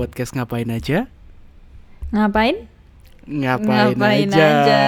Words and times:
podcast 0.00 0.32
ngapain 0.32 0.72
aja? 0.72 1.12
Ngapain? 2.08 2.64
Ngapain, 3.28 3.92
Ngapain 3.92 4.32
aja? 4.32 4.48
aja. 4.64 4.82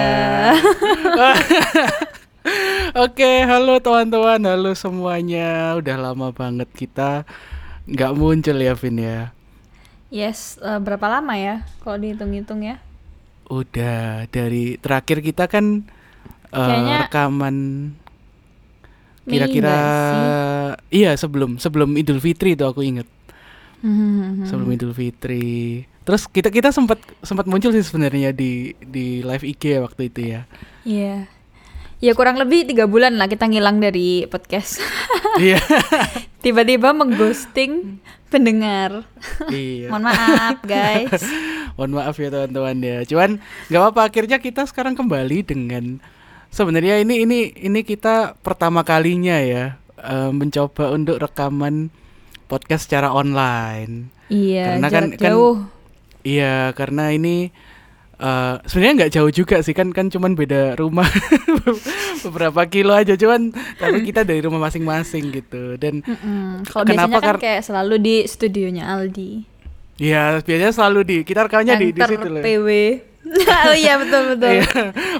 Oke, 3.05 3.45
halo 3.45 3.77
teman-teman, 3.77 4.41
halo 4.41 4.73
semuanya. 4.73 5.77
Udah 5.77 6.01
lama 6.01 6.33
banget 6.33 6.65
kita 6.73 7.29
nggak 7.85 8.11
muncul 8.17 8.57
ya, 8.57 8.73
Vin 8.73 8.97
ya. 8.97 9.29
Yes, 10.09 10.57
eh, 10.65 10.81
berapa 10.81 11.05
lama 11.05 11.37
ya 11.37 11.61
kalau 11.85 12.01
dihitung-hitung 12.01 12.65
ya? 12.65 12.81
Udah 13.53 14.25
dari 14.33 14.81
terakhir 14.81 15.21
kita 15.21 15.45
kan 15.45 15.85
Kayaknya 16.53 17.09
rekaman 17.09 17.57
kira-kira 19.25 19.77
iya 20.93 21.17
sebelum 21.17 21.57
sebelum 21.57 21.97
Idul 21.97 22.21
Fitri 22.21 22.53
itu 22.53 22.61
aku 22.61 22.85
inget 22.85 23.09
Hmm. 23.83 24.47
sebelum 24.47 24.71
Idul 24.71 24.95
Fitri. 24.95 25.83
Terus 26.07 26.23
kita 26.31 26.47
kita 26.47 26.71
sempat 26.71 27.03
sempat 27.19 27.43
muncul 27.51 27.75
sih 27.75 27.83
sebenarnya 27.83 28.31
di 28.31 28.71
di 28.79 29.19
live 29.19 29.43
IG 29.43 29.75
ya 29.75 29.79
waktu 29.83 30.01
itu 30.07 30.21
ya. 30.23 30.41
Iya. 30.87 31.27
Ya 31.99 32.11
kurang 32.15 32.39
lebih 32.39 32.63
tiga 32.67 32.87
bulan 32.87 33.19
lah 33.19 33.27
kita 33.27 33.43
ngilang 33.47 33.83
dari 33.83 34.23
podcast. 34.31 34.79
Iya. 35.33 35.57
Tiba-tiba 36.45 36.93
mengghosting 36.93 37.97
pendengar. 38.29 39.01
iya. 39.49 39.89
Mohon 39.89 40.13
maaf 40.13 40.61
guys. 40.61 41.25
Mohon 41.75 41.91
maaf 41.97 42.15
ya 42.21 42.29
teman-teman 42.29 42.77
ya. 42.85 42.97
Cuman 43.09 43.29
nggak 43.65 43.81
apa-apa 43.81 44.01
akhirnya 44.13 44.37
kita 44.37 44.69
sekarang 44.69 44.93
kembali 44.93 45.41
dengan 45.41 45.97
sebenarnya 46.53 47.01
ini 47.01 47.25
ini 47.25 47.39
ini 47.65 47.81
kita 47.81 48.37
pertama 48.45 48.85
kalinya 48.85 49.41
ya 49.41 49.81
eh, 49.97 50.29
mencoba 50.29 50.93
untuk 50.93 51.17
rekaman 51.17 51.89
podcast 52.53 52.85
secara 52.85 53.09
online. 53.09 54.13
Iya, 54.29 54.77
Karena 54.77 54.87
kan- 54.87 55.09
kan- 55.11 55.33
jauh. 55.33 55.55
Iya, 56.21 56.71
karena 56.71 57.09
ini 57.09 57.49
eh 58.15 58.55
sebenarnya 58.63 58.93
nggak 58.95 59.11
jauh 59.11 59.31
juga 59.33 59.59
sih 59.59 59.73
kan 59.73 59.89
kan 59.89 60.07
cuman 60.07 60.31
beda 60.33 60.77
rumah 60.77 61.09
beberapa 62.23 62.61
kilo 62.65 62.93
aja 62.93 63.13
cuman 63.13 63.51
tapi 63.75 64.05
kita 64.05 64.23
dari 64.23 64.39
rumah 64.39 64.61
masing-masing 64.61 65.33
gitu 65.33 65.75
dan. 65.75 65.99
Kalau 66.63 66.85
Kenapa 66.85 67.09
biasanya 67.09 67.19
kan 67.19 67.35
kayak 67.37 67.61
selalu 67.61 67.95
di 67.97 68.15
studionya 68.23 68.87
Aldi. 68.87 69.43
ya 69.97 70.39
biasanya 70.39 70.71
selalu 70.71 70.99
di 71.03 71.17
kita 71.21 71.45
rekamnya 71.45 71.75
di 71.75 71.91
di 71.91 72.01
situ 72.01 72.27
loh. 72.27 72.39
PW. 72.39 72.67
oh 73.71 73.75
iya 73.75 73.95
betul 73.95 74.35
betul. 74.35 74.51
Iya. 74.51 74.67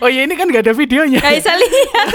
Oh 0.04 0.10
iya 0.12 0.22
ini 0.28 0.36
kan 0.36 0.52
nggak 0.52 0.64
ada 0.68 0.76
videonya. 0.76 1.20
Gak 1.24 1.40
bisa 1.40 1.54
lihat. 1.56 2.08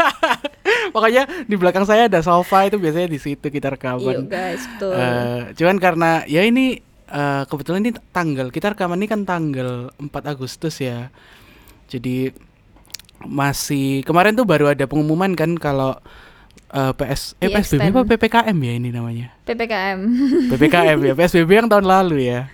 Makanya 0.96 1.22
di 1.44 1.54
belakang 1.56 1.84
saya 1.84 2.08
ada 2.08 2.20
sofa 2.24 2.64
itu 2.64 2.80
biasanya 2.80 3.08
di 3.12 3.20
situ 3.20 3.46
kita 3.52 3.68
Iya 3.68 3.74
rekaman. 3.76 4.24
guys, 4.26 4.64
betul. 4.76 4.96
Eh, 4.96 5.40
cuman 5.56 5.76
karena 5.76 6.10
ya 6.24 6.42
ini 6.42 6.80
eh, 7.12 7.42
kebetulan 7.44 7.84
ini 7.84 7.92
tanggal 8.10 8.48
kita 8.48 8.72
rekaman 8.72 8.98
ini 9.00 9.08
kan 9.08 9.20
tanggal 9.28 9.92
4 10.00 10.32
Agustus 10.32 10.80
ya. 10.80 11.12
Jadi 11.92 12.32
masih 13.22 14.02
kemarin 14.02 14.34
tuh 14.34 14.48
baru 14.48 14.72
ada 14.72 14.88
pengumuman 14.88 15.36
kan 15.38 15.54
kalau 15.60 15.94
eh, 16.72 16.92
PS 16.92 17.36
eh 17.38 17.48
PSBB 17.48 17.84
extend. 17.84 17.92
apa 17.92 18.00
PPKM 18.08 18.58
ya 18.58 18.72
ini 18.72 18.88
namanya. 18.88 19.26
PPKM. 19.44 20.00
PPKM 20.48 20.98
ya 21.04 21.12
PSBB 21.12 21.50
yang 21.52 21.68
tahun 21.68 21.84
lalu 21.84 22.16
ya 22.26 22.40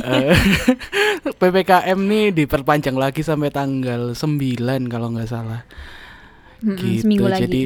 Eh, 0.00 0.32
PPKM 1.40 1.98
nih 1.98 2.32
diperpanjang 2.32 2.96
lagi 2.96 3.20
sampai 3.20 3.50
tanggal 3.50 4.16
9 4.16 4.56
kalau 4.88 5.12
nggak 5.12 5.28
salah 5.28 5.60
Mm-mm, 6.60 6.76
gitu 6.76 7.04
seminggu 7.04 7.26
lagi. 7.28 7.60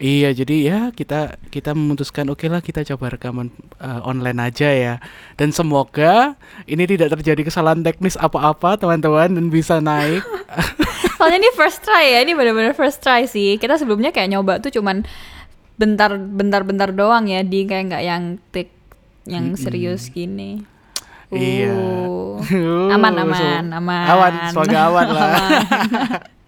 Iya 0.00 0.32
jadi 0.32 0.56
ya 0.64 0.80
kita 0.90 1.36
kita 1.52 1.76
memutuskan 1.76 2.26
oke 2.32 2.48
lah 2.48 2.64
kita 2.64 2.82
coba 2.88 3.14
rekaman 3.14 3.52
eh, 3.78 4.00
online 4.02 4.40
aja 4.48 4.68
ya 4.72 4.94
dan 5.36 5.52
semoga 5.52 6.34
ini 6.64 6.88
tidak 6.88 7.14
terjadi 7.20 7.44
kesalahan 7.46 7.84
teknis 7.84 8.16
apa-apa 8.16 8.80
teman-teman 8.80 9.36
dan 9.36 9.46
bisa 9.52 9.78
naik 9.78 10.24
Soalnya 11.20 11.36
ini 11.36 11.52
first 11.52 11.84
try 11.84 12.16
ya, 12.16 12.24
ini 12.24 12.32
benar-benar 12.32 12.72
first 12.72 13.04
try 13.04 13.28
sih. 13.28 13.60
Kita 13.60 13.76
sebelumnya 13.76 14.08
kayak 14.08 14.32
nyoba 14.32 14.56
tuh 14.56 14.72
cuman 14.72 15.04
bentar 15.76 16.16
bentar 16.16 16.64
bentar 16.64 16.88
doang 16.96 17.28
ya 17.28 17.44
di 17.44 17.68
kayak 17.68 17.92
nggak 17.92 18.04
yang 18.08 18.22
take 18.48 18.72
yang 19.28 19.52
serius 19.52 20.08
gini. 20.08 20.64
Iya. 21.28 21.76
Uh. 22.40 22.88
Aman, 22.96 23.12
Uh, 23.20 23.24
aman, 23.28 23.36
so- 23.36 23.76
aman. 23.76 24.06
Aman, 24.08 24.32
semoga 24.48 24.78
aman 24.88 25.06
lah. 25.12 25.28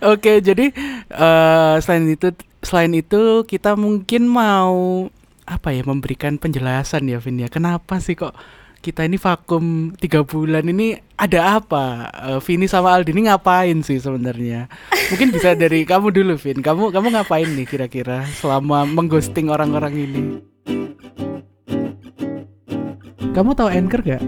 Oke, 0.00 0.40
jadi 0.40 0.72
eh, 1.12 1.74
selain 1.82 2.06
itu 2.08 2.28
selain 2.60 2.92
itu 2.92 3.44
kita 3.44 3.76
mungkin 3.76 4.28
mau 4.28 5.08
apa 5.50 5.74
ya 5.74 5.82
memberikan 5.82 6.38
penjelasan 6.38 7.10
ya 7.10 7.18
Vin 7.18 7.42
ya. 7.42 7.48
Kenapa 7.50 7.98
sih 7.98 8.14
kok 8.14 8.32
kita 8.80 9.04
ini 9.04 9.20
vakum 9.20 9.92
tiga 10.00 10.24
bulan 10.24 10.64
ini 10.64 10.96
ada 11.20 11.60
apa? 11.60 12.08
Eh, 12.14 12.40
Vini 12.40 12.64
sama 12.64 12.96
Aldi 12.96 13.12
ini 13.12 13.28
ngapain 13.28 13.84
sih 13.84 14.00
sebenarnya? 14.00 14.70
Mungkin 15.12 15.34
bisa 15.34 15.52
dari 15.52 15.84
kamu 15.90 16.14
dulu 16.14 16.34
Vin. 16.40 16.64
Kamu 16.64 16.94
kamu 16.94 17.12
ngapain 17.12 17.50
nih 17.50 17.66
kira-kira 17.68 18.24
selama 18.40 18.88
mengghosting 18.88 19.52
orang-orang 19.52 19.94
ini? 19.94 20.22
Kamu 23.30 23.54
tahu 23.54 23.70
Anchor 23.70 24.02
gak? 24.02 24.22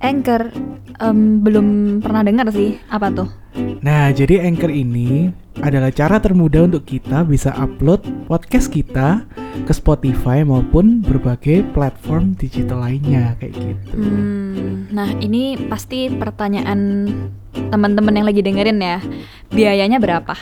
Anchor 0.00 0.48
em, 1.00 1.44
belum 1.44 1.98
pernah 2.00 2.24
dengar 2.24 2.48
sih 2.48 2.80
apa 2.88 3.12
tuh? 3.12 3.28
Nah, 3.80 4.12
jadi 4.12 4.44
Anchor 4.44 4.68
ini 4.68 5.32
adalah 5.64 5.88
cara 5.88 6.20
termudah 6.20 6.68
untuk 6.68 6.84
kita 6.84 7.24
bisa 7.24 7.52
upload 7.56 8.04
podcast 8.28 8.68
kita 8.68 9.24
ke 9.64 9.72
Spotify 9.72 10.44
maupun 10.44 11.00
berbagai 11.00 11.64
platform 11.72 12.36
digital 12.36 12.84
lainnya 12.84 13.32
kayak 13.40 13.56
gitu. 13.56 13.96
Hmm, 13.96 14.92
nah 14.92 15.08
ini 15.16 15.56
pasti 15.72 16.12
pertanyaan 16.12 17.08
teman-teman 17.72 18.20
yang 18.20 18.26
lagi 18.28 18.44
dengerin 18.44 18.80
ya. 18.84 19.00
Biayanya 19.48 19.96
berapa? 19.96 20.36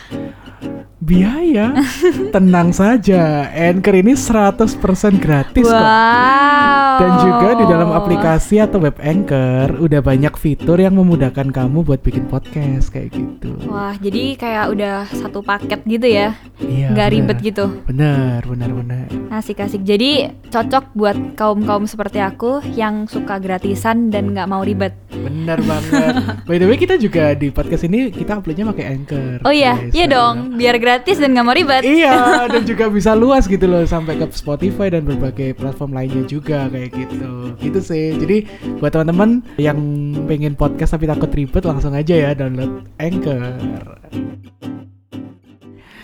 Biaya, 1.04 1.76
tenang 2.34 2.72
saja. 2.72 3.52
Anchor 3.52 3.92
ini 4.00 4.16
100% 4.16 5.20
gratis 5.20 5.69
kok. 5.69 5.76
wow. 5.76 6.96
Dan 6.96 7.12
juga 7.20 7.48
di 7.60 7.64
dalam 7.69 7.91
aplikasi 7.92 8.56
atau 8.62 8.81
web 8.81 8.96
Anchor 9.02 9.84
udah 9.84 10.00
banyak 10.00 10.32
fitur 10.41 10.81
yang 10.81 10.96
memudahkan 10.96 11.52
kamu 11.52 11.84
buat 11.84 12.00
bikin 12.00 12.25
podcast 12.25 12.88
kayak 12.88 13.03
gitu. 13.09 13.50
Wah, 13.66 13.94
jadi 13.97 14.34
kayak 14.34 14.65
udah 14.70 14.97
satu 15.10 15.41
paket 15.41 15.81
gitu 15.84 16.06
ya. 16.06 16.37
Iya. 16.60 16.92
Nggak 16.92 17.09
bener. 17.09 17.16
ribet 17.20 17.38
gitu. 17.42 17.65
Bener, 17.84 18.41
bener, 18.44 18.70
bener. 18.70 19.06
Asik-asik. 19.28 19.82
Jadi 19.82 20.31
cocok 20.48 20.94
buat 20.94 21.16
kaum-kaum 21.34 21.84
seperti 21.84 22.22
aku 22.22 22.62
yang 22.75 23.04
suka 23.04 23.37
gratisan 23.37 24.09
dan 24.09 24.32
nggak 24.32 24.48
mau 24.48 24.62
ribet. 24.62 24.94
Bener 25.10 25.59
banget. 25.62 26.14
By 26.48 26.56
the 26.56 26.66
way 26.66 26.76
kita 26.76 26.97
juga 26.97 27.34
di 27.34 27.50
podcast 27.50 27.84
ini 27.84 28.09
kita 28.09 28.38
uploadnya 28.38 28.70
pakai 28.70 28.84
Anchor. 28.94 29.43
Oh 29.43 29.53
iya, 29.53 29.75
guys. 29.78 29.93
iya 29.93 30.06
Nah, 30.06 30.12
dong. 30.14 30.37
Biar 30.54 30.76
gratis 30.78 31.16
dan 31.19 31.34
nggak 31.34 31.47
mau 31.47 31.56
ribet. 31.56 31.82
Iya, 31.82 32.14
dan 32.53 32.62
juga 32.62 32.87
bisa 32.88 33.12
luas 33.12 33.44
gitu 33.44 33.66
loh 33.66 33.82
sampai 33.84 34.16
ke 34.16 34.26
Spotify 34.31 34.88
dan 34.88 35.03
berbagai 35.03 35.56
platform 35.56 35.93
lainnya 35.93 36.25
juga 36.25 36.69
kayak 36.70 36.91
gitu. 36.94 37.32
Gitu 37.59 37.78
sih. 37.81 38.06
Jadi 38.16 38.37
buat 38.78 38.94
teman-teman 38.94 39.43
yang 39.56 39.78
pengen 40.26 40.54
podcast 40.54 40.94
tapi 40.94 41.10
takut 41.10 41.31
ribet 41.32 41.64
langsung 41.64 41.93
aja 41.93 42.14
ya 42.14 42.31
download 42.32 42.84
Anchor. 43.03 43.59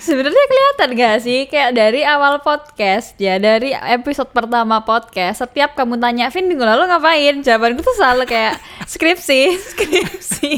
Sebenarnya 0.01 0.45
kelihatan 0.49 0.89
gak 0.99 1.17
sih? 1.23 1.47
Kayak 1.47 1.71
dari 1.77 2.03
awal 2.03 2.43
podcast 2.43 3.15
ya 3.21 3.39
dari 3.39 3.71
episode 3.77 4.33
pertama 4.35 4.83
podcast 4.83 5.45
setiap 5.45 5.79
kamu 5.79 6.01
tanya 6.03 6.33
Vin 6.35 6.51
minggu 6.51 6.65
lalu 6.67 6.91
ngapain? 6.91 7.45
Jawabanku 7.47 7.85
tuh 7.85 7.95
selalu 7.95 8.27
kayak 8.27 8.59
skripsi 8.91 9.41
skripsi. 9.71 10.53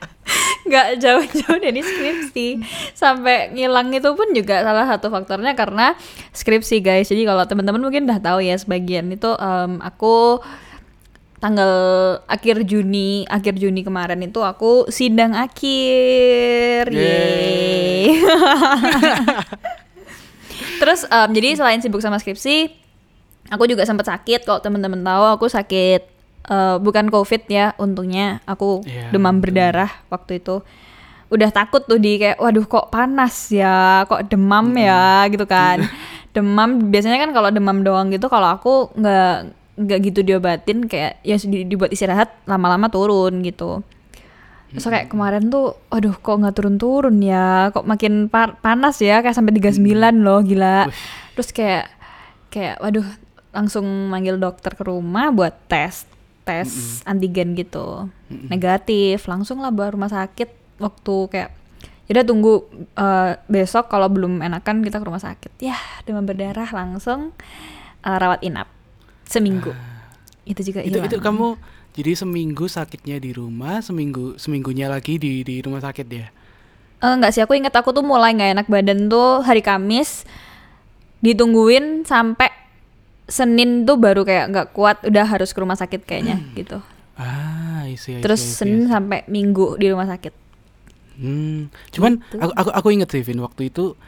Nggak 0.68 0.88
jauh-jauh 1.00 1.58
dari 1.62 1.80
skripsi. 1.80 2.48
Sampai 2.92 3.54
ngilang 3.56 3.94
itu 3.96 4.12
pun 4.12 4.28
juga 4.36 4.60
salah 4.60 4.84
satu 4.84 5.08
faktornya 5.08 5.56
karena 5.56 5.96
skripsi 6.36 6.84
guys. 6.84 7.08
Jadi 7.08 7.24
kalau 7.24 7.48
teman-teman 7.48 7.80
mungkin 7.80 8.04
udah 8.04 8.20
tahu 8.20 8.44
ya 8.44 8.58
sebagian 8.60 9.08
itu 9.08 9.30
em, 9.40 9.80
aku 9.80 10.42
tanggal 11.42 11.72
akhir 12.30 12.62
Juni 12.62 13.26
akhir 13.26 13.58
Juni 13.58 13.82
kemarin 13.82 14.22
itu 14.22 14.38
aku 14.38 14.86
sidang 14.86 15.34
akhir. 15.34 16.86
Yeay. 16.86 18.14
Terus 20.80 21.06
em, 21.06 21.28
jadi 21.30 21.48
selain 21.54 21.80
sibuk 21.82 21.98
sama 21.98 22.18
skripsi 22.18 22.70
aku 23.50 23.66
juga 23.66 23.82
sempat 23.82 24.06
sakit. 24.06 24.46
Kalau 24.46 24.62
teman-teman 24.62 25.02
tahu 25.02 25.24
aku 25.34 25.46
sakit 25.50 26.00
eh, 26.46 26.76
bukan 26.78 27.10
covid 27.10 27.42
ya 27.46 27.74
untungnya 27.76 28.40
aku 28.46 28.82
Iya, 28.86 29.10
demam 29.10 29.38
betul. 29.38 29.50
berdarah 29.50 29.90
waktu 30.08 30.38
itu. 30.38 30.62
Udah 31.32 31.48
takut 31.48 31.80
tuh 31.86 31.96
di 31.96 32.20
kayak 32.20 32.38
waduh 32.38 32.66
kok 32.68 32.92
panas 32.92 33.48
ya 33.48 34.04
kok 34.06 34.26
demam 34.26 34.72
ya 34.76 35.26
gitu 35.26 35.46
kan. 35.46 35.82
Demam 36.32 36.88
biasanya 36.88 37.18
kan 37.18 37.30
kalau 37.32 37.48
demam 37.50 37.82
doang 37.82 38.08
gitu 38.08 38.26
kalau 38.26 38.52
aku 38.52 38.88
nggak 38.96 39.52
nggak 39.72 39.98
gitu 40.12 40.20
diobatin 40.20 40.84
kayak 40.84 41.24
ya 41.24 41.40
di- 41.40 41.64
dibuat 41.64 41.90
istirahat 41.92 42.28
lama-lama 42.44 42.92
turun 42.92 43.40
gitu. 43.40 43.80
Terus 44.72 44.88
kayak 44.88 45.12
kemarin 45.12 45.52
tuh, 45.52 45.76
aduh 45.92 46.16
kok 46.16 46.40
nggak 46.40 46.56
turun-turun 46.56 47.20
ya, 47.20 47.68
kok 47.76 47.84
makin 47.84 48.32
par- 48.32 48.56
panas 48.64 48.96
ya, 49.04 49.20
kayak 49.20 49.36
sampai 49.36 49.52
39 49.52 50.24
loh, 50.24 50.40
gila. 50.40 50.88
Terus 51.36 51.52
kayak, 51.52 51.92
kayak, 52.48 52.80
waduh, 52.80 53.04
langsung 53.52 53.84
manggil 54.08 54.40
dokter 54.40 54.72
ke 54.72 54.84
rumah 54.88 55.28
buat 55.28 55.52
tes 55.68 56.08
tes 56.42 56.68
antigen 57.04 57.52
gitu. 57.52 58.08
Negatif 58.48 59.28
langsung 59.28 59.60
lah 59.60 59.70
bawa 59.70 59.94
rumah 59.94 60.10
sakit 60.10 60.80
waktu 60.80 61.16
kayak 61.30 61.50
udah 62.10 62.24
tunggu 62.28 62.66
eh, 62.96 63.38
besok 63.46 63.88
kalau 63.92 64.08
belum 64.10 64.40
enakan 64.40 64.82
kita 64.82 64.98
ke 64.98 65.06
rumah 65.06 65.22
sakit. 65.22 65.52
Ya 65.60 65.76
demam 66.08 66.24
berdarah 66.24 66.66
langsung 66.72 67.36
eh, 68.02 68.16
rawat 68.16 68.42
inap 68.42 68.66
seminggu 69.24 69.72
itu 70.42 70.60
juga 70.64 70.80
Ah. 70.80 70.84
itu 70.84 70.96
hilang. 70.96 71.08
itu 71.08 71.16
kamu 71.18 71.48
jadi 71.92 72.12
seminggu 72.16 72.64
sakitnya 72.66 73.16
di 73.16 73.30
rumah 73.30 73.78
seminggu 73.78 74.34
seminggunya 74.36 74.86
lagi 74.86 75.16
di 75.16 75.40
di 75.40 75.60
rumah 75.60 75.80
sakit 75.80 76.08
ya 76.08 76.28
Eh, 76.98 77.10
enggak 77.10 77.30
sih, 77.30 77.42
aku 77.42 77.52
ingat 77.52 77.74
aku 77.74 77.90
tuh 77.90 78.00
mulai 78.00 78.30
nggak 78.30 78.50
enak 78.54 78.66
badan 78.68 79.06
tuh 79.06 79.42
hari 79.42 79.58
Kamis 79.58 80.22
ditungguin 81.18 82.02
sampai 82.02 82.46
Senin 83.24 83.82
tuh 83.82 83.96
baru 83.96 84.22
kayak 84.22 84.46
nggak 84.48 84.68
kuat, 84.70 85.02
udah 85.02 85.24
harus 85.24 85.50
ke 85.50 85.58
rumah 85.58 85.74
sakit 85.74 86.02
kayaknya 86.02 86.38
gitu. 86.54 86.78
ah 87.14 87.82
isi 87.86 88.18
Terus 88.18 88.38
Senin 88.38 88.86
sampai 88.86 89.26
Minggu 89.26 89.74
di 89.76 89.90
rumah 89.90 90.06
sakit. 90.06 90.30
Hmm, 91.14 91.74
cuman 91.90 92.18
Gitu. 92.20 92.38
aku 92.38 92.52
aku 92.52 92.70
aku 92.72 92.88
inget 92.90 93.08
sih 93.08 93.20
Vin 93.20 93.38
waktu 93.40 93.66
itu 93.66 93.98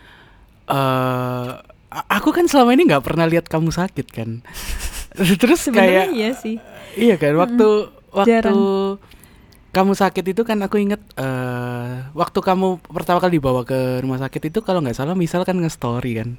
eh 0.64 1.50
a- 1.90 2.08
aku 2.12 2.30
kan 2.30 2.46
selama 2.46 2.72
ini 2.72 2.86
nggak 2.86 3.02
pernah 3.02 3.26
lihat 3.26 3.46
kamu 3.46 3.70
sakit 3.70 4.06
kan. 4.08 4.38
Terus 5.40 5.60
Sebenarnya 5.62 6.06
kayak 6.06 6.08
iya 6.12 6.30
sih. 6.34 6.56
iya 6.94 7.14
kan 7.14 7.34
waktu 7.34 7.66
waktu 8.10 8.30
jarang. 8.30 8.58
kamu 9.70 9.92
sakit 9.92 10.24
itu 10.30 10.42
kan 10.42 10.58
aku 10.60 10.78
inget 10.78 11.02
eh 11.14 11.92
waktu 12.12 12.38
kamu 12.38 12.78
pertama 12.84 13.18
kali 13.18 13.38
dibawa 13.38 13.62
ke 13.62 13.98
rumah 14.00 14.18
sakit 14.18 14.48
itu 14.48 14.58
kalau 14.60 14.78
nggak 14.78 14.94
salah 14.94 15.14
misal 15.14 15.42
kan 15.42 15.58
nge-story 15.58 16.12
kan. 16.16 16.30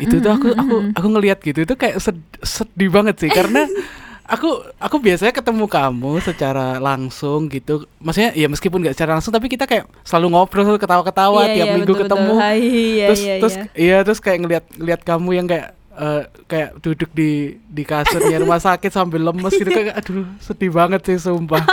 itu 0.00 0.16
tuh 0.16 0.32
aku 0.32 0.48
aku 0.50 0.74
aku 0.92 1.06
ngelihat 1.10 1.38
gitu 1.38 1.60
itu 1.60 1.74
kayak 1.74 2.00
sed- 2.00 2.24
sedih 2.40 2.88
banget 2.88 3.20
sih 3.20 3.28
karena 3.28 3.68
aku 4.24 4.48
aku 4.80 4.96
biasanya 4.96 5.36
ketemu 5.36 5.68
kamu 5.68 6.24
secara 6.24 6.80
langsung 6.80 7.52
gitu 7.52 7.84
maksudnya 8.00 8.32
ya 8.32 8.48
meskipun 8.48 8.80
nggak 8.80 8.96
secara 8.96 9.20
langsung 9.20 9.28
tapi 9.28 9.52
kita 9.52 9.68
kayak 9.68 9.84
selalu 10.00 10.32
ngobrol 10.32 10.80
ketawa-ketawa 10.80 11.44
Iya, 11.44 11.52
tiap 11.52 11.66
iya, 11.68 11.74
minggu 11.76 11.92
betul, 11.92 12.02
ketemu 12.08 12.32
betul. 12.32 12.40
Hai, 12.40 12.58
iya, 12.64 13.06
terus 13.12 13.20
iya, 13.20 13.34
terus 13.36 13.54
iya. 13.54 13.64
iya 13.76 13.96
terus 14.00 14.20
kayak 14.24 14.38
ngelihat 14.40 14.64
ngelihat 14.80 15.00
kamu 15.04 15.30
yang 15.36 15.46
kayak 15.46 15.68
eh, 15.96 16.22
kayak 16.44 16.78
duduk 16.78 17.10
di 17.10 17.30
di 17.64 17.82
kasurnya 17.82 18.38
rumah 18.38 18.58
sakit 18.58 18.88
sambil 18.88 19.22
lemes 19.22 19.52
gitu 19.52 19.66
kayak 19.66 19.94
aduh 19.96 20.26
sedih 20.38 20.70
banget 20.70 21.00
sih 21.02 21.18
sumpah 21.18 21.62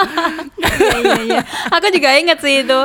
iya 0.62 0.98
iya 0.98 1.22
iya. 1.22 1.42
Aku 1.70 1.88
juga 1.90 2.10
inget 2.16 2.38
sih 2.40 2.62
itu. 2.62 2.80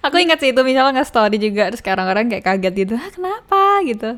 Aku 0.00 0.16
inget 0.16 0.38
sih 0.38 0.50
itu 0.50 0.60
misalnya 0.62 0.98
nge 0.98 1.06
story 1.06 1.36
juga 1.36 1.68
terus 1.68 1.78
sekarang 1.78 2.06
orang 2.06 2.26
kayak 2.26 2.42
kaget 2.42 2.74
gitu. 2.76 2.94
Ah, 2.94 3.08
kenapa 3.08 3.60
gitu. 3.84 4.10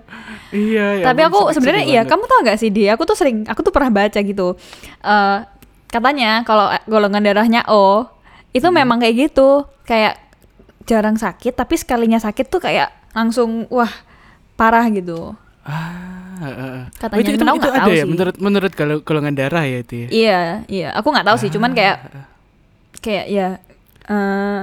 iya 0.50 1.03
ya 1.03 1.05
Tapi 1.05 1.21
aku 1.25 1.50
sebenarnya 1.50 1.85
iya, 1.85 2.00
banget. 2.03 2.11
kamu 2.15 2.25
tau 2.25 2.41
gak 2.43 2.59
sih 2.59 2.71
dia? 2.71 2.94
Aku 2.94 3.05
tuh 3.05 3.15
sering, 3.15 3.44
aku 3.44 3.61
tuh 3.61 3.70
pernah 3.70 3.91
baca 3.91 4.17
gitu. 4.17 4.55
eh 5.00 5.38
katanya 5.88 6.43
kalau 6.43 6.69
golongan 6.87 7.23
darahnya 7.23 7.62
O 7.67 8.06
itu 8.50 8.67
Hmm. 8.67 8.77
memang 8.77 8.99
kayak 8.99 9.31
gitu, 9.31 9.67
kayak 9.82 10.19
jarang 10.85 11.15
sakit, 11.17 11.55
tapi 11.55 11.75
sekalinya 11.75 12.19
sakit 12.19 12.47
tuh 12.47 12.59
kayak 12.59 12.91
langsung 13.12 13.67
wah 13.69 13.91
parah 14.55 14.87
gitu. 14.91 15.35
ah 15.65 16.13
Katanya, 16.94 17.20
itu 17.20 17.31
itu, 17.31 17.36
itu 17.36 17.44
nggak 17.44 17.62
ada 17.64 17.81
tahu 17.81 17.90
ya 17.90 17.96
sih. 17.96 18.08
menurut 18.08 18.36
menurut 18.36 18.72
gol- 18.72 19.02
golongan 19.02 19.34
darah 19.34 19.62
ya 19.62 19.78
itu 19.78 19.94
ya 19.96 20.08
Iya, 20.08 20.40
iya. 20.66 20.88
Aku 20.94 21.08
nggak 21.08 21.25
tahu 21.25 21.36
sih, 21.36 21.48
cuman 21.48 21.70
kayak 21.72 21.96
Ah. 22.06 22.26
kayak 22.98 23.25
ya 23.26 23.48
eh 24.04 24.62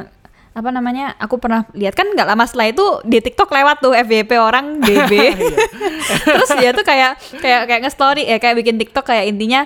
apa 0.52 0.68
namanya? 0.70 1.16
Aku 1.18 1.38
pernah 1.38 1.64
lihat 1.72 1.94
kan 1.94 2.06
nggak 2.06 2.28
lama 2.28 2.44
setelah 2.44 2.68
itu 2.68 2.84
di 3.04 3.18
TikTok 3.18 3.48
lewat 3.48 3.80
tuh 3.80 3.94
FYP 3.94 4.32
orang 4.36 4.66
DB. 4.84 5.12
Iya. 5.32 5.58
Terus 6.28 6.50
dia 6.54 6.72
tuh 6.72 6.84
kayak 6.84 7.12
kayak 7.38 7.62
kayak 7.66 7.82
nge-story 7.82 8.24
ya 8.26 8.36
kayak 8.36 8.56
bikin 8.56 8.76
TikTok 8.76 9.06
kayak 9.06 9.26
intinya 9.26 9.64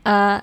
eh 0.00 0.38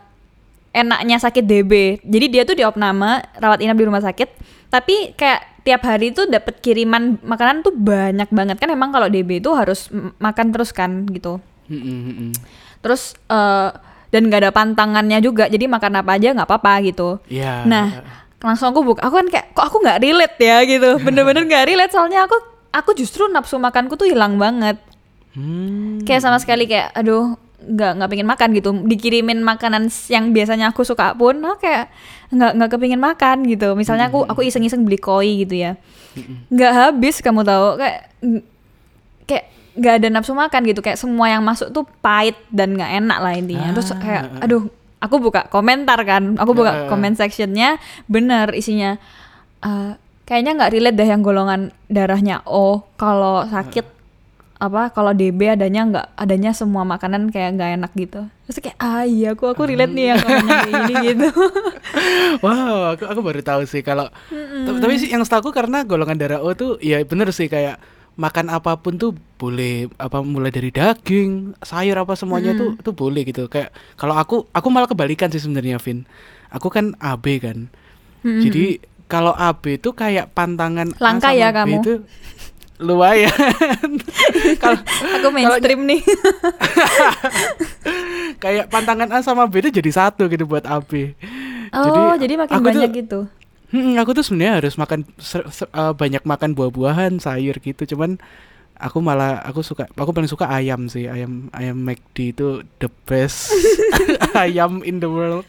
enaknya 0.73 1.17
sakit 1.17 1.41
DB. 1.41 1.71
Jadi 2.01 2.25
dia 2.27 2.43
tuh 2.43 2.53
di 2.53 2.61
opname 2.61 3.23
rawat 3.33 3.59
inap 3.59 3.73
di 3.73 3.87
rumah 3.87 4.03
sakit, 4.03 4.27
tapi 4.67 5.15
kayak 5.15 5.54
tiap 5.65 5.81
hari 5.81 6.13
tuh 6.13 6.29
dapat 6.29 6.61
kiriman 6.61 7.17
makanan 7.25 7.65
tuh 7.65 7.73
banyak 7.73 8.29
banget 8.29 8.61
kan 8.61 8.69
emang 8.69 8.93
kalau 8.93 9.09
DB 9.09 9.41
itu 9.41 9.49
harus 9.51 9.89
makan 10.21 10.53
terus 10.53 10.69
kan 10.69 11.09
gitu. 11.09 11.41
Mm, 11.65 11.81
mm, 11.81 11.99
mm, 11.99 12.15
mm. 12.21 12.31
Terus 12.85 13.17
eh 13.27 13.69
dan 14.13 14.31
nggak 14.31 14.47
ada 14.47 14.51
pantangannya 14.53 15.19
juga, 15.19 15.49
jadi 15.51 15.65
makan 15.67 15.99
apa 15.99 16.15
aja 16.15 16.31
nggak 16.31 16.47
apa-apa 16.47 16.73
gitu. 16.87 17.19
Iya. 17.27 17.65
Nah, 17.67 17.99
langsung 18.39 18.71
aku 18.71 18.93
buka, 18.93 19.03
aku 19.03 19.19
kan 19.19 19.27
kayak 19.27 19.51
kok 19.51 19.65
aku 19.67 19.77
nggak 19.83 19.99
relate 19.99 20.37
ya 20.39 20.57
gitu, 20.63 20.89
bener-bener 21.05 21.43
nggak 21.43 21.65
relate 21.67 21.91
soalnya 21.91 22.23
aku 22.23 22.37
aku 22.71 22.95
justru 22.95 23.27
nafsu 23.27 23.59
makanku 23.59 23.97
tuh 23.99 24.07
hilang 24.07 24.37
banget, 24.39 24.77
Hmm. 25.35 25.99
kayak 26.07 26.23
sama 26.23 26.39
sekali 26.39 26.63
kayak 26.63 26.95
aduh 26.95 27.35
nggak 27.65 27.91
nggak 27.97 28.09
pengen 28.09 28.27
makan 28.29 28.49
gitu, 28.53 28.69
dikirimin 28.85 29.41
makanan 29.41 29.89
yang 30.09 30.29
biasanya 30.31 30.69
aku 30.69 30.85
suka 30.85 31.17
pun, 31.17 31.41
aku 31.41 31.65
kayak 31.65 31.89
nggak 32.29 32.51
nggak 32.57 32.69
kepingin 32.73 33.01
makan 33.01 33.45
gitu. 33.49 33.73
Misalnya 33.73 34.13
aku 34.13 34.25
aku 34.25 34.45
iseng-iseng 34.45 34.85
beli 34.85 35.01
koi 35.01 35.45
gitu 35.45 35.57
ya, 35.57 35.77
nggak 36.53 36.71
habis 36.73 37.21
kamu 37.25 37.41
tahu. 37.41 37.81
Kayak 37.81 37.99
kayak 39.25 39.45
nggak 39.75 39.93
ada 40.01 40.07
nafsu 40.13 40.33
makan 40.37 40.61
gitu. 40.69 40.85
Kayak 40.85 41.01
semua 41.01 41.27
yang 41.29 41.41
masuk 41.41 41.73
tuh 41.73 41.83
pahit 41.99 42.37
dan 42.53 42.77
nggak 42.77 42.91
enak 43.01 43.17
lah 43.21 43.33
intinya. 43.33 43.69
Terus 43.73 43.89
Ah, 43.93 43.99
kayak 43.99 44.23
aduh 44.45 44.63
aku 45.01 45.15
buka 45.17 45.49
komentar 45.49 45.97
kan. 46.05 46.37
Aku 46.37 46.53
buka 46.53 46.71
ah. 46.71 46.79
comment 46.91 47.15
sectionnya 47.17 47.81
bener 48.05 48.53
isinya 48.53 49.01
eh, 49.65 49.91
kayaknya 50.25 50.51
nggak 50.57 50.71
relate 50.73 50.97
deh 50.97 51.09
yang 51.09 51.21
golongan 51.21 51.73
darahnya 51.89 52.41
O. 52.45 52.83
Kalau 52.97 53.45
sakit 53.45 53.94
apa 54.55 54.87
kalau 54.95 55.11
DB 55.11 55.51
adanya 55.51 55.81
nggak 55.83 56.07
adanya 56.15 56.51
semua 56.55 56.87
makanan 56.87 57.27
kayak 57.27 57.59
nggak 57.59 57.71
enak 57.75 57.91
gitu 57.99 58.21
terus 58.47 58.57
kayak 58.63 58.79
ah 58.79 59.03
iya 59.03 59.35
aku 59.35 59.51
aku 59.51 59.67
relate 59.67 59.91
nih 59.91 60.15
yang 60.15 60.19
kayak 60.23 60.43
gini 60.47 60.93
gitu 61.11 61.27
Wow, 62.43 62.95
aku 62.95 63.03
aku 63.07 63.19
baru 63.23 63.41
tahu 63.43 63.61
sih 63.67 63.83
kalau 63.83 64.11
tapi, 64.31 64.77
tapi 64.79 64.93
sih 64.99 65.11
yang 65.11 65.23
setahu 65.23 65.49
aku 65.49 65.51
karena 65.55 65.83
golongan 65.87 66.19
darah 66.19 66.39
O 66.43 66.51
tuh 66.55 66.79
ya 66.83 66.99
bener 67.03 67.31
sih 67.31 67.47
kayak 67.47 67.79
makan 68.15 68.47
apa 68.47 68.79
pun 68.79 68.95
tuh 68.95 69.11
boleh 69.35 69.91
apa 69.99 70.23
mulai 70.23 70.51
dari 70.51 70.71
daging, 70.71 71.59
sayur 71.59 71.99
apa 71.99 72.15
semuanya 72.15 72.55
tuh 72.55 72.79
tuh 72.79 72.95
boleh 72.95 73.27
gitu. 73.27 73.51
Kayak 73.51 73.75
kalau 73.99 74.15
aku 74.15 74.47
aku 74.55 74.67
malah 74.71 74.87
kebalikan 74.87 75.27
sih 75.31 75.43
sebenarnya 75.43 75.79
Vin. 75.83 76.07
Aku 76.51 76.71
kan 76.71 76.95
AB 77.03 77.25
kan. 77.43 77.67
Jadi 78.23 78.79
kalau 79.05 79.35
AB 79.35 79.77
itu 79.77 79.93
kayak 79.93 80.33
pantangan 80.33 80.95
A 80.97 81.01
Langka 81.03 81.29
sama 81.29 81.37
ya 81.37 81.49
B 81.51 81.55
kamu. 81.61 81.75
itu 81.77 81.93
lumayan. 82.77 83.31
kalau 84.61 84.79
aku 85.15 85.27
mainstream 85.31 85.87
nih 85.87 86.01
kayak 88.43 88.67
pantangan 88.67 89.09
A 89.11 89.19
sama 89.21 89.47
B 89.47 89.63
itu 89.63 89.71
jadi 89.71 89.91
satu 89.91 90.27
gitu 90.27 90.43
buat 90.43 90.63
AB. 90.63 91.15
oh 91.73 92.15
jadi, 92.19 92.33
makin 92.37 92.51
aku 92.51 92.63
tuh- 92.63 92.69
banyak 92.71 92.91
gitu 92.93 93.19
Hmm, 93.65 93.97
aku 93.97 94.15
tuh 94.15 94.23
sebenarnya 94.23 94.61
harus 94.61 94.77
makan 94.77 95.03
se- 95.17 95.49
se- 95.51 95.67
eh, 95.67 95.91
banyak 95.91 96.23
makan 96.23 96.53
buah-buahan, 96.53 97.17
sayur 97.19 97.57
gitu. 97.59 97.83
Cuman 97.91 98.21
aku 98.77 99.01
malah 99.01 99.41
aku 99.41 99.65
suka 99.65 99.89
aku 99.89 100.15
paling 100.15 100.31
suka 100.31 100.47
ayam 100.47 100.85
sih. 100.87 101.09
Ayam 101.09 101.49
ayam 101.51 101.75
McD 101.75 102.31
itu 102.31 102.47
the 102.79 102.87
best 103.03 103.51
ayam 104.37 104.79
in 104.85 105.01
the 105.01 105.09
world. 105.09 105.43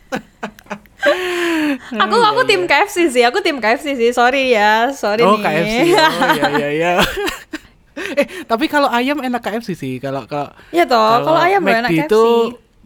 Aku 2.03 2.17
aku 2.19 2.41
tim 2.49 2.65
KFC 2.65 3.11
sih, 3.13 3.23
aku 3.27 3.39
tim 3.43 3.59
KFC 3.59 3.95
sih. 3.95 4.11
Sorry 4.11 4.55
ya, 4.55 4.91
sorry 4.95 5.23
oh, 5.23 5.39
nih. 5.39 5.45
KFC. 5.45 5.77
Oh, 5.97 6.31
iya 6.35 6.49
iya 6.57 6.69
iya. 6.71 6.93
eh, 8.21 8.27
tapi 8.45 8.67
kalau 8.69 8.89
ayam 8.91 9.19
enak 9.21 9.41
KFC 9.43 9.77
sih. 9.77 9.95
Kalau 9.99 10.25
kalau 10.29 10.53
Iya 10.73 10.85
toh, 10.89 11.25
kalau 11.25 11.41
ayam 11.41 11.63
enak 11.65 11.91
KFC. 11.91 12.07
itu 12.09 12.23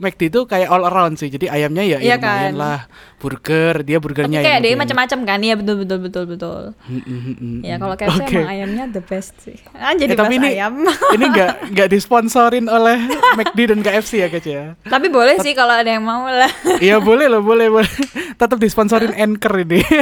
McD 0.01 0.23
itu 0.27 0.41
kayak 0.43 0.67
all 0.67 0.83
around 0.83 1.15
sih. 1.15 1.29
Jadi 1.29 1.47
ayamnya 1.47 1.85
ya, 1.85 1.99
Iya 1.99 2.11
ya 2.11 2.17
kan. 2.17 2.51
lah. 2.53 2.81
Burger, 3.17 3.85
dia 3.85 3.97
Tapi 3.97 4.03
burgernya 4.03 4.41
kayak 4.41 4.49
yang 4.51 4.63
dia 4.63 4.71
enak. 4.71 4.81
macam-macam 4.81 5.19
kan, 5.23 5.39
iya 5.39 5.55
betul 5.55 5.77
betul 5.79 5.99
betul 6.01 6.25
betul. 6.25 6.63
Hmm, 6.81 6.99
hmm, 6.99 7.21
hmm, 7.21 7.35
hmm, 7.37 7.59
Ya 7.61 7.77
kalau 7.77 7.93
KFC 7.95 8.17
Oke. 8.19 8.33
emang 8.35 8.49
ayamnya 8.49 8.85
the 8.89 9.03
best 9.03 9.37
sih. 9.39 9.61
Ah 9.71 9.93
jadi 9.93 10.13
Eh, 10.13 10.17
tapi 10.17 10.35
ini 10.35 10.49
ayam. 10.51 10.75
ini 11.15 11.25
nggak 11.29 11.53
nggak 11.71 11.89
disponsorin 11.91 12.65
oleh 12.67 12.97
McD 13.37 13.59
dan 13.69 13.81
KFC 13.81 14.13
ya 14.19 14.29
guys 14.29 14.43
ya. 14.43 14.63
Tapi 14.83 15.07
boleh 15.07 15.37
sih 15.39 15.53
kalau 15.53 15.77
ada 15.77 15.87
yang 15.87 16.01
mau 16.01 16.25
lah. 16.25 16.49
Iya 16.79 16.97
boleh 17.05 17.29
loh 17.29 17.41
boleh 17.41 17.69
boleh. 17.69 17.93
Tetap 18.35 18.57
disponsorin 18.57 19.13
Anchor 19.13 19.53
ini. 19.61 19.85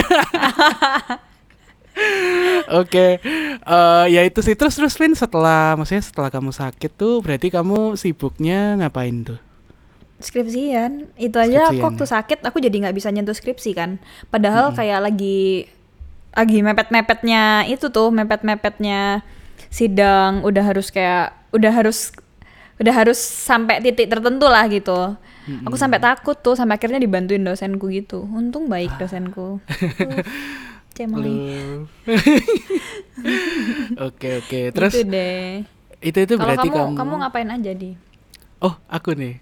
Oke, 2.70 3.18
Eh, 3.58 4.04
ya 4.08 4.22
itu 4.22 4.38
sih 4.38 4.54
terus 4.54 4.72
terus 4.72 4.94
Vin 4.94 5.12
setelah 5.12 5.74
maksudnya 5.74 6.00
setelah 6.00 6.30
kamu 6.30 6.50
sakit 6.50 6.94
tuh 6.94 7.18
berarti 7.18 7.50
kamu 7.50 7.94
sibuknya 7.94 8.78
ngapain 8.78 9.26
tuh? 9.26 9.38
Skripsian, 10.18 11.06
itu 11.14 11.36
aja 11.38 11.70
Skripsian, 11.70 11.78
aku 11.78 11.86
waktu 11.94 12.04
sakit 12.10 12.38
aku 12.42 12.58
jadi 12.58 12.76
nggak 12.82 12.96
bisa 12.98 13.08
nyentuh 13.14 13.34
skripsi 13.34 13.70
kan. 13.74 14.02
Hmm. 14.02 14.28
Padahal 14.34 14.74
kayak 14.74 15.00
lagi 15.06 15.70
lagi 16.34 16.58
mepet-mepetnya 16.62 17.66
itu 17.70 17.86
tuh, 17.90 18.10
mepet-mepetnya 18.10 19.22
sidang 19.70 20.42
udah 20.42 20.64
harus 20.66 20.90
kayak 20.90 21.34
udah 21.54 21.70
harus 21.70 22.10
udah 22.78 22.94
harus 22.94 23.18
sampai 23.18 23.82
titik 23.82 24.10
tertentu 24.10 24.46
lah 24.46 24.66
gitu. 24.70 25.18
Aku 25.64 25.80
sampai 25.80 25.96
takut 25.96 26.36
tuh, 26.36 26.52
sampai 26.52 26.76
akhirnya 26.76 27.00
dibantuin 27.00 27.40
dosenku 27.40 27.88
gitu. 27.88 28.28
Untung 28.28 28.68
baik 28.68 28.92
dosenku. 29.00 29.58
Uh, 29.64 30.20
Cemoy. 30.92 31.24
Halo. 31.24 31.88
Oke 34.12 34.42
oke 34.44 34.60
terus 34.74 34.92
Gitu 34.92 35.08
deh. 35.08 35.62
itu 35.98 36.18
itu 36.22 36.34
berarti 36.38 36.68
kamu, 36.70 36.94
kamu, 36.94 36.98
kamu 37.00 37.14
ngapain 37.22 37.48
aja 37.50 37.72
di? 37.74 37.90
Oh, 38.62 38.74
aku 38.86 39.14
nih. 39.14 39.38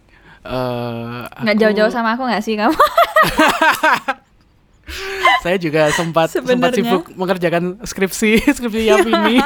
Eh, 0.47 1.21
Nggak 1.43 1.57
jauh-jauh 1.59 1.91
sama 1.91 2.12
aku 2.12 2.25
nggak 2.25 2.41
sih 2.41 2.55
kamu? 2.55 2.73
Saya 5.43 5.59
juga 5.59 5.91
sempat 5.91 6.31
sempat 6.31 6.71
Sebenarnya. 6.71 6.79
sibuk 6.79 7.11
mengerjakan 7.12 7.83
skripsi 7.83 8.38
skripsi 8.57 8.81
Yavini. 8.85 9.43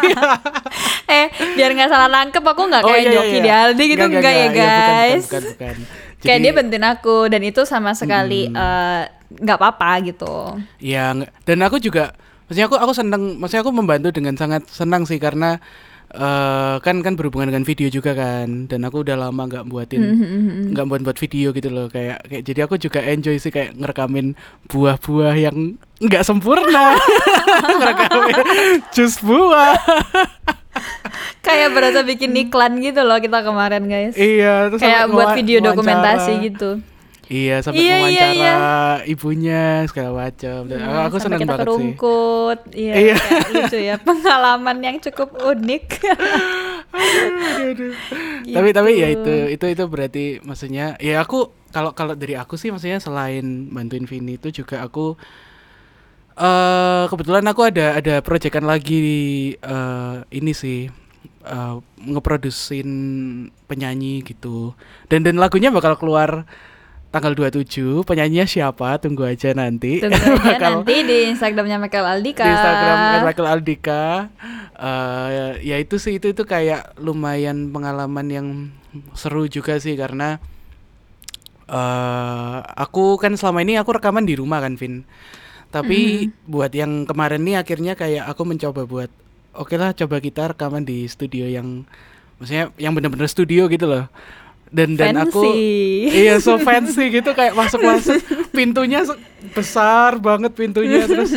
eh, 1.10 1.26
biar 1.54 1.72
nggak 1.72 1.88
salah 1.88 2.08
nangkep 2.08 2.40
aku 2.42 2.62
nggak 2.62 2.82
Oh, 2.82 2.88
kayak 2.90 3.00
iya, 3.00 3.08
iya, 3.08 3.16
Joki 3.16 3.30
iya. 3.30 3.40
di 3.40 3.50
Aldi 3.50 3.84
gitu 3.86 3.96
Nggak, 3.98 4.08
enggak, 4.10 4.20
nggak, 4.22 4.34
ya 4.34 4.46
nggak. 4.46 4.60
Iya, 4.60 4.76
bukan, 4.76 4.92
guys. 4.94 5.22
bukan, 5.22 5.42
bukan, 5.42 5.44
bukan. 5.50 5.76
Kayak 6.20 6.28
Jadi- 6.30 6.44
dia 6.44 6.52
bantuin 6.52 6.86
aku 6.86 7.16
dan 7.26 7.42
itu 7.42 7.60
sama 7.64 7.90
sekali 7.92 8.42
eh, 8.46 9.02
nggak 9.32 9.56
apa-apa 9.56 9.90
gitu. 10.04 10.34
Ya, 10.78 11.16
dan 11.42 11.58
aku 11.60 11.76
juga 11.78 12.12
maksudnya 12.44 12.66
aku 12.66 12.76
aku 12.76 12.92
senang, 12.92 13.22
maksudnya 13.36 13.62
aku 13.62 13.72
membantu 13.72 14.08
dengan 14.10 14.34
sangat 14.34 14.68
senang 14.68 15.04
sih 15.04 15.16
karena 15.16 15.56
eh 16.10 16.76
kan 16.82 16.96
kan 17.06 17.14
berhubungan 17.14 17.54
dengan 17.54 17.62
video 17.62 17.86
juga 17.86 18.18
kan. 18.18 18.66
Dan 18.66 18.82
aku 18.82 19.06
udah 19.06 19.14
lama 19.14 19.46
nggak 19.46 19.62
Hmm, 19.62 19.70
buatin 19.70 20.00
nggak 20.74 20.86
buat 20.90 21.00
buat 21.06 21.18
video 21.18 21.54
gitu 21.54 21.70
loh. 21.70 21.86
Kayak 21.86 22.26
kayak 22.26 22.42
jadi 22.42 22.60
aku 22.66 22.74
juga 22.82 23.00
enjoy 23.06 23.38
sih 23.38 23.54
kayak 23.54 23.78
ngerekamin 23.78 24.34
buah-buah 24.66 25.34
yang 25.38 25.78
nggak 26.02 26.26
sempurna. 26.26 26.98
Ngerekamin 27.78 28.36
jus 28.90 29.22
buah. 29.22 29.78
Kayak 31.40 31.72
berasa 31.74 32.00
bikin 32.06 32.30
iklan 32.36 32.78
gitu 32.78 33.02
loh 33.02 33.18
kita 33.18 33.42
kemarin 33.42 33.88
guys. 33.90 34.14
iya 34.14 34.68
terus 34.70 34.80
Kayak 34.80 35.10
buat 35.10 35.34
video 35.34 35.58
dokumentasi 35.64 36.32
gitu. 36.46 36.78
Iya 37.30 37.62
sampai 37.62 37.78
Iya, 37.80 37.86
iya, 37.86 38.02
wawancara 38.02 38.34
iya. 38.34 38.54
ibunya 39.06 39.62
segala 39.86 40.10
macam 40.20 40.66
Dan 40.66 40.78
Hmm, 40.82 41.06
aku 41.06 41.16
kita 41.16 41.30
banget 41.46 41.62
sih 41.62 41.62
kerungkut. 41.62 42.58
Iya, 42.74 42.92
Iya. 42.92 43.14
kayak 43.16 43.48
lucu 43.48 43.78
ya. 43.80 43.94
Pengalaman 44.08 44.76
yang 44.82 44.96
cukup 44.98 45.28
unik. 45.38 45.84
tapi 48.50 48.68
tapi 48.74 48.90
ya 48.98 49.08
Gitu. 49.08 49.22
itu 49.22 49.34
itu 49.54 49.66
itu 49.70 49.84
berarti 49.86 50.24
maksudnya 50.42 50.98
ya 50.98 51.22
aku 51.22 51.38
kalau 51.70 51.94
kalau 51.94 52.18
dari 52.18 52.34
aku 52.34 52.58
sih 52.58 52.68
maksudnya 52.68 52.98
selain 52.98 53.70
bantuin 53.70 54.04
Vini 54.04 54.34
itu 54.34 54.50
juga 54.52 54.82
aku 54.82 55.14
eh 56.34 57.04
kebetulan 57.06 57.46
aku 57.46 57.62
ada 57.62 57.94
ada 57.94 58.14
proyekan 58.20 58.64
lagi 58.64 58.98
eh 59.54 60.16
ini 60.30 60.52
sih 60.52 60.88
eh 61.40 61.74
ngeprodusin 62.02 62.90
penyanyi 63.64 64.24
gitu 64.24 64.72
dan 65.06 65.22
dan 65.22 65.36
lagunya 65.36 65.70
bakal 65.70 65.94
keluar 65.94 66.42
tanggal 67.10 67.34
27 67.34 67.66
penyanyinya 68.02 68.46
siapa? 68.46 68.96
Tunggu 68.96 69.22
aja 69.24 69.50
nanti. 69.52 69.98
Tunggu 69.98 70.14
aja 70.14 70.34
Bakal- 70.56 70.82
nanti 70.82 70.96
di 71.02 71.18
Instagramnya 71.28 71.76
Michael 71.76 72.06
Aldika. 72.08 72.42
di 72.42 72.50
Instagram 72.50 72.96
Michael 73.22 73.48
Aldika. 73.48 74.02
Eh 74.74 75.50
ya 75.60 75.76
itu 75.76 75.98
sih 75.98 76.16
itu 76.16 76.30
itu 76.30 76.42
kayak 76.42 76.96
lumayan 76.96 77.68
pengalaman 77.68 78.26
yang 78.26 78.46
seru 79.12 79.44
juga 79.44 79.76
sih 79.76 79.94
karena 79.94 80.38
eh 81.66 82.56
aku 82.74 83.14
kan 83.16 83.34
selama 83.34 83.60
ini 83.60 83.74
aku 83.74 83.90
rekaman 83.92 84.24
di 84.24 84.34
rumah 84.34 84.58
kan 84.58 84.74
Vin. 84.74 85.06
Tapi 85.70 86.26
buat 86.44 86.74
yang 86.74 87.06
kemarin 87.06 87.42
nih 87.42 87.56
akhirnya 87.56 87.94
kayak 87.94 88.26
aku 88.26 88.42
mencoba 88.42 88.82
buat 88.84 89.10
oke 89.54 89.74
lah 89.74 89.94
coba 89.94 90.18
kita 90.18 90.50
rekaman 90.50 90.82
di 90.82 91.06
studio 91.06 91.46
yang 91.46 91.86
maksudnya 92.38 92.74
yang 92.74 92.90
bener-bener 92.90 93.30
studio 93.30 93.66
gitu 93.66 93.86
loh 93.86 94.10
dan 94.70 94.94
dan 94.94 95.18
aku 95.18 95.42
Fancy. 95.42 96.14
iya 96.14 96.38
so 96.38 96.54
fancy 96.56 97.10
gitu 97.10 97.34
kayak 97.34 97.52
masuk-masuk. 97.52 98.22
Pintunya 98.50 99.02
se- 99.02 99.18
besar 99.50 100.22
banget 100.22 100.54
pintunya 100.54 101.02
terus 101.04 101.34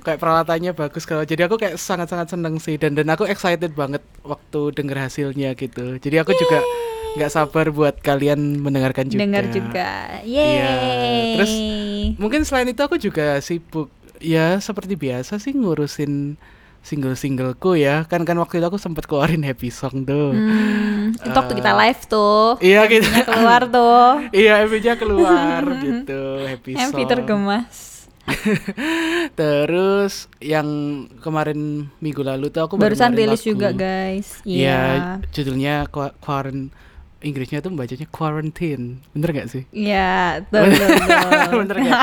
kayak 0.00 0.18
peralatannya 0.18 0.74
bagus 0.74 1.06
kalau 1.06 1.22
jadi 1.22 1.46
aku 1.46 1.56
kayak 1.56 1.78
sangat-sangat 1.78 2.34
seneng 2.34 2.58
sih 2.58 2.74
dan 2.74 2.98
dan 2.98 3.06
aku 3.06 3.22
excited 3.22 3.70
banget 3.72 4.02
waktu 4.22 4.74
denger 4.74 4.98
hasilnya 4.98 5.54
gitu. 5.54 5.96
Jadi 5.96 6.16
aku 6.18 6.34
juga 6.34 6.58
nggak 7.12 7.30
sabar 7.30 7.70
buat 7.70 8.00
kalian 8.00 8.58
mendengarkan 8.58 9.06
juga. 9.06 9.20
Dengar 9.22 9.44
juga. 9.46 9.90
Iya, 10.24 10.70
terus 11.38 11.52
mungkin 12.18 12.42
selain 12.42 12.66
itu 12.66 12.82
aku 12.82 12.98
juga 12.98 13.38
sibuk 13.38 13.92
ya 14.18 14.58
seperti 14.58 14.94
biasa 14.94 15.38
sih 15.38 15.52
ngurusin 15.52 16.34
single-singleku 16.82 17.74
ya 17.74 18.02
kan 18.04 18.22
kan 18.22 18.34
waktu 18.36 18.58
itu 18.58 18.66
aku 18.66 18.76
sempat 18.76 19.06
keluarin 19.06 19.40
happy 19.40 19.70
song 19.70 20.02
tuh 20.02 20.34
Hmm, 20.34 21.14
itu 21.14 21.30
waktu 21.32 21.54
kita 21.54 21.70
Eh, 21.70 21.78
live 21.78 22.02
tuh. 22.06 22.48
iya 22.58 22.82
kita 22.84 23.22
keluar 23.22 23.62
tuh. 23.70 24.26
Iya, 24.30 24.52
MV-nya 24.62 24.94
keluar 24.96 25.62
gitu, 25.84 26.22
happy 26.44 26.74
MV 26.74 26.90
song. 26.92 27.06
tergemas. 27.06 27.76
Terus 29.34 30.14
yang 30.38 30.66
kemarin 31.18 31.58
minggu 31.98 32.20
lalu 32.20 32.48
tuh 32.48 32.62
aku 32.62 32.74
baru 32.74 32.92
Barusan 32.92 33.12
rilis 33.12 33.42
juga 33.42 33.70
guys. 33.70 34.40
Iya, 34.42 34.58
Iya. 34.62 34.80
judulnya 35.28 35.74
Qua- 35.88 36.14
Quarant 36.16 36.70
Inggrisnya 37.22 37.58
tuh 37.58 37.70
bacanya 37.70 38.02
quarantine. 38.06 38.98
Bener 39.10 39.30
gak 39.32 39.46
sih? 39.46 39.62
Iya, 39.70 40.42
betul, 40.44 40.68
betul, 40.74 40.88
betul. 41.22 41.58
Bener 41.62 41.76
gak? 41.80 42.00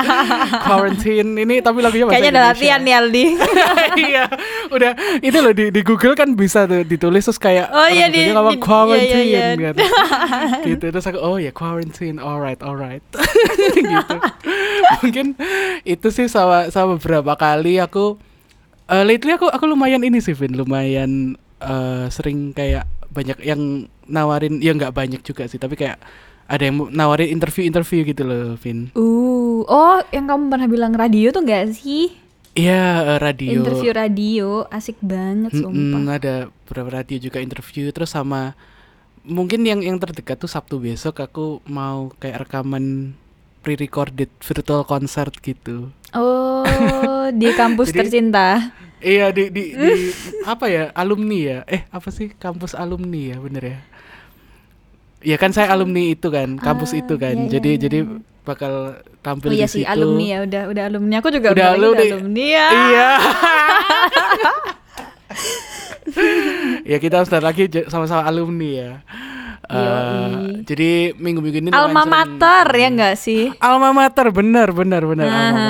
quarantine 0.60 1.30
ini 1.36 1.54
tapi 1.58 1.78
lagunya 1.78 2.04
bahasa 2.04 2.16
Kayaknya 2.16 2.32
ada 2.32 2.42
latihan 2.48 2.80
nih 2.80 2.94
Aldi. 2.96 3.24
iya, 4.08 4.24
udah 4.68 4.90
itu 5.20 5.38
loh 5.38 5.52
di, 5.52 5.64
di 5.68 5.80
Google 5.80 6.14
kan 6.14 6.32
bisa 6.32 6.64
tuh 6.64 6.82
ditulis 6.82 7.20
terus 7.22 7.36
kayak 7.36 7.68
Oh, 7.68 7.84
iya, 7.84 8.08
di- 8.08 8.32
ngomong 8.32 8.56
di- 8.56 8.62
quarantine 8.62 9.26
iya, 9.28 9.42
iya, 9.52 9.54
iya. 9.54 9.70
kan. 9.70 9.74
gitu 10.68 10.84
terus 10.88 11.04
aku 11.04 11.18
oh 11.18 11.36
ya 11.36 11.52
quarantine, 11.52 12.16
alright, 12.16 12.60
alright. 12.60 13.04
gitu. 13.76 14.16
Mungkin 15.00 15.26
itu 15.82 16.08
sih 16.08 16.26
sama 16.26 16.68
sama 16.68 16.96
beberapa 16.96 17.36
kali 17.36 17.76
aku 17.76 18.16
eh, 18.86 19.04
lately 19.04 19.32
aku 19.32 19.46
aku 19.46 19.64
lumayan 19.64 20.00
ini 20.00 20.18
sih 20.18 20.32
Vin, 20.32 20.56
lumayan 20.56 21.36
eh, 21.58 22.04
sering 22.08 22.50
kayak 22.50 22.88
banyak 23.10 23.38
yang 23.42 23.90
nawarin 24.06 24.58
ya 24.62 24.74
nggak 24.74 24.94
banyak 24.94 25.20
juga 25.22 25.46
sih 25.46 25.58
tapi 25.58 25.74
kayak 25.78 25.98
ada 26.50 26.62
yang 26.66 26.90
nawarin 26.90 27.30
interview-interview 27.30 28.02
gitu 28.10 28.26
loh 28.26 28.58
Vin. 28.58 28.90
Uh, 28.98 29.62
oh, 29.70 30.02
yang 30.10 30.26
kamu 30.26 30.50
pernah 30.50 30.66
bilang 30.66 30.92
radio 30.98 31.30
tuh 31.30 31.46
gak 31.46 31.78
sih? 31.78 32.10
Iya, 32.58 33.06
eh, 33.06 33.18
radio. 33.22 33.62
Interview 33.62 33.94
radio, 33.94 34.48
asik 34.66 34.98
banget 34.98 35.54
sumpah. 35.54 36.18
ada 36.18 36.34
beberapa 36.66 36.98
radio 36.98 37.22
juga 37.22 37.38
interview 37.38 37.86
terus 37.94 38.10
sama 38.10 38.58
mungkin 39.22 39.62
yang 39.62 39.78
yang 39.78 40.02
terdekat 40.02 40.42
tuh 40.42 40.50
Sabtu 40.50 40.82
besok 40.82 41.22
aku 41.22 41.62
mau 41.70 42.10
kayak 42.18 42.50
rekaman 42.50 43.14
pre-recorded 43.62 44.34
virtual 44.42 44.82
concert 44.82 45.30
gitu. 45.38 45.94
Oh, 46.10 47.30
di 47.30 47.54
kampus 47.54 47.88
Jadi- 47.94 48.10
tercinta. 48.10 48.74
Iya 49.00 49.32
di 49.32 49.48
di, 49.48 49.62
di 49.72 49.90
apa 50.52 50.68
ya 50.68 50.84
alumni 50.92 51.38
ya? 51.40 51.58
Eh 51.64 51.82
apa 51.88 52.08
sih 52.08 52.28
kampus 52.30 52.72
alumni 52.72 53.32
ya 53.32 53.36
bener 53.40 53.64
ya? 53.64 53.78
Ya 55.20 55.36
kan 55.36 55.52
saya 55.52 55.72
alumni 55.72 56.12
itu 56.12 56.28
kan 56.28 56.56
kampus 56.56 56.92
Ah, 56.92 57.00
itu 57.00 57.14
kan. 57.16 57.34
iya, 57.34 57.44
iya, 57.44 57.50
jadi 57.50 57.70
iya. 57.70 57.80
jadi 57.80 57.98
bakal 58.40 58.72
tampil 59.20 59.52
Oh 59.52 59.54
iya 59.54 59.68
di 59.68 59.72
sih 59.72 59.82
situ. 59.84 59.92
alumni 59.92 60.24
ya, 60.26 60.38
udah 60.42 60.62
udah 60.68 60.84
alumni. 60.88 61.14
Aku 61.20 61.28
juga 61.28 61.48
Udah 61.52 61.66
udah, 61.76 61.92
alumni. 61.92 62.40
ya. 62.40 62.66
Iya. 62.68 63.08
ya 66.86 66.96
kita 66.98 67.22
sebentar 67.22 67.44
lagi 67.44 67.62
sama-sama 67.86 68.24
alumni 68.24 68.70
ya. 68.70 68.92
Eh, 69.70 69.76
Yoi. 69.76 70.64
jadi 70.64 70.90
minggu-minggu 71.14 71.60
ini 71.60 71.68
Alma 71.70 72.02
sering- 72.02 72.10
mater 72.10 72.66
ya 72.74 72.88
enggak 72.90 73.14
sih? 73.20 73.52
Alma 73.60 73.92
mater 73.92 74.26
benar 74.32 74.72
benar 74.72 75.04
benar 75.04 75.28
alma 75.28 75.62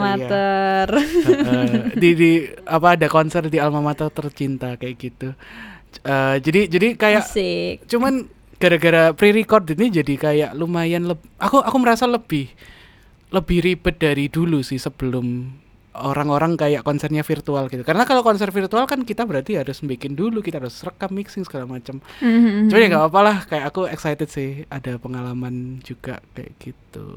mater. 0.00 0.86
Alma 0.90 1.12
iya. 1.36 1.80
di 2.00 2.08
di 2.16 2.30
apa 2.64 2.96
ada 2.96 3.06
konser 3.06 3.46
di 3.46 3.60
alma 3.60 3.84
mater 3.84 4.08
tercinta 4.10 4.74
kayak 4.74 4.96
gitu. 4.98 5.28
Eh, 6.00 6.36
jadi 6.40 6.60
jadi 6.66 6.88
kayak 6.96 7.22
Asik. 7.28 7.86
cuman 7.86 8.24
gara-gara 8.56 9.12
pre-record 9.12 9.68
ini 9.72 9.88
jadi 9.90 10.14
kayak 10.16 10.50
lumayan 10.52 11.04
leb 11.04 11.20
aku 11.36 11.60
aku 11.60 11.76
merasa 11.76 12.04
lebih 12.04 12.48
lebih 13.30 13.58
ribet 13.62 13.96
dari 13.96 14.26
dulu 14.26 14.60
sih 14.60 14.76
sebelum 14.76 15.48
orang-orang 15.90 16.54
kayak 16.54 16.86
konsernya 16.86 17.26
virtual 17.26 17.66
gitu 17.66 17.82
karena 17.82 18.06
kalau 18.06 18.22
konser 18.22 18.54
virtual 18.54 18.86
kan 18.86 19.02
kita 19.02 19.26
berarti 19.26 19.58
harus 19.58 19.82
bikin 19.82 20.14
dulu 20.14 20.38
kita 20.38 20.62
harus 20.62 20.78
rekam 20.86 21.10
mixing 21.10 21.42
segala 21.42 21.66
macam 21.66 21.98
Mhm. 22.22 22.70
Cuma 22.70 22.78
ya 22.78 22.86
nggak 22.86 23.02
apa-apa 23.10 23.20
lah, 23.20 23.36
kayak 23.50 23.64
aku 23.74 23.80
excited 23.90 24.28
sih 24.30 24.62
ada 24.70 24.96
pengalaman 24.96 25.82
juga 25.82 26.22
kayak 26.32 26.52
gitu. 26.62 27.08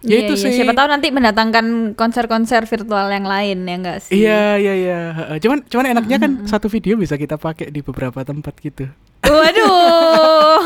Ya 0.00 0.16
Iya, 0.16 0.18
itu 0.24 0.34
iya. 0.36 0.42
sih. 0.48 0.50
Siapa 0.56 0.72
tahu 0.72 0.88
nanti 0.88 1.12
mendatangkan 1.12 1.92
konser-konser 1.92 2.64
virtual 2.64 3.12
yang 3.12 3.28
lain 3.28 3.68
ya 3.68 3.76
enggak 3.76 3.98
sih? 4.00 4.12
Iya 4.24 4.56
iya 4.56 4.72
iya. 4.72 5.00
Cuman 5.44 5.60
cuman 5.68 5.84
enaknya 5.92 6.16
kan 6.16 6.30
satu 6.48 6.72
video 6.72 6.96
bisa 6.96 7.20
kita 7.20 7.36
pakai 7.36 7.68
di 7.68 7.84
beberapa 7.84 8.24
tempat 8.24 8.56
gitu. 8.64 8.88
Waduh. 9.20 10.58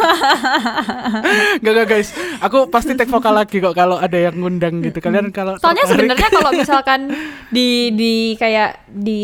Gak 1.65 1.73
gak 1.75 1.89
guys, 1.91 2.15
aku 2.39 2.71
pasti 2.71 2.95
take 2.95 3.11
vokal 3.11 3.35
lagi 3.35 3.59
kok 3.59 3.75
kalau 3.75 3.99
ada 3.99 4.15
yang 4.15 4.39
ngundang 4.39 4.79
gitu. 4.81 5.03
Kalian 5.03 5.35
kalau 5.35 5.59
Soalnya 5.59 5.85
sebenarnya 5.91 6.29
kalau 6.31 6.51
misalkan 6.63 7.11
di 7.51 7.91
di 7.93 8.15
kayak 8.39 8.87
di 8.89 9.23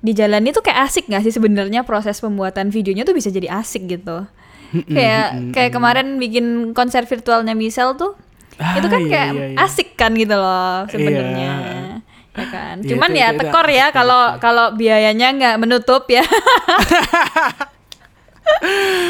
di 0.00 0.12
jalan 0.16 0.48
itu 0.48 0.64
kayak 0.64 0.88
asik 0.88 1.10
nggak 1.12 1.28
sih 1.28 1.34
sebenarnya 1.36 1.84
proses 1.84 2.22
pembuatan 2.24 2.72
videonya 2.72 3.04
tuh 3.04 3.12
bisa 3.12 3.28
jadi 3.28 3.50
asik 3.60 3.90
gitu. 3.90 4.24
Kayak 4.70 5.26
kayak 5.50 5.70
kemarin 5.70 6.16
bikin 6.16 6.46
konser 6.72 7.02
virtualnya 7.04 7.52
Michelle 7.52 7.94
tuh 7.94 8.14
Ah, 8.54 8.76
itu 8.76 8.86
kan 8.86 9.00
iya, 9.00 9.08
kayak 9.08 9.30
iya, 9.32 9.46
iya. 9.50 9.56
asik 9.64 9.96
kan 9.96 10.12
gitu 10.12 10.36
loh 10.36 10.84
sebenarnya. 10.86 11.52
Iya. 11.56 11.84
Ya 12.30 12.46
kan. 12.46 12.74
Iya, 12.78 12.88
Cuman 12.92 13.08
itu- 13.10 13.18
ya 13.18 13.26
itu- 13.26 13.34
itu 13.34 13.40
tekor 13.42 13.66
asik 13.66 13.74
ya 13.74 13.86
kalau 13.90 14.22
kalau 14.36 14.66
biayanya 14.72 15.28
nggak 15.32 15.56
menutup 15.58 16.04
ya. 16.06 16.20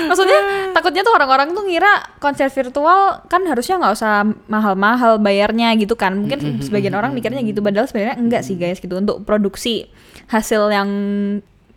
Maksudnya 0.06 0.38
takutnya 0.70 1.02
tuh 1.02 1.14
orang-orang 1.16 1.50
tuh 1.50 1.64
ngira 1.64 1.90
konser 2.18 2.46
virtual 2.46 3.24
kan 3.26 3.42
harusnya 3.42 3.80
nggak 3.80 3.94
usah 3.94 4.12
mahal-mahal 4.46 5.18
bayarnya 5.18 5.72
gitu 5.74 5.94
kan. 5.94 6.14
Mungkin 6.14 6.60
sebagian 6.60 6.94
orang 6.94 7.10
mikirnya 7.10 7.40
gitu 7.42 7.58
padahal 7.58 7.88
sebenarnya 7.88 8.16
enggak 8.16 8.42
sih 8.44 8.54
guys 8.54 8.78
gitu. 8.78 8.94
Untuk 8.94 9.24
produksi 9.24 9.88
hasil 10.28 10.70
yang 10.70 10.88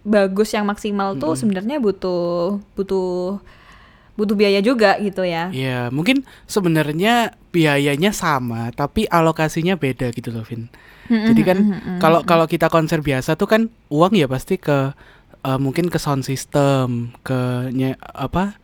bagus 0.04 0.52
yang 0.52 0.68
maksimal 0.68 1.16
tuh 1.16 1.34
sebenarnya 1.34 1.80
butuh 1.80 2.60
butuh 2.76 3.40
butuh 4.14 4.38
biaya 4.38 4.62
juga 4.62 4.98
gitu 5.02 5.26
ya. 5.26 5.50
Ya, 5.50 5.90
mungkin 5.90 6.26
sebenarnya 6.46 7.34
biayanya 7.50 8.14
sama, 8.14 8.70
tapi 8.74 9.10
alokasinya 9.10 9.78
beda 9.78 10.14
gitu 10.14 10.30
loh, 10.30 10.46
Vin. 10.46 10.70
Jadi 11.10 11.42
kan 11.44 11.58
kalau 12.00 12.24
kalau 12.24 12.46
kita 12.48 12.72
konser 12.72 13.04
biasa 13.04 13.36
tuh 13.36 13.50
kan 13.50 13.62
uang 13.92 14.16
ya 14.16 14.26
pasti 14.30 14.56
ke 14.56 14.96
eh, 15.44 15.60
mungkin 15.60 15.92
ke 15.92 16.00
sound 16.00 16.24
system, 16.24 17.12
ke 17.26 17.70
nye- 17.74 18.00
apa? 18.00 18.62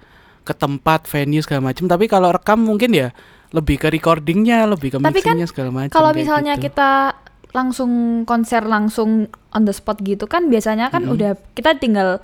ke 0.49 0.57
tempat 0.57 1.05
venue 1.05 1.45
segala 1.45 1.69
macam. 1.69 1.85
Tapi 1.85 2.09
kalau 2.09 2.33
rekam 2.33 2.65
mungkin 2.65 2.89
ya 2.89 3.13
lebih 3.53 3.77
ke 3.77 3.93
recordingnya, 3.93 4.65
lebih 4.65 4.93
ke 4.93 4.97
Tapi 4.97 5.21
kan 5.21 5.37
mixingnya 5.37 5.45
segala 5.45 5.69
macam. 5.69 5.93
Kalau 5.93 6.09
misalnya 6.09 6.57
gitu. 6.57 6.73
kita 6.73 7.13
langsung 7.53 8.25
konser 8.25 8.65
langsung 8.65 9.29
on 9.53 9.63
the 9.69 9.73
spot 9.73 10.01
gitu 10.01 10.25
kan 10.25 10.49
biasanya 10.49 10.93
kan 10.93 11.05
udah 11.05 11.33
kita 11.57 11.77
tinggal 11.77 12.21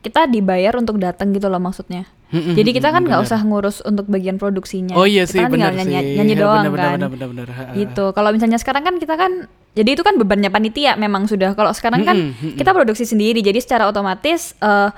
kita 0.00 0.24
dibayar 0.28 0.72
untuk 0.76 1.00
datang 1.00 1.32
gitu 1.32 1.48
loh 1.48 1.60
maksudnya. 1.60 2.04
Mm-mm, 2.32 2.56
Jadi 2.56 2.70
kita 2.72 2.88
kan 2.88 3.04
nggak 3.04 3.20
usah 3.20 3.40
ngurus 3.44 3.84
untuk 3.84 4.08
bagian 4.08 4.36
produksinya. 4.36 4.96
Oh 4.96 5.04
iya 5.04 5.22
Kita 5.22 5.32
sih, 5.32 5.40
kan 5.40 5.52
tinggal 5.52 5.70
benar 5.70 5.84
nyanyi, 5.84 6.00
sih. 6.00 6.16
nyanyi 6.16 6.34
Ya, 6.34 6.40
doang 6.40 6.64
benar, 6.66 6.88
kan. 6.96 6.98
benar, 7.06 7.28
benar. 7.28 7.46
Ha, 7.46 7.62
ha. 7.62 7.72
Gitu. 7.72 8.04
Kalau 8.10 8.30
misalnya 8.32 8.56
sekarang 8.56 8.82
kan 8.82 8.94
kita 8.96 9.14
kan 9.14 9.32
jadi 9.72 9.90
itu 9.90 10.02
kan 10.02 10.16
bebannya 10.16 10.48
panitia 10.48 10.96
memang 10.96 11.24
sudah. 11.24 11.52
Kalau 11.52 11.70
sekarang 11.70 12.02
kan 12.02 12.16
kita 12.56 12.72
produksi 12.72 13.04
sendiri. 13.04 13.38
Jadi 13.38 13.60
secara 13.60 13.84
otomatis 13.84 14.56
eh, 14.58 14.88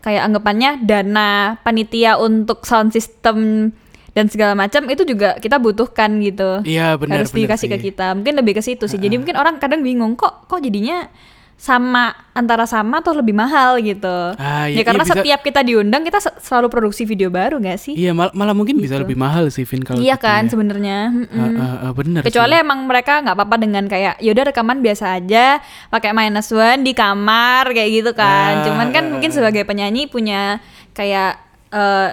kayak 0.00 0.22
anggapannya 0.24 0.82
dana 0.82 1.30
panitia 1.60 2.16
untuk 2.16 2.62
sound 2.62 2.90
system 2.90 3.70
dan 4.10 4.26
segala 4.26 4.58
macam 4.58 4.82
itu 4.86 5.02
juga 5.04 5.38
kita 5.38 5.56
butuhkan 5.56 6.18
gitu. 6.18 6.66
Iya, 6.66 6.98
benar, 6.98 7.22
Harus 7.22 7.30
benar 7.30 7.54
dikasih 7.54 7.68
ke 7.68 7.78
sih. 7.78 7.84
kita. 7.88 8.06
Mungkin 8.12 8.34
lebih 8.34 8.58
ke 8.58 8.62
situ 8.62 8.84
sih. 8.84 8.98
Jadi 8.98 9.14
mungkin 9.14 9.34
orang 9.34 9.58
kadang 9.58 9.80
bingung 9.80 10.14
kok 10.14 10.46
kok 10.46 10.58
jadinya 10.58 11.06
sama 11.60 12.16
antara 12.32 12.64
sama 12.64 13.04
atau 13.04 13.12
lebih 13.12 13.36
mahal 13.36 13.76
gitu. 13.78 14.32
Ah, 14.34 14.64
ya 14.64 14.72
iya, 14.72 14.80
karena 14.80 15.04
iya, 15.04 15.06
bisa- 15.06 15.20
setiap 15.20 15.40
kita 15.44 15.60
diundang 15.60 16.00
kita 16.00 16.16
se- 16.16 16.32
selalu 16.40 16.72
produksi 16.72 17.04
video 17.04 17.28
baru 17.28 17.60
nggak 17.60 17.76
sih? 17.76 17.92
Iya, 17.92 18.16
mal- 18.16 18.32
malah 18.32 18.56
mungkin 18.56 18.80
bisa 18.80 18.96
Gitu. 18.96 19.04
lebih 19.04 19.20
mahal 19.20 19.44
sih, 19.46 19.62
Vin 19.62 19.84
kalau 19.84 20.00
iya 20.00 20.16
gitu 20.16 20.24
kan 20.24 20.42
ya. 20.42 20.48
sebenarnya. 20.48 20.98
Mm-mm. 21.12 21.36
Ah, 21.36 21.60
ah, 21.60 21.76
ah, 21.84 21.92
benar 21.92 22.24
Kecuali 22.24 22.56
sih. 22.56 22.64
emang 22.64 22.78
mereka 22.82 23.20
nggak 23.20 23.36
apa-apa 23.36 23.56
dengan 23.60 23.84
kayak 23.84 24.16
yaudah 24.18 24.44
rekaman 24.46 24.80
biasa 24.80 25.04
aja 25.14 25.60
pakai 25.86 26.10
minus 26.10 26.48
one 26.48 26.80
di 26.80 26.96
kamar 26.96 27.68
kayak 27.68 27.90
gitu 27.92 28.10
kan. 28.14 28.52
Ah, 28.56 28.64
Cuman 28.64 28.88
kan 28.88 29.04
mungkin 29.10 29.28
sebagai 29.28 29.60
penyanyi 29.62 30.08
punya 30.08 30.64
kayak 30.90 31.44
eh, 31.68 32.10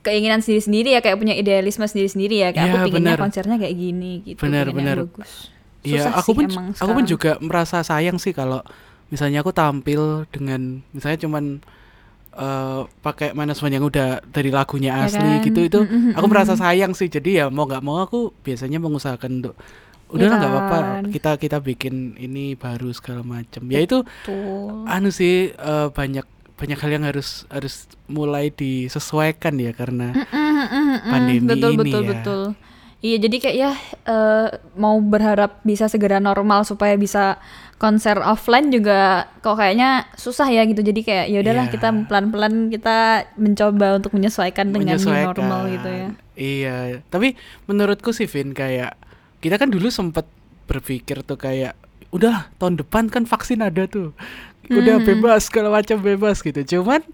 keinginan 0.00 0.38
sendiri-sendiri 0.38 0.92
ya 0.92 1.00
kayak 1.00 1.14
punya 1.16 1.34
idealisme 1.34 1.82
sendiri-sendiri 1.82 2.36
ya 2.36 2.48
kayak 2.50 2.64
Iya, 2.64 2.74
aku 2.76 2.86
pinginnya 2.88 3.14
benar. 3.14 3.20
konsernya 3.20 3.56
kayak 3.56 3.74
gini 3.74 4.12
gitu. 4.24 4.38
Benar. 4.40 4.70
bagus. 4.70 5.50
Iya, 5.82 6.14
aku 6.14 6.30
sih 6.30 6.36
pun 6.38 6.44
emang 6.46 6.66
aku 6.78 6.92
pun 6.94 7.04
juga 7.06 7.30
merasa 7.42 7.82
sayang 7.82 8.16
sih 8.22 8.30
kalau 8.30 8.62
misalnya 9.10 9.42
aku 9.42 9.50
tampil 9.50 10.24
dengan 10.30 10.80
misalnya 10.94 11.18
cuman 11.20 11.44
eh, 12.32 12.80
pakai 13.04 13.34
one 13.34 13.50
yang 13.74 13.84
udah 13.84 14.22
dari 14.30 14.48
lagunya 14.48 14.94
Ya 14.94 15.10
asli 15.10 15.20
kan? 15.20 15.44
gitu 15.44 15.60
itu 15.66 15.80
aku 16.14 16.26
merasa 16.30 16.54
sayang 16.54 16.94
sih. 16.94 17.10
Jadi 17.10 17.42
ya 17.42 17.50
mau 17.50 17.66
nggak 17.66 17.82
mau 17.82 18.00
aku 18.00 18.30
biasanya 18.46 18.78
mengusahakan 18.78 19.42
untuk 19.42 19.54
udah 20.12 20.28
Iya 20.28 20.36
nggak 20.36 20.52
apa-apa 20.52 20.78
kan? 20.78 21.02
kita 21.08 21.30
kita 21.40 21.58
bikin 21.64 22.20
ini 22.20 22.52
baru 22.52 22.92
segala 22.92 23.24
macam 23.24 23.64
ya 23.72 23.80
itu 23.80 24.04
anu 24.84 25.08
sih 25.08 25.56
eh, 25.56 25.88
banyak 25.88 26.28
banyak 26.52 26.78
hal 26.78 26.90
yang 26.94 27.04
harus 27.08 27.48
harus 27.48 27.88
mulai 28.06 28.52
disesuaikan 28.52 29.56
ya 29.56 29.72
karena 29.72 30.12
pandemi 31.08 31.48
betul 31.48 31.72
ini 31.74 31.80
betul 31.80 32.02
ya. 32.04 32.08
betul 32.12 32.42
iya 33.02 33.18
jadi 33.18 33.36
kayak 33.38 33.56
ya 33.58 33.70
eh, 34.06 34.48
mau 34.74 34.96
berharap 34.98 35.58
bisa 35.62 35.86
segera 35.86 36.16
normal 36.18 36.62
supaya 36.62 36.94
bisa 36.94 37.36
konser 37.76 38.14
offline 38.18 38.70
juga 38.70 39.26
kok 39.38 39.58
kayaknya 39.58 40.06
susah 40.14 40.46
ya 40.46 40.62
gitu 40.64 40.80
jadi 40.80 41.00
kayak 41.02 41.26
ya 41.28 41.38
udahlah 41.42 41.66
Iya. 41.66 41.72
kita 41.74 41.88
pelan 42.06 42.26
pelan 42.30 42.54
kita 42.68 42.96
mencoba 43.34 43.98
untuk 43.98 44.14
menyesuaikan 44.14 44.70
dengan 44.70 44.94
menyesuaikan. 44.94 45.34
normal 45.34 45.62
gitu 45.68 45.90
ya 45.90 46.08
Iya, 46.32 46.76
tapi 47.06 47.36
menurutku 47.66 48.08
sih 48.08 48.24
Vin 48.24 48.56
kayak 48.56 48.96
kita 49.38 49.58
kan 49.58 49.68
dulu 49.68 49.90
sempet 49.90 50.24
berpikir 50.64 51.20
tuh 51.20 51.36
kayak 51.36 51.76
udah 52.08 52.48
tahun 52.56 52.80
depan 52.80 53.08
kan 53.08 53.28
vaksin 53.28 53.60
ada 53.60 53.84
tuh. 53.84 54.16
Udah 54.66 54.96
Hmm. 54.96 55.04
bebas 55.04 55.50
segala 55.50 55.68
macam 55.68 56.00
bebas 56.00 56.40
gitu. 56.40 56.64
Cuman 56.64 57.04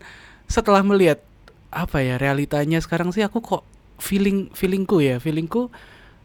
setelah 0.46 0.86
melihat 0.86 1.18
apa 1.68 1.98
ya 1.98 2.14
realitanya 2.14 2.78
sekarang 2.78 3.10
sih 3.10 3.26
aku 3.26 3.42
kok 3.42 3.66
feeling 3.98 4.48
feelingku 4.50 4.98
ya, 4.98 5.18
feelingku 5.18 5.68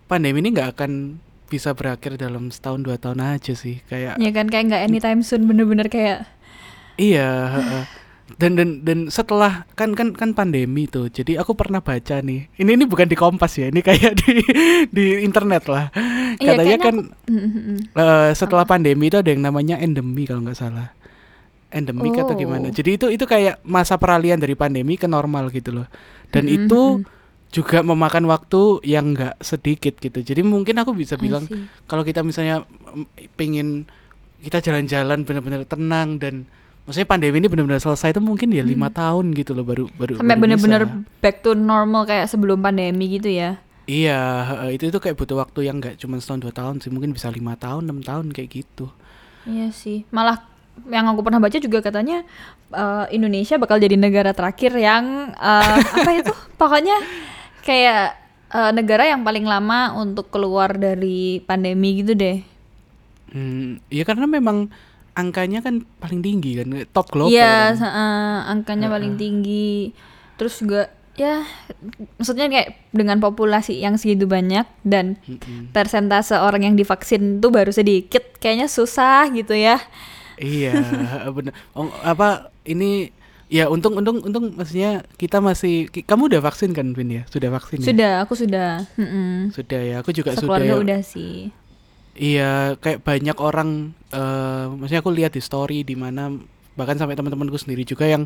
pandemi 0.05 0.39
ini 0.39 0.53
nggak 0.53 0.77
akan 0.77 1.17
bisa 1.45 1.73
berakhir 1.73 2.17
dalam 2.17 2.49
setahun 2.49 2.81
dua 2.81 2.97
tahun 2.97 3.21
aja 3.21 3.53
sih 3.53 3.81
kayak 3.86 4.17
ya 4.17 4.29
kan 4.29 4.49
kayak 4.49 4.73
nggak 4.73 4.83
anytime 4.86 5.21
soon 5.21 5.45
bener-bener 5.45 5.86
kayak 5.86 6.25
Iya, 6.93 7.29
heeh. 7.49 7.83
dan 8.38 8.53
dan 8.53 8.69
dan 8.81 8.99
setelah 9.09 9.65
kan 9.73 9.97
kan 9.97 10.13
kan 10.13 10.31
pandemi 10.31 10.86
tuh. 10.86 11.09
Jadi 11.09 11.36
aku 11.36 11.57
pernah 11.57 11.81
baca 11.81 12.21
nih. 12.21 12.53
Ini 12.53 12.69
ini 12.77 12.86
bukan 12.86 13.09
di 13.09 13.17
Kompas 13.17 13.57
ya, 13.57 13.73
ini 13.73 13.81
kayak 13.81 14.13
di 14.21 14.45
di 14.89 15.05
internet 15.19 15.65
lah. 15.65 15.89
Iya, 16.38 16.53
Katanya 16.53 16.77
kan 16.77 16.95
Mm-mm. 17.25 17.77
eh, 17.93 18.31
setelah 18.33 18.62
pandemi 18.63 19.09
itu 19.09 19.17
ada 19.17 19.29
yang 19.29 19.41
namanya 19.41 19.77
endemi 19.77 20.25
kalau 20.25 20.45
nggak 20.45 20.57
salah. 20.57 20.93
Endemik 21.73 22.13
atau 22.13 22.33
Oh. 22.33 22.38
gimana. 22.38 22.69
Jadi 22.69 23.01
itu 23.01 23.05
itu 23.09 23.25
kayak 23.25 23.57
masa 23.65 23.97
peralihan 23.97 24.38
dari 24.38 24.53
pandemi 24.53 24.93
ke 24.93 25.09
normal 25.09 25.49
gitu 25.49 25.73
loh. 25.73 25.88
Dan 26.29 26.45
Mm-mm, 26.45 26.57
itu 26.69 26.81
mm-mm. 27.01 27.22
Juga 27.53 27.85
memakan 27.85 28.25
waktu 28.25 28.81
yang 28.81 29.13
nggak 29.13 29.37
sedikit 29.45 30.01
gitu. 30.01 30.25
Jadi 30.25 30.41
mungkin 30.41 30.73
aku 30.81 30.97
bisa 30.97 31.13
bilang 31.21 31.45
kalau 31.85 32.01
kita 32.01 32.25
misalnya 32.25 32.65
mm, 32.65 33.37
pengen 33.37 33.85
kita 34.41 34.59
jalan-jalan 34.59 35.21
benar-benar 35.23 35.63
tenang 35.69 36.17
dan 36.17 36.49
maksudnya 36.83 37.07
pandemi 37.07 37.39
ini 37.39 37.47
benar-benar 37.47 37.79
selesai 37.79 38.11
itu 38.11 38.19
mungkin 38.19 38.51
ya 38.51 38.59
lima 38.59 38.91
tahun 38.91 39.31
gitu 39.31 39.55
loh 39.55 39.63
baru 39.63 39.87
baru 39.95 40.19
sampai 40.19 40.35
bisa. 40.35 40.83
back 41.23 41.39
to 41.39 41.55
normal 41.55 42.03
kayak 42.03 42.27
sebelum 42.27 42.59
pandemi 42.59 43.07
gitu 43.15 43.31
ya 43.31 43.55
iya 43.87 44.51
itu 44.67 44.91
itu 44.91 44.99
kayak 44.99 45.15
butuh 45.15 45.39
waktu 45.39 45.71
yang 45.71 45.79
nggak 45.79 45.95
cuma 45.95 46.19
setahun 46.19 46.43
dua 46.43 46.51
tahun 46.51 46.83
sih 46.83 46.91
mungkin 46.91 47.15
bisa 47.15 47.31
lima 47.31 47.55
tahun 47.55 47.87
enam 47.87 48.03
tahun 48.03 48.35
kayak 48.35 48.49
gitu 48.51 48.91
Iya 49.43 49.75
sih, 49.75 50.07
malah 50.07 50.39
yang 50.89 51.05
aku 51.05 51.21
pernah 51.21 51.37
baca 51.37 51.57
juga 51.59 51.83
katanya 51.83 52.23
eh, 52.71 53.05
Indonesia 53.13 53.59
bakal 53.59 53.77
jadi 53.77 53.99
negara 53.99 54.31
terakhir 54.31 54.71
yang 54.79 55.35
eh, 55.35 55.77
apa 55.83 56.11
itu? 56.15 56.33
Pokoknya 56.59 56.95
kayak 57.65 58.02
eh, 58.52 58.71
negara 58.78 59.04
yang 59.12 59.21
paling 59.28 59.45
lama 59.47 59.80
untuk 59.97 60.30
keluar 60.34 60.76
dari 60.78 61.41
pandemi 61.47 61.89
gitu 62.02 62.13
deh. 62.13 62.38
hmm, 63.32 63.82
ya 63.89 64.04
karena 64.04 64.26
memang 64.30 64.69
angkanya 65.13 65.60
kan 65.62 65.86
paling 66.02 66.21
tinggi 66.26 66.58
kan 66.60 66.67
top 66.89 67.08
global 67.13 67.30
Iya, 67.32 67.73
kan. 67.78 67.78
eh, 67.80 68.38
angkanya 68.52 68.88
paling 68.89 69.13
tinggi. 69.15 69.93
Terus 70.36 70.60
juga 70.60 70.89
ya 71.13 71.45
maksudnya 72.17 72.49
kayak 72.49 72.69
dengan 72.89 73.21
populasi 73.21 73.78
yang 73.78 74.02
segitu 74.02 74.26
banyak 74.26 74.65
dan 74.82 75.21
Mm-mm. 75.30 75.69
persentase 75.69 76.34
orang 76.34 76.65
yang 76.65 76.76
divaksin 76.76 77.38
tuh 77.38 77.54
baru 77.54 77.69
sedikit, 77.69 78.23
kayaknya 78.41 78.65
susah 78.67 79.30
gitu 79.30 79.54
ya. 79.54 79.78
iya 80.38 80.73
benar 81.36 81.54
oh, 81.78 81.93
apa 82.02 82.49
ini 82.65 83.13
ya 83.53 83.69
untung 83.69 83.93
untung 83.93 84.17
untung 84.25 84.49
maksudnya 84.57 85.05
kita 85.13 85.37
masih 85.37 85.85
kamu 86.09 86.25
udah 86.25 86.41
vaksin 86.41 86.73
kan 86.73 86.89
Vin 86.97 87.13
ya 87.13 87.23
sudah 87.29 87.53
vaksin 87.53 87.77
ya? 87.77 87.85
Sudah, 87.85 88.13
aku 88.25 88.33
sudah. 88.33 88.69
Mm-mm. 88.97 89.53
sudah 89.53 89.81
ya 89.85 89.95
aku 90.01 90.09
juga 90.09 90.33
sudah 90.33 90.41
Sekeluarga 90.41 90.73
ya. 90.73 90.81
udah 90.81 90.99
sih. 91.05 91.53
Iya, 92.13 92.77
kayak 92.77 93.01
banyak 93.01 93.37
orang, 93.41 93.93
eh 94.09 94.65
maksudnya 94.69 95.01
aku 95.01 95.13
lihat 95.13 95.33
di 95.33 95.41
story 95.41 95.81
di 95.81 95.93
mana 95.93 96.29
bahkan 96.73 96.97
sampai 96.97 97.13
teman-temanku 97.13 97.57
sendiri 97.57 97.85
juga 97.85 98.05
yang 98.09 98.25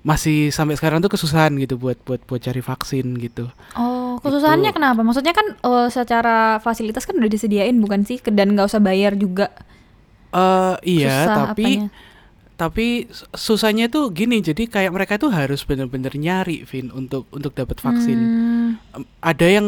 masih 0.00 0.48
sampai 0.48 0.80
sekarang 0.80 1.04
tuh 1.04 1.12
kesusahan 1.12 1.52
gitu 1.60 1.76
buat 1.76 2.00
buat 2.08 2.24
buat 2.24 2.40
cari 2.40 2.64
vaksin 2.64 3.20
gitu. 3.20 3.52
Oh, 3.76 4.16
kesusahannya 4.20 4.72
Itu- 4.72 4.80
kenapa? 4.80 5.00
Maksudnya 5.04 5.36
kan 5.36 5.52
eh, 5.52 5.88
secara 5.88 6.60
fasilitas 6.60 7.04
kan 7.04 7.16
udah 7.16 7.28
disediain 7.28 7.76
bukan 7.76 8.08
sih? 8.08 8.20
Dan 8.24 8.56
nggak 8.56 8.72
usah 8.72 8.80
bayar 8.80 9.12
juga. 9.16 9.52
Eh 10.32 10.76
iya, 11.00 11.28
Susah 11.28 11.36
tapi 11.52 11.64
apanya? 11.84 11.88
Tapi 12.60 13.08
su- 13.08 13.24
susahnya 13.32 13.88
tuh 13.88 14.12
gini, 14.12 14.38
jadi 14.38 14.68
kayak 14.68 14.92
mereka 14.92 15.16
tuh 15.16 15.32
harus 15.32 15.64
bener-bener 15.64 16.12
nyari, 16.12 16.68
Vin, 16.68 16.92
untuk 16.92 17.24
untuk 17.32 17.56
dapat 17.56 17.80
vaksin. 17.80 18.18
Hmm, 18.20 18.70
Ada 19.18 19.46
yang 19.48 19.66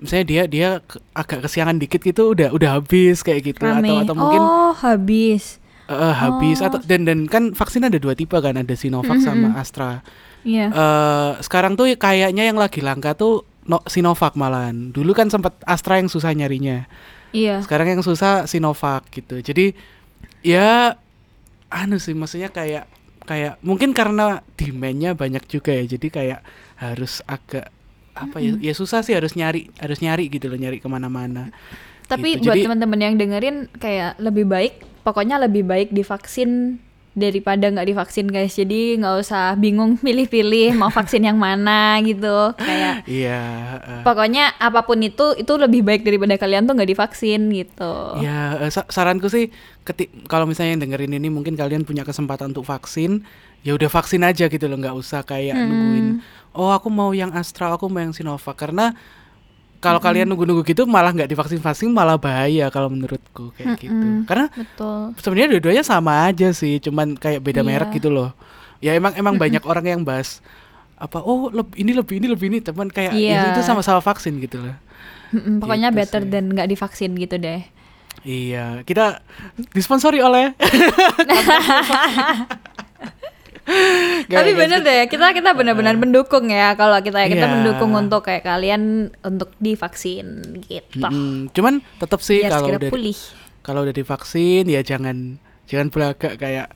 misalnya 0.00 0.24
dia 0.24 0.42
dia 0.48 0.68
agak 1.12 1.44
kesiangan 1.44 1.76
dikit 1.76 2.00
gitu 2.00 2.32
udah 2.32 2.48
udah 2.50 2.80
habis 2.80 3.20
kayak 3.20 3.52
gitu 3.52 3.60
rame. 3.60 3.84
atau 3.84 4.00
atau 4.00 4.14
mungkin 4.16 4.40
oh, 4.40 4.72
habis. 4.72 5.60
eh, 5.86 6.14
habis 6.16 6.64
Oh. 6.64 6.72
atau 6.72 6.80
dan 6.80 7.04
dan 7.04 7.28
kan 7.28 7.52
vaksin 7.52 7.84
ada 7.84 8.00
dua 8.00 8.16
tipe 8.16 8.32
kan, 8.32 8.56
ada 8.56 8.72
Sinovac 8.72 9.20
sama 9.20 9.52
Astra. 9.54 10.00
Iya. 10.40 10.72
eh 10.72 11.30
sekarang 11.44 11.76
tuh 11.76 11.84
kayaknya 11.94 12.48
yang 12.48 12.56
lagi 12.56 12.80
langka 12.80 13.12
tuh 13.12 13.44
no, 13.68 13.84
Sinovac 13.84 14.40
malahan. 14.40 14.88
Dulu 14.88 15.12
kan 15.12 15.28
sempat 15.28 15.52
Astra 15.68 16.00
yang 16.00 16.08
susah 16.08 16.32
nyarinya. 16.32 16.88
Iya. 17.36 17.60
Sekarang 17.60 17.92
yang 17.92 18.00
susah 18.00 18.48
Sinovac 18.48 19.04
gitu. 19.12 19.38
Jadi 19.38 19.76
ya 20.40 20.96
anu 21.70 21.96
sih 22.02 22.12
maksudnya 22.12 22.50
kayak 22.50 22.90
kayak 23.24 23.62
mungkin 23.62 23.94
karena 23.94 24.42
demandnya 24.58 25.14
banyak 25.14 25.46
juga 25.46 25.70
ya 25.70 25.86
jadi 25.86 26.06
kayak 26.10 26.40
harus 26.82 27.22
agak 27.30 27.70
apa 28.10 28.42
ya 28.42 28.58
ya 28.58 28.74
susah 28.74 29.06
sih 29.06 29.14
harus 29.14 29.38
nyari 29.38 29.70
harus 29.78 30.02
nyari 30.02 30.26
gitu 30.28 30.50
loh 30.50 30.58
nyari 30.58 30.82
ke 30.82 30.88
mana-mana 30.90 31.54
Tapi 32.10 32.42
Gitu. 32.42 32.50
buat 32.50 32.58
teman-teman 32.58 32.98
yang 32.98 33.14
dengerin 33.14 33.56
kayak 33.78 34.18
lebih 34.18 34.42
baik, 34.50 34.82
pokoknya 35.06 35.38
lebih 35.38 35.62
baik 35.62 35.94
divaksin 35.94 36.82
daripada 37.10 37.66
nggak 37.66 37.88
divaksin 37.90 38.30
guys. 38.30 38.54
Jadi 38.54 38.98
nggak 38.98 39.16
usah 39.18 39.58
bingung 39.58 39.98
pilih-pilih 39.98 40.78
mau 40.78 40.88
vaksin 40.88 41.26
yang 41.26 41.36
mana 41.36 41.98
gitu. 42.00 42.54
Kayak 42.54 43.02
iya 43.10 43.42
eh, 43.82 44.02
pokoknya 44.06 44.54
apa 44.56 44.86
pun 44.86 45.02
itu 45.02 45.34
itu 45.34 45.52
lebih 45.58 45.82
baik 45.82 46.06
daripada 46.06 46.38
kalian 46.38 46.64
tuh 46.64 46.74
nggak 46.78 46.90
divaksin 46.90 47.50
gitu. 47.50 47.94
Ya, 48.22 48.56
eh, 48.62 48.70
sa- 48.70 48.86
saranku 48.86 49.26
sih 49.26 49.50
ketik 49.82 50.30
kalau 50.30 50.46
misalnya 50.46 50.78
yang 50.78 50.82
dengerin 50.86 51.18
ini 51.18 51.28
mungkin 51.28 51.58
kalian 51.58 51.82
punya 51.82 52.06
kesempatan 52.06 52.54
untuk 52.54 52.62
vaksin, 52.64 53.26
ya 53.66 53.74
udah 53.74 53.90
vaksin 53.90 54.22
aja 54.22 54.46
gitu 54.46 54.64
loh, 54.70 54.78
nggak 54.78 54.94
usah 54.94 55.26
kayak 55.26 55.56
Hmm. 55.58 55.66
nungguin. 55.66 56.06
Oh, 56.50 56.70
aku 56.70 56.90
mau 56.90 57.14
yang 57.14 57.30
Astra, 57.30 57.70
aku 57.70 57.86
mau 57.86 58.02
yang 58.02 58.10
Sinovac 58.10 58.58
karena 58.58 58.94
kalau 59.80 59.96
kalian 59.96 60.28
nunggu-nunggu 60.28 60.60
gitu 60.62 60.84
malah 60.84 61.10
nggak 61.10 61.26
divaksin-vaksin 61.26 61.88
malah 61.88 62.14
bahaya 62.14 62.68
kalau 62.68 62.86
menurutku 62.86 63.50
kayak 63.54 63.80
gitu. 63.80 63.90
Mm-mm. 63.90 64.22
Karena 64.24 64.46
Betul. 64.50 65.16
sebenarnya 65.16 65.48
dua-duanya 65.50 65.82
sama 65.82 66.24
aja 66.24 66.52
sih, 66.52 66.76
cuman 66.78 67.16
kayak 67.16 67.40
beda 67.40 67.60
Iya. 67.60 67.66
merek 67.66 67.90
gitu 67.92 68.08
loh. 68.08 68.36
Ya 68.78 68.92
emang 68.92 69.12
emang 69.12 69.34
banyak 69.34 69.60
orang 69.62 69.84
yang 69.86 70.00
bahas 70.00 70.44
apa 70.94 71.16
oh 71.18 71.48
leb- 71.48 71.72
ini 71.74 71.90
lebih 71.90 72.16
ini 72.16 72.28
lebih 72.28 72.46
ini 72.46 72.58
teman 72.60 72.86
kayak 72.86 73.12
ya 73.12 73.20
Iya. 73.40 73.40
itu 73.50 73.60
sama-sama 73.62 73.98
vaksin 73.98 74.36
gitu 74.38 74.60
loh. 74.60 74.76
Mm-mm, 75.32 75.58
pokoknya 75.58 75.88
Gitu 75.88 75.98
better 75.98 76.22
sih. 76.22 76.30
dan 76.30 76.44
nggak 76.46 76.68
divaksin 76.68 77.10
gitu 77.14 77.36
deh. 77.36 77.64
Iya, 78.20 78.84
kita 78.84 79.24
disponsori 79.72 80.20
oleh 80.20 80.52
Tapi 84.30 84.50
bener 84.54 84.80
deh, 84.80 85.06
kita 85.06 85.32
kita 85.32 85.50
benar-benar 85.54 85.96
mendukung 85.96 86.46
ya 86.48 86.74
kalau 86.74 86.98
kita 87.00 87.26
kita 87.26 87.46
Iya. 87.46 87.52
mendukung 87.52 87.90
untuk 87.94 88.22
kayak 88.26 88.46
kalian 88.46 89.14
untuk 89.22 89.54
divaksin 89.58 90.60
gitu. 90.64 91.02
Mm-mm. 91.02 91.50
Cuman 91.50 91.82
tetap 91.98 92.20
sih 92.22 92.42
Biar 92.44 92.52
kalau 92.58 92.68
udah 92.76 92.90
pulih. 92.90 93.18
kalau 93.62 93.80
udah 93.82 93.94
divaksin 93.94 94.64
ya 94.66 94.80
jangan 94.82 95.38
jangan 95.66 95.88
belagak 95.90 96.38
kayak 96.38 96.68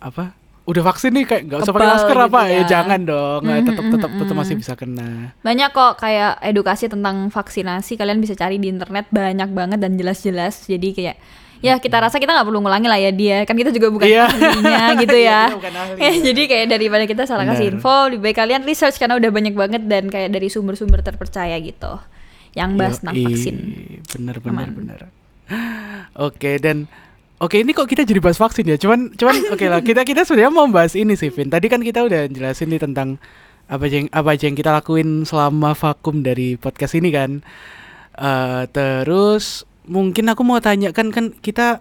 apa? 0.00 0.36
Udah 0.64 0.80
vaksin 0.80 1.12
nih 1.12 1.28
kayak 1.28 1.42
nggak 1.44 1.60
usah 1.60 1.74
pakai 1.76 1.88
masker 1.92 2.16
gitu 2.16 2.24
apa? 2.24 2.40
Ya 2.48 2.56
ya. 2.56 2.62
jangan 2.64 3.00
dong. 3.04 3.40
Mm, 3.44 3.64
tetap 3.68 3.84
mm, 3.84 3.92
tetap 3.92 4.10
tetap 4.16 4.32
mm. 4.32 4.40
masih 4.40 4.54
bisa 4.56 4.72
kena. 4.72 5.08
Banyak 5.44 5.70
kok 5.76 5.92
kayak 6.00 6.40
edukasi 6.40 6.88
tentang 6.88 7.28
vaksinasi 7.28 8.00
kalian 8.00 8.24
bisa 8.24 8.32
cari 8.32 8.56
di 8.56 8.72
internet 8.72 9.12
banyak 9.12 9.52
banget 9.52 9.78
dan 9.80 9.92
jelas-jelas. 10.00 10.64
Jadi 10.64 10.96
kayak 10.96 11.16
ya 11.64 11.80
kita 11.80 11.96
rasa 11.96 12.20
kita 12.20 12.30
nggak 12.30 12.44
perlu 12.44 12.60
ngulangi 12.60 12.84
lah 12.84 13.00
ya 13.00 13.08
dia 13.08 13.48
kan 13.48 13.56
kita 13.56 13.72
juga 13.72 13.88
bukan 13.88 14.04
Iya. 14.04 14.28
ahlinya 14.28 14.84
gitu 15.02 15.16
Iya, 15.16 15.32
ya. 15.32 15.40
bukan 15.50 15.72
ahli, 15.72 15.96
Ya, 15.96 16.10
jadi 16.20 16.42
kayak 16.44 16.66
daripada 16.68 17.04
kita 17.04 17.22
salah 17.24 17.48
kasih 17.48 17.72
info, 17.72 18.12
lebih 18.12 18.20
baik 18.22 18.36
kalian 18.36 18.62
research 18.62 19.00
karena 19.00 19.16
udah 19.16 19.30
banyak 19.32 19.54
banget 19.54 19.82
dan 19.84 20.06
kayak 20.06 20.28
dari 20.28 20.52
sumber-sumber 20.52 21.00
terpercaya 21.00 21.56
gitu. 21.56 21.96
Yang 22.52 22.70
bahas 22.76 22.96
tentang 23.00 23.16
vaksin. 23.18 23.56
Bener 24.12 24.36
bener 24.38 24.68
Aman. 24.68 24.76
bener. 24.76 25.00
Oke 26.28 26.56
dan 26.56 26.86
oke 27.36 27.56
ini 27.56 27.72
kok 27.72 27.84
kita 27.84 28.04
jadi 28.04 28.20
bahas 28.20 28.36
vaksin 28.36 28.64
ya? 28.64 28.76
Cuman 28.76 29.10
cuman 29.12 29.34
oke 29.56 29.64
lah 29.64 29.80
kita 29.80 30.04
kita 30.04 30.22
sebenarnya 30.22 30.52
mau 30.52 30.68
bahas 30.68 30.94
ini 30.94 31.16
sih 31.16 31.28
Vin. 31.28 31.48
Tadi 31.48 31.66
kan 31.66 31.80
kita 31.80 32.00
udah 32.00 32.28
jelasin 32.28 32.70
nih 32.70 32.78
tentang 32.78 33.18
apa 33.64 33.82
aja 33.82 33.96
yang 33.98 34.08
apa 34.08 34.28
aja 34.30 34.44
yang 34.44 34.54
kita 34.54 34.70
lakuin 34.70 35.24
selama 35.24 35.72
vakum 35.72 36.20
dari 36.20 36.54
podcast 36.54 36.94
ini 36.94 37.10
kan. 37.10 37.40
Eh 38.14 38.62
terus 38.70 39.66
mungkin 39.84 40.24
aku 40.32 40.42
mau 40.42 40.60
tanya 40.60 40.90
kan 40.90 41.12
kan 41.12 41.32
kita 41.32 41.80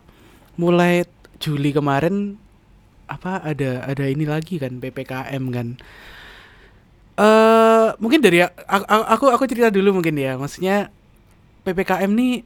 mulai 0.59 1.07
Juli 1.39 1.75
kemarin 1.75 2.39
apa 3.07 3.43
ada 3.43 3.83
ada 3.83 4.05
ini 4.07 4.23
lagi 4.23 4.59
kan 4.59 4.79
PPKM 4.79 5.43
kan. 5.51 5.67
Eh 7.13 7.87
mungkin 8.01 8.19
dari 8.23 8.41
a- 8.41 8.53
a- 8.65 9.07
aku 9.13 9.29
aku 9.29 9.43
cerita 9.45 9.69
dulu 9.69 10.01
mungkin 10.01 10.17
ya. 10.17 10.33
Maksudnya 10.39 10.89
PPKM 11.61 12.09
nih 12.09 12.41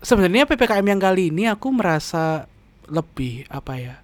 sebenarnya 0.00 0.48
PPKM 0.48 0.86
yang 0.88 1.00
kali 1.02 1.28
ini 1.28 1.50
aku 1.50 1.68
merasa 1.74 2.48
lebih 2.88 3.44
apa 3.52 3.76
ya? 3.76 3.94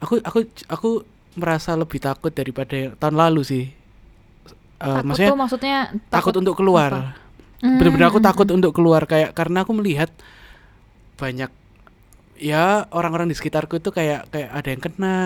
Aku 0.00 0.20
aku 0.24 0.46
aku 0.68 0.90
merasa 1.36 1.76
lebih 1.76 2.00
takut 2.00 2.32
daripada 2.32 2.96
tahun 2.96 3.16
lalu 3.18 3.42
sih. 3.44 3.64
Eh, 3.66 4.84
takut 4.84 5.04
maksudnya 5.04 5.28
tuh 5.28 5.38
maksudnya 5.40 5.76
takut, 6.08 6.34
untuk 6.36 6.54
keluar. 6.56 6.90
apa? 6.92 7.25
Hmm, 7.62 7.68
Bener-bener 7.76 8.08
aku 8.08 8.20
hmm, 8.20 8.24
takut 8.24 8.48
untuk 8.52 8.72
keluar 8.76 9.04
kayak 9.04 9.36
karena 9.36 9.64
aku 9.64 9.72
melihat 9.76 10.10
banyak 11.16 11.50
ya 12.36 12.84
orang-orang 12.92 13.28
di 13.32 13.36
sekitarku 13.38 13.80
itu 13.80 13.90
kayak 13.94 14.28
kayak 14.32 14.50
ada 14.52 14.68
yang 14.72 14.82
kena. 14.82 15.16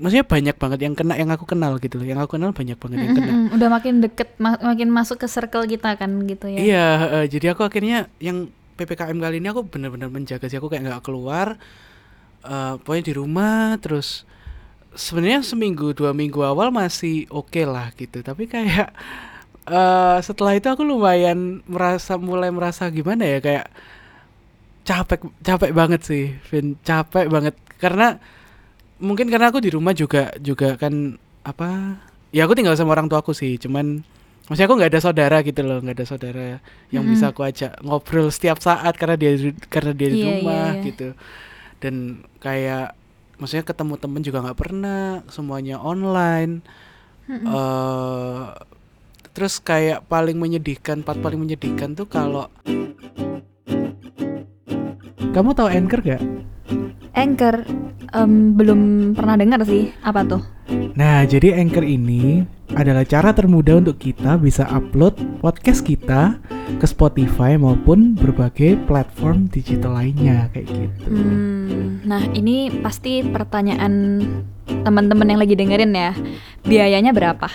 Maksudnya 0.00 0.26
banyak 0.26 0.56
banget 0.58 0.80
yang 0.86 0.94
kena 0.98 1.14
yang 1.20 1.30
aku 1.34 1.46
kenal 1.46 1.78
gitu 1.82 2.00
loh. 2.00 2.06
Yang 2.06 2.20
aku 2.26 2.30
kenal 2.38 2.50
banyak 2.56 2.78
banget 2.78 3.00
yang 3.06 3.14
Mm, 3.14 3.18
kena 3.18 3.34
mm, 3.34 3.44
mm. 3.50 3.54
udah 3.58 3.68
makin 3.74 3.94
deket 4.04 4.28
ma- 4.44 4.60
makin 4.68 4.88
masuk 4.96 5.16
ke 5.22 5.26
circle 5.34 5.64
kita 5.72 5.88
kan 6.00 6.10
gitu 6.30 6.46
ya? 6.58 6.64
Iya, 6.64 6.78
eh, 7.22 7.26
jadi 7.32 7.46
aku 7.54 7.66
akhirnya 7.66 8.06
yang 8.22 8.46
PPKM 8.78 9.18
kali 9.18 9.42
ini 9.42 9.48
aku 9.50 9.66
benar-benar 9.66 10.10
menjaga 10.10 10.46
sih. 10.46 10.58
Aku 10.58 10.70
kayak 10.70 10.86
nggak 10.86 11.02
keluar, 11.06 11.58
eh 12.44 12.74
pokoknya 12.82 13.04
di 13.10 13.14
rumah 13.16 13.76
terus 13.82 14.28
sebenarnya 14.94 15.40
seminggu 15.46 15.92
dua 15.98 16.12
minggu 16.16 16.40
awal 16.44 16.68
masih 16.74 17.26
oke 17.32 17.62
lah 17.66 17.90
gitu, 18.00 18.20
tapi 18.22 18.44
kayak 18.50 18.90
eh 19.64 20.16
setelah 20.20 20.52
itu 20.58 20.68
aku 20.68 20.82
lumayan 20.84 21.64
merasa 21.64 22.20
mulai 22.20 22.50
merasa 22.52 22.84
gimana 22.92 23.24
ya 23.24 23.38
kayak 23.40 23.66
capek 24.84 25.20
capek 25.40 25.70
banget 25.72 26.00
sih, 26.04 26.24
Vin 26.52 26.76
capek 26.84 27.26
banget 27.32 27.54
karena 27.80 28.20
mungkin 29.02 29.28
karena 29.32 29.50
aku 29.52 29.60
di 29.64 29.70
rumah 29.72 29.92
juga 29.96 30.32
juga 30.40 30.76
kan 30.78 31.18
apa 31.44 31.98
ya 32.34 32.46
aku 32.46 32.54
tinggal 32.58 32.76
sama 32.78 32.96
orang 32.96 33.08
tuaku 33.10 33.32
sih, 33.36 33.56
cuman 33.60 34.04
Maksudnya 34.44 34.68
aku 34.68 34.76
nggak 34.76 34.92
ada 34.92 35.00
saudara 35.00 35.36
gitu 35.40 35.60
loh, 35.64 35.80
nggak 35.80 35.96
ada 36.02 36.06
saudara 36.06 36.46
yang 36.92 37.04
Mm-mm. 37.04 37.08
bisa 37.08 37.32
aku 37.32 37.48
ajak 37.48 37.80
ngobrol 37.80 38.28
setiap 38.28 38.60
saat 38.60 38.92
karena 39.00 39.16
dia 39.16 39.32
di- 39.40 39.56
karena 39.72 39.96
dia 39.96 40.08
di 40.12 40.20
Iya, 40.20 40.32
iya, 40.36 40.36
rumah 40.36 40.76
iya. 40.76 40.84
gitu. 40.84 41.16
Dan 41.82 42.24
kayak 42.42 42.94
maksudnya 43.40 43.64
ketemu 43.66 43.94
temen 44.00 44.22
juga 44.26 44.38
nggak 44.44 44.60
pernah, 44.60 45.24
semuanya 45.32 45.80
online. 45.80 46.62
Mm-mm. 47.28 47.46
eh 47.48 48.44
terus 49.34 49.58
kayak 49.58 50.06
paling 50.06 50.38
menyedihkan, 50.38 51.02
part 51.02 51.18
paling 51.18 51.42
menyedihkan 51.42 51.98
tuh 51.98 52.06
kalau 52.06 52.46
kamu 55.34 55.50
tahu 55.58 55.66
Anchor 55.66 56.00
gak? 56.06 56.22
Anchor 57.18 57.66
em, 58.14 58.54
belum 58.54 59.12
pernah 59.18 59.34
dengar 59.34 59.66
sih 59.66 59.90
apa 60.06 60.22
tuh 60.22 60.42
Nah, 60.94 61.26
jadi 61.26 61.58
Anchor 61.58 61.82
ini 61.82 62.46
adalah 62.72 63.04
cara 63.04 63.36
termudah 63.36 63.84
untuk 63.84 64.00
kita 64.00 64.40
bisa 64.40 64.64
upload 64.72 65.14
podcast 65.44 65.84
kita 65.84 66.40
ke 66.80 66.86
Spotify 66.88 67.60
maupun 67.60 68.16
berbagai 68.16 68.80
platform 68.88 69.52
digital 69.52 70.00
lainnya 70.00 70.48
kayak 70.56 70.72
gitu. 70.72 71.08
Hmm, 71.12 72.00
nah 72.08 72.24
ini 72.32 72.72
pasti 72.80 73.20
pertanyaan 73.20 74.24
teman-teman 74.64 75.36
yang 75.36 75.40
lagi 75.44 75.54
dengerin 75.54 75.92
ya 75.92 76.12
biayanya 76.64 77.12
berapa 77.12 77.52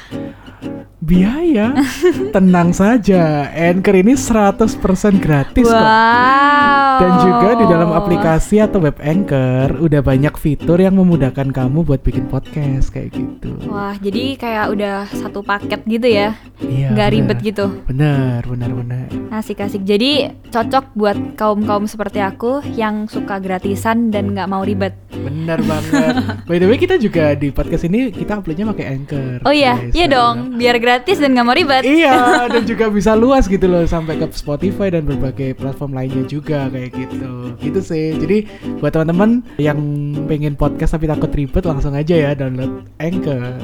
Biaya? 1.09 1.73
Tenang 2.35 2.69
saja, 2.69 3.49
Anchor 3.49 3.97
ini 3.97 4.13
100% 4.13 4.77
gratis 5.17 5.65
kok. 5.65 5.73
wow 5.73 6.99
Dan 7.01 7.11
juga 7.25 7.49
di 7.57 7.65
dalam 7.65 7.89
aplikasi 7.97 8.61
atau 8.61 8.77
web 8.77 8.93
Anchor 9.01 9.81
udah 9.81 10.01
banyak 10.05 10.37
fitur 10.37 10.77
yang 10.77 11.01
memudahkan 11.01 11.49
kamu 11.49 11.81
buat 11.81 12.05
bikin 12.05 12.29
podcast 12.29 12.93
kayak 12.93 13.17
gitu. 13.17 13.49
wah 13.65 13.97
jadi 13.97 14.37
kayak 14.37 14.65
udah 14.69 15.08
satu 15.11 15.41
paket 15.41 15.81
gitu 15.85 16.07
ya 16.07 16.37
Iya. 16.59 16.91
nggak 16.91 17.07
benar. 17.07 17.15
ribet 17.15 17.37
gitu 17.41 17.65
Benar, 17.85 18.41
benar, 18.43 18.71
benar. 18.73 19.07
asik-asik 19.31 19.81
jadi 19.81 20.11
cocok 20.47 20.85
buat 20.93 21.17
kaum 21.33 21.63
kaum 21.63 21.85
seperti 21.85 22.19
aku 22.19 22.59
yang 22.71 23.05
suka 23.05 23.37
gratisan 23.37 24.09
dan 24.09 24.31
nggak 24.31 24.45
mau 24.45 24.61
ribet 24.61 24.93
Benar 25.11 25.59
banget. 25.61 26.15
By 26.47 26.57
the 26.57 26.65
way, 26.65 26.79
kita 26.79 26.95
juga 26.95 27.35
di 27.35 27.51
podcast 27.51 27.83
ini 27.83 28.07
kita 28.07 28.39
uploadnya 28.39 28.69
pakai 28.69 28.85
Anchor. 28.89 29.43
oh 29.43 29.51
iya 29.51 29.75
guys. 29.75 29.91
iya 29.91 30.07
dong 30.07 30.55
biar 30.55 30.79
gratis 30.79 31.17
dan 31.17 31.35
nggak 31.35 31.43
mau 31.43 31.51
ribet 31.53 31.83
Iya, 31.83 32.15
dan 32.53 32.63
juga 32.63 32.87
bisa 32.87 33.13
luas 33.13 33.43
gitu 33.43 33.65
loh 33.65 33.83
sampai 33.83 34.15
ke 34.15 34.31
Spotify 34.31 34.87
dan 34.89 35.03
berbagai 35.03 35.53
platform 35.53 35.91
lainnya 35.91 36.23
juga 36.23 36.69
kayak 36.69 36.91
gitu. 36.93 37.31
Gitu 37.59 37.79
sih. 37.81 38.15
Jadi 38.15 38.37
buat 38.79 38.91
teman-teman 38.91 39.43
yang 39.57 39.79
pengen 40.23 40.55
podcast 40.55 40.93
tapi 40.93 41.05
takut 41.05 41.27
ribet 41.29 41.63
langsung 41.63 41.91
aja 41.91 42.15
ya 42.15 42.31
download 42.31 42.87
Anchor. 42.95 43.59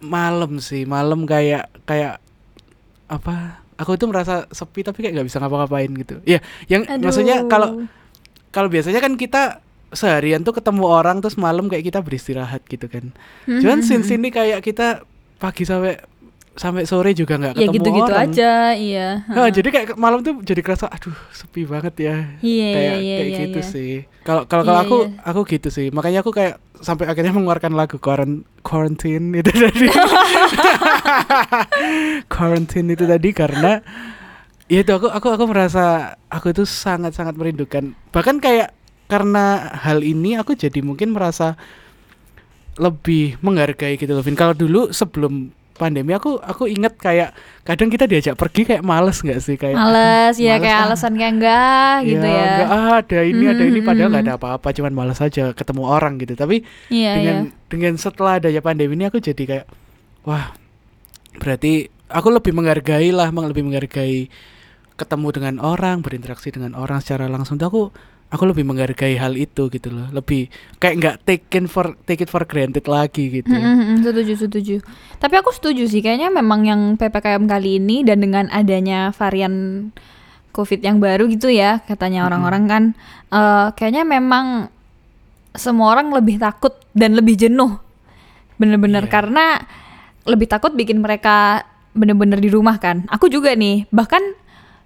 Malam 0.00 0.62
sih, 0.62 0.86
malam 0.86 1.26
kayak 1.26 1.66
kayak 1.82 2.22
apa? 3.10 3.60
Aku 3.76 3.98
tuh 4.00 4.08
merasa 4.08 4.48
sepi 4.54 4.80
tapi 4.80 5.04
kayak 5.04 5.20
nggak 5.20 5.28
bisa 5.28 5.42
ngapa-ngapain 5.42 5.90
gitu. 6.00 6.16
Iya, 6.24 6.40
yang 6.70 6.88
maksudnya 7.02 7.44
Aduh. 7.44 7.50
kalau 7.50 7.68
kalau 8.48 8.68
biasanya 8.72 9.04
kan 9.04 9.18
kita 9.18 9.60
seharian 9.92 10.40
tuh 10.42 10.56
ketemu 10.56 10.84
orang 10.88 11.20
terus 11.20 11.36
malam 11.36 11.68
kayak 11.68 11.84
kita 11.84 12.00
beristirahat 12.00 12.64
gitu 12.66 12.88
kan. 12.88 13.12
Cuman 13.44 13.84
Mhm. 13.84 13.86
scene 13.86 14.16
ini 14.16 14.28
kayak 14.32 14.64
kita 14.64 15.04
pagi 15.36 15.68
sampai 15.68 16.00
sampai 16.56 16.82
sore 16.82 17.12
juga 17.12 17.36
nggak 17.36 17.52
ya 17.52 17.58
ketemu 17.62 17.74
gitu-gitu 17.76 18.10
orang. 18.10 18.24
aja 18.26 18.50
iya 18.72 19.06
Nah, 19.28 19.48
jadi 19.48 19.68
kayak 19.68 19.88
malam 19.94 20.18
tuh 20.20 20.40
jadi 20.40 20.60
kerasa 20.60 20.88
aduh 20.88 21.12
sepi 21.28 21.62
banget 21.62 21.94
ya. 22.00 22.16
Iya, 22.40 22.68
kayak 22.72 22.94
iya, 22.96 23.14
kayak 23.14 23.28
iya, 23.28 23.38
gitu 23.44 23.58
iya. 23.60 23.68
sih. 23.68 23.92
Kalau 24.24 24.42
kalau 24.48 24.62
kalau 24.64 24.80
Iya, 24.80 24.86
aku 24.88 24.96
iya. 25.04 25.20
aku 25.22 25.40
gitu 25.46 25.68
sih. 25.68 25.86
Makanya 25.92 26.24
aku 26.24 26.32
kayak 26.32 26.56
sampai 26.80 27.06
akhirnya 27.06 27.30
mengeluarkan 27.30 27.72
lagu 27.72 27.96
quarant- 27.96 28.44
quarantine 28.60 29.32
itu 29.36 29.52
tadi. 29.52 29.86
quarantine 32.32 32.88
itu 32.92 33.04
tadi 33.04 33.30
karena 33.32 33.80
ya 34.66 34.82
itu 34.82 34.90
aku 34.90 35.06
aku 35.12 35.28
aku 35.36 35.44
merasa 35.46 36.16
aku 36.26 36.50
itu 36.52 36.64
sangat 36.64 37.12
sangat 37.12 37.36
merindukan. 37.36 37.92
Bahkan 38.10 38.40
kayak 38.40 38.72
karena 39.06 39.70
hal 39.76 40.02
ini 40.02 40.34
aku 40.34 40.56
jadi 40.56 40.82
mungkin 40.82 41.14
merasa 41.14 41.54
lebih 42.76 43.40
menghargai 43.40 43.96
gitu 43.96 44.12
loh 44.12 44.20
Vin. 44.20 44.36
Kalau 44.36 44.52
dulu 44.52 44.92
sebelum 44.92 45.48
pandemi 45.76 46.16
aku 46.16 46.40
aku 46.40 46.66
inget 46.66 46.96
kayak 46.96 47.36
kadang 47.62 47.92
kita 47.92 48.08
diajak 48.08 48.34
pergi 48.34 48.64
kayak 48.64 48.82
males 48.82 49.20
nggak 49.20 49.40
sih? 49.44 49.56
Kayak 49.60 49.76
males 49.76 50.34
ya 50.40 50.56
males 50.56 50.64
kayak 50.64 50.76
ah. 50.76 50.84
alasan 50.88 51.12
kayak 51.14 51.32
enggak 51.36 51.96
gitu 52.08 52.26
ya. 52.26 52.44
enggak, 52.48 52.68
ah, 52.72 52.94
ada 53.04 53.20
ini 53.22 53.44
ada 53.46 53.64
ini 53.64 53.80
padahal 53.84 54.08
nggak 54.10 54.24
ada 54.24 54.34
apa-apa 54.40 54.68
cuman 54.72 54.92
malas 54.96 55.20
aja 55.20 55.52
ketemu 55.52 55.82
orang 55.84 56.18
gitu. 56.18 56.34
Tapi 56.34 56.64
iya 56.88 57.12
dengan 57.14 57.36
iya. 57.46 57.52
dengan 57.70 57.92
setelah 58.00 58.40
adanya 58.40 58.60
pandemi 58.64 58.96
ini 58.96 59.04
aku 59.06 59.20
jadi 59.20 59.42
kayak 59.44 59.66
wah 60.24 60.56
berarti 61.36 61.92
aku 62.08 62.28
lebih 62.32 62.52
menghargai 62.56 63.12
lah 63.12 63.28
lebih 63.30 63.62
menghargai 63.62 64.32
ketemu 64.96 65.28
dengan 65.28 65.54
orang 65.60 66.00
berinteraksi 66.00 66.48
dengan 66.50 66.72
orang 66.72 67.04
secara 67.04 67.28
langsung. 67.28 67.60
Tuh 67.60 67.68
aku 67.68 67.82
aku 68.26 68.42
lebih 68.50 68.66
menghargai 68.66 69.14
hal 69.14 69.38
itu 69.38 69.70
gitu 69.70 69.88
loh. 69.94 70.10
Lebih 70.10 70.50
kayak 70.82 70.94
nggak 70.98 71.16
taken 71.22 71.64
for 71.70 71.94
take 72.04 72.26
it 72.26 72.30
for 72.30 72.42
granted 72.42 72.84
lagi 72.90 73.30
gitu. 73.30 73.50
Mm, 73.50 73.62
mm, 73.62 73.84
mm, 73.86 73.98
setuju 74.02 74.32
setuju. 74.34 74.76
Tapi 75.22 75.34
aku 75.38 75.54
setuju 75.54 75.86
sih 75.86 76.02
kayaknya 76.02 76.28
memang 76.34 76.66
yang 76.66 76.80
ppkm 76.98 77.46
kali 77.46 77.78
ini 77.78 78.02
dan 78.02 78.18
dengan 78.18 78.50
adanya 78.50 79.14
varian 79.14 79.88
covid 80.50 80.80
yang 80.80 80.98
baru 80.98 81.28
gitu 81.28 81.52
ya 81.52 81.84
katanya 81.84 82.24
orang-orang 82.24 82.64
kan 82.64 82.82
eh, 83.28 83.68
kayaknya 83.76 84.08
memang 84.08 84.72
semua 85.52 85.92
orang 85.92 86.12
lebih 86.12 86.36
takut 86.42 86.74
dan 86.92 87.14
lebih 87.14 87.38
jenuh. 87.38 87.78
Bener-bener 88.56 89.04
Iya. 89.06 89.12
karena 89.12 89.46
lebih 90.26 90.50
takut 90.50 90.74
bikin 90.74 90.98
mereka 90.98 91.62
bener-bener 91.94 92.42
di 92.42 92.50
rumah 92.50 92.76
kan. 92.82 93.06
Aku 93.08 93.30
juga 93.30 93.54
nih 93.54 93.86
bahkan 93.94 94.20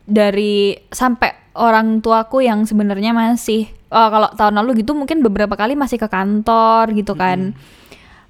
dari 0.07 0.77
sampai 0.93 1.40
orang 1.55 1.99
tuaku 1.99 2.45
yang 2.47 2.63
sebenarnya 2.67 3.11
masih 3.11 3.71
oh, 3.91 4.09
kalau 4.09 4.29
tahun 4.35 4.55
lalu 4.63 4.87
gitu 4.87 4.95
mungkin 4.95 5.21
beberapa 5.21 5.59
kali 5.59 5.75
masih 5.75 5.99
ke 5.99 6.07
kantor 6.07 6.95
gitu 6.95 7.15
kan. 7.19 7.55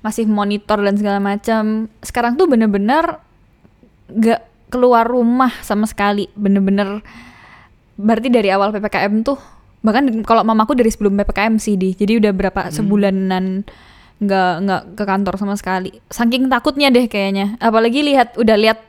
Masih 0.00 0.24
monitor 0.24 0.80
dan 0.80 0.96
segala 0.96 1.20
macam 1.20 1.92
sekarang 2.00 2.40
tuh 2.40 2.48
bener-bener 2.48 3.20
gak 4.08 4.40
keluar 4.72 5.04
rumah 5.04 5.52
sama 5.60 5.84
sekali. 5.84 6.32
Bener-bener 6.32 7.04
berarti 8.00 8.32
dari 8.32 8.48
awal 8.48 8.72
ppkm 8.72 9.20
tuh 9.20 9.36
bahkan 9.80 10.04
kalau 10.24 10.44
mamaku 10.44 10.76
dari 10.76 10.88
sebelum 10.88 11.16
ppkm 11.20 11.60
sih 11.60 11.76
di. 11.76 11.92
Jadi 11.92 12.20
udah 12.20 12.32
berapa 12.32 12.72
sebulanan 12.72 13.68
nggak 14.20 14.52
nggak 14.64 14.82
ke 15.00 15.04
kantor 15.08 15.34
sama 15.40 15.56
sekali. 15.56 15.96
Saking 16.12 16.52
takutnya 16.52 16.92
deh 16.92 17.08
kayaknya. 17.08 17.56
Apalagi 17.60 18.04
lihat 18.04 18.36
udah 18.36 18.56
lihat 18.56 18.80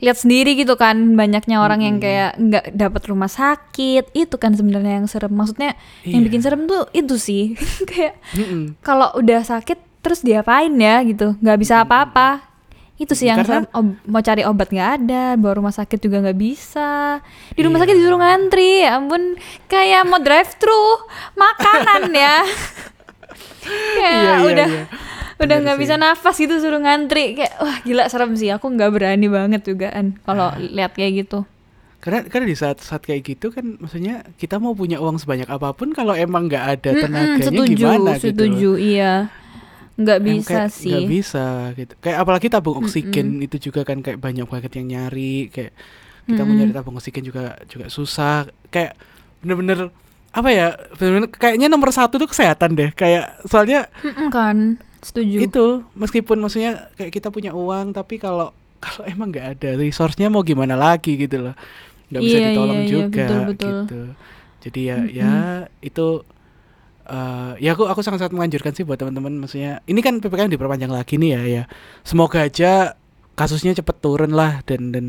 lihat 0.00 0.16
sendiri 0.16 0.52
gitu 0.54 0.74
kan 0.74 0.96
banyaknya 1.12 1.56
orang 1.58 1.80
yang 1.80 1.96
kayak 1.96 2.34
nggak 2.34 2.64
dapat 2.72 3.02
rumah 3.04 3.28
sakit 3.28 4.10
itu 4.12 4.34
kan 4.34 4.52
sebenarnya 4.52 4.98
yang 4.98 5.06
serem. 5.06 5.28
Maksudnya 5.30 5.76
yang 6.02 6.20
Iya. 6.20 6.26
bikin 6.26 6.40
serem 6.40 6.64
tuh 6.64 6.88
itu 6.90 7.14
sih. 7.14 7.52
Kayak 7.90 8.16
Mm-mm. 8.32 8.80
kalau 8.80 9.12
udah 9.14 9.40
sakit 9.40 9.76
terus 10.00 10.20
diapain 10.20 10.72
ya 10.72 11.04
gitu. 11.04 11.36
Nggak 11.36 11.58
bisa 11.58 11.84
apa-apa. 11.84 12.48
Itu 12.96 13.12
sih 13.12 13.28
yang 13.28 13.40
Karena- 13.40 13.64
serem. 13.64 13.96
Mau 14.02 14.20
cari 14.20 14.42
obat 14.42 14.68
nggak 14.68 14.90
ada 14.98 15.24
bawa 15.34 15.52
rumah 15.54 15.72
sakit 15.72 15.96
juga 15.98 16.20
nggak 16.20 16.36
bisa. 16.38 17.20
Di 17.52 17.60
rumah 17.60 17.76
Iya. 17.76 17.84
sakit 17.84 17.94
disuruh 17.94 18.18
ngantri 18.18 18.72
ya 18.80 18.96
ampun. 18.96 19.36
Kayak 19.66 20.04
mau 20.04 20.16
drive 20.18 20.52
thru 20.56 20.84
makanan 21.34 22.08
ya. 22.10 22.36
Kayak 23.94 24.00
Iya, 24.00 24.10
iya, 24.10 24.34
udah 24.42 24.68
iya. 24.70 24.84
Udah 25.40 25.48
Bener 25.50 25.64
nggak 25.64 25.78
bisa 25.78 25.94
nafas 25.96 26.36
gitu 26.36 26.54
suruh 26.56 26.78
ngantri 26.78 27.32
kayak 27.34 27.54
wah 27.56 27.80
gila 27.80 28.04
serem 28.06 28.36
sih 28.36 28.48
aku 28.48 28.68
nggak 28.68 28.90
berani 28.92 29.26
banget 29.26 29.64
juga 29.64 29.88
kan 29.90 30.20
kalau 30.20 30.52
Ah. 30.52 30.60
lihat 30.60 30.92
kayak 30.92 31.24
gitu 31.24 31.48
Karena 31.98 32.24
karena 32.24 32.44
di 32.44 32.56
saat 32.56 32.80
saat 32.80 33.00
kayak 33.00 33.20
gitu 33.26 33.48
kan 33.48 33.76
maksudnya 33.76 34.24
kita 34.36 34.56
mau 34.56 34.72
punya 34.72 34.96
uang 34.96 35.16
sebanyak 35.16 35.44
apa 35.46 35.72
pun 35.72 35.92
kalau 35.92 36.12
emang 36.12 36.48
nggak 36.48 36.64
ada 36.78 36.90
tenaganya 36.94 37.44
setuju 37.44 37.72
gimana 37.76 38.10
gitu. 38.14 38.24
setuju 38.26 38.70
iya 38.76 39.14
nggak 39.96 40.20
bisa 40.22 40.48
kayak 40.64 40.72
sih 40.72 40.92
nggak 40.96 41.08
bisa 41.10 41.44
gitu. 41.76 41.92
Kayak 42.00 42.18
apalagi 42.18 42.46
tabung 42.48 42.80
oksigen 42.80 43.28
itu 43.38 43.56
juga 43.60 43.84
kan 43.84 44.00
kayak 44.00 44.16
banyak 44.16 44.44
banget 44.44 44.72
yang 44.76 44.86
nyari 44.88 45.48
kayak 45.48 45.76
kita 46.24 46.40
mau 46.40 46.54
nyari 46.54 46.72
tabung 46.72 46.96
oksigen 46.96 47.20
juga 47.22 47.60
juga 47.66 47.88
susah. 47.88 48.48
Kayak 48.68 48.96
bener-bener 49.40 49.92
apa 50.32 50.48
ya? 50.48 50.66
Bener-bener 50.96 51.28
kayaknya 51.28 51.68
nomor 51.68 51.92
satu 51.92 52.16
tuh 52.16 52.32
kesehatan 52.32 52.80
deh. 52.80 52.90
Kayak 52.96 53.44
soalnya 53.44 53.92
Mm-mm 54.00 54.32
kan 54.32 54.56
setuju 55.00 55.36
itu 55.40 55.66
meskipun 55.92 56.36
maksudnya 56.38 56.92
kayak 56.94 57.12
kita 57.12 57.28
punya 57.28 57.52
uang 57.52 57.92
tapi 57.92 58.16
kalau 58.16 58.52
kalau 58.84 59.04
emang 59.04 59.28
nggak 59.28 59.46
ada 59.58 59.70
resource-nya 59.76 60.28
mau 60.28 60.40
gimana 60.40 60.72
lagi 60.74 61.16
gitu 61.16 61.40
loh. 61.40 61.54
nggak 62.10 62.22
bisa 62.22 62.36
Iya, 62.36 62.46
ditolong 62.50 62.76
iya, 62.76 62.84
iya, 62.84 62.90
juga 62.90 63.22
betul, 63.22 63.40
betul. 63.46 63.68
gitu. 63.70 64.00
Jadi 64.60 64.80
ya 64.82 64.96
ya 65.06 65.32
itu 65.80 66.06
eh 67.06 67.52
ya 67.58 67.70
aku 67.74 67.86
aku 67.86 68.00
sangat-sangat 68.00 68.30
menganjurkan 68.30 68.72
sih 68.72 68.84
buat 68.84 68.96
teman-teman 68.96 69.34
maksudnya 69.36 69.82
ini 69.84 69.98
kan 69.98 70.18
PPKM 70.18 70.50
diperpanjang 70.50 70.90
lagi 70.90 71.16
nih 71.16 71.30
ya 71.32 71.42
ya. 71.46 71.62
Semoga 72.02 72.44
aja 72.44 72.94
kasusnya 73.34 73.72
cepet 73.72 73.96
turun 73.98 74.30
lah 74.30 74.60
dan 74.62 74.90
dan 74.90 75.06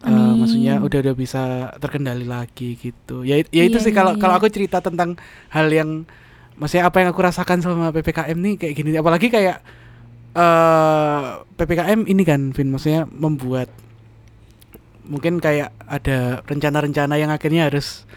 eh, 0.00 0.10
Amin. 0.10 0.40
maksudnya 0.40 0.74
udah 0.80 0.98
udah 1.00 1.14
bisa 1.14 1.42
terkendali 1.76 2.24
lagi 2.24 2.76
gitu. 2.76 3.22
Ya 3.22 3.40
ya 3.40 3.62
itu 3.62 3.78
Iya, 3.78 3.84
sih 3.84 3.92
iya, 3.92 3.96
kalau 3.96 4.12
kalau 4.16 4.34
iya. 4.36 4.40
aku 4.40 4.48
cerita 4.48 4.80
tentang 4.80 5.16
hal 5.48 5.68
yang 5.68 6.04
maksudnya 6.54 6.84
apa 6.84 6.96
yang 6.98 7.08
aku 7.10 7.20
rasakan 7.20 7.58
selama 7.58 7.90
PPKM 7.90 8.36
nih 8.36 8.54
kayak 8.56 8.74
gini 8.74 8.94
apalagi 8.94 9.26
kayak 9.26 9.58
eh 10.32 11.22
PPKM 11.54 12.04
ini 12.04 12.22
kan 12.22 12.50
Vin 12.50 12.68
maksudnya 12.68 13.06
membuat 13.06 13.70
mungkin 15.04 15.36
kayak 15.36 15.70
ada 15.80 16.40
rencana-rencana 16.42 17.14
yang 17.14 17.28
akhirnya 17.28 17.68
harus 17.68 18.08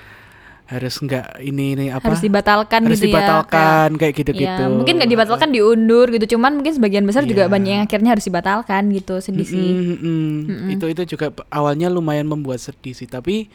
harus 0.67 0.99
nggak 0.99 1.39
ini 1.41 1.75
nih 1.75 1.89
apa 1.95 2.11
harus 2.11 2.19
dibatalkan 2.19 2.83
harus 2.83 2.99
gitu 2.99 3.07
ya 3.07 3.11
kayak- 3.13 3.23
dibatalkan 3.23 3.89
kayak 3.95 4.13
gitu-gitu. 4.15 4.63
Ya, 4.63 4.67
mungkin 4.67 4.93
nggak 4.99 5.07
dibatalkan 5.09 5.49
diundur 5.49 6.07
gitu, 6.11 6.35
cuman 6.35 6.59
mungkin 6.59 6.75
sebagian 6.75 7.07
besar 7.07 7.23
juga 7.23 7.47
Iya. 7.47 7.51
banyak 7.51 7.71
yang 7.71 7.83
akhirnya 7.87 8.11
harus 8.11 8.27
dibatalkan 8.27 8.83
gitu, 8.91 9.15
sedih 9.23 9.47
sih. 9.47 9.55
Mm-mm, 9.55 9.95
mm-mm. 10.43 10.69
Itu 10.75 10.91
itu 10.91 11.07
juga 11.07 11.31
awalnya 11.47 11.87
lumayan 11.87 12.27
membuat 12.27 12.59
sedih 12.59 12.91
sih, 12.91 13.07
tapi 13.07 13.47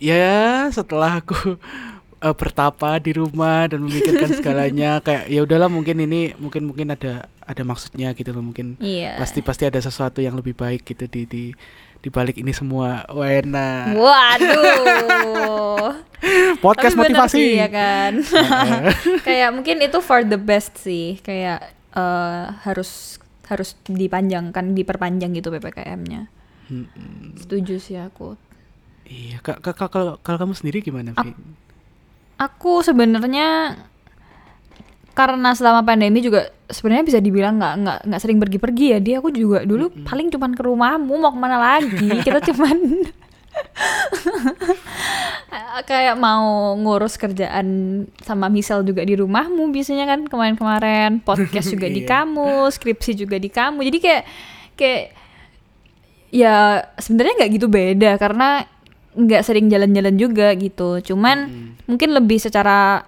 ya 0.00 0.64
setelah 0.70 1.20
aku 1.20 1.60
eh, 2.20 2.32
bertapa 2.32 2.96
di 2.96 3.12
rumah 3.12 3.64
dan 3.64 3.80
memikirkan 3.80 4.28
segalanya 4.30 4.98
kayak 5.04 5.26
ya 5.26 5.40
udahlah 5.40 5.66
mungkin 5.66 5.96
ini 6.00 6.32
mungkin 6.36 6.64
mungkin 6.64 6.92
ada 6.92 7.24
ada 7.40 7.62
maksudnya 7.64 8.12
gitu 8.12 8.30
loh 8.30 8.40
mungkin 8.40 8.76
Iya. 8.78 9.16
pasti 9.16 9.40
pasti 9.40 9.64
ada 9.64 9.76
sesuatu 9.76 10.20
yang 10.20 10.34
lebih 10.34 10.52
baik 10.52 10.84
gitu 10.84 11.04
di 11.04 11.24
di 11.24 11.44
di 12.00 12.08
balik 12.08 12.36
ini 12.36 12.50
semua. 12.50 13.04
Wena. 13.12 13.92
Waduh. 13.92 15.92
Podcast 16.64 16.96
Tapi 16.96 17.12
motivasi. 17.12 17.36
sih, 17.36 17.48
ya 17.60 17.68
kan. 17.68 18.12
Kayak 19.28 19.50
mungkin 19.52 19.76
itu 19.80 20.00
for 20.00 20.24
the 20.24 20.36
best 20.36 20.76
sih, 20.76 21.16
kayak 21.20 21.60
eh, 21.92 22.44
harus 22.64 23.20
harus 23.48 23.76
dipanjangkan, 23.84 24.72
diperpanjang 24.72 25.34
gitu 25.34 25.50
ppkm-nya. 25.50 26.28
Mm-mm. 26.72 27.36
Setuju 27.36 27.76
sih 27.76 28.00
aku. 28.00 28.38
Iya, 29.04 29.42
Kak, 29.42 29.60
kalau 29.60 30.16
kalau 30.22 30.38
kamu 30.38 30.54
sendiri 30.54 30.80
gimana, 30.80 31.12
Vi? 31.12 31.34
Aku 32.40 32.80
sebenarnya 32.80 33.76
karena 35.12 35.52
selama 35.52 35.84
pandemi 35.84 36.24
juga 36.24 36.48
sebenarnya 36.72 37.04
bisa 37.04 37.18
dibilang 37.20 37.60
nggak 37.60 37.74
nggak 37.84 37.98
nggak 38.08 38.20
sering 38.24 38.40
pergi-pergi 38.40 38.86
ya. 38.96 38.98
Dia 39.04 39.14
aku 39.20 39.28
juga 39.28 39.68
dulu 39.68 39.92
paling 40.08 40.32
cuman 40.32 40.56
ke 40.56 40.62
rumahmu 40.64 41.12
mau 41.20 41.28
ke 41.28 41.38
mana 41.38 41.60
lagi? 41.60 42.08
Kita 42.24 42.40
cuman 42.40 42.76
kayak 45.90 46.16
mau 46.16 46.72
ngurus 46.78 47.20
kerjaan 47.20 47.66
sama 48.22 48.48
misal 48.48 48.80
juga 48.86 49.04
di 49.04 49.18
rumahmu 49.18 49.68
biasanya 49.68 50.08
kan 50.08 50.24
kemarin-kemarin. 50.24 51.20
Podcast 51.20 51.68
juga 51.68 51.92
di 51.92 52.00
Iya. 52.06 52.24
kamu 52.24 52.72
skripsi 52.72 53.12
juga 53.20 53.36
di 53.36 53.52
kamu. 53.52 53.84
Jadi 53.84 53.98
kayak 54.00 54.22
kayak 54.80 55.04
ya 56.30 56.80
sebenarnya 56.96 57.44
nggak 57.44 57.52
gitu 57.58 57.66
beda 57.66 58.10
karena 58.16 58.64
nggak 59.14 59.42
sering 59.42 59.66
jalan-jalan 59.66 60.14
juga 60.14 60.54
gitu. 60.54 61.02
Cuman 61.02 61.50
mungkin 61.86 62.14
lebih 62.14 62.38
secara 62.38 63.06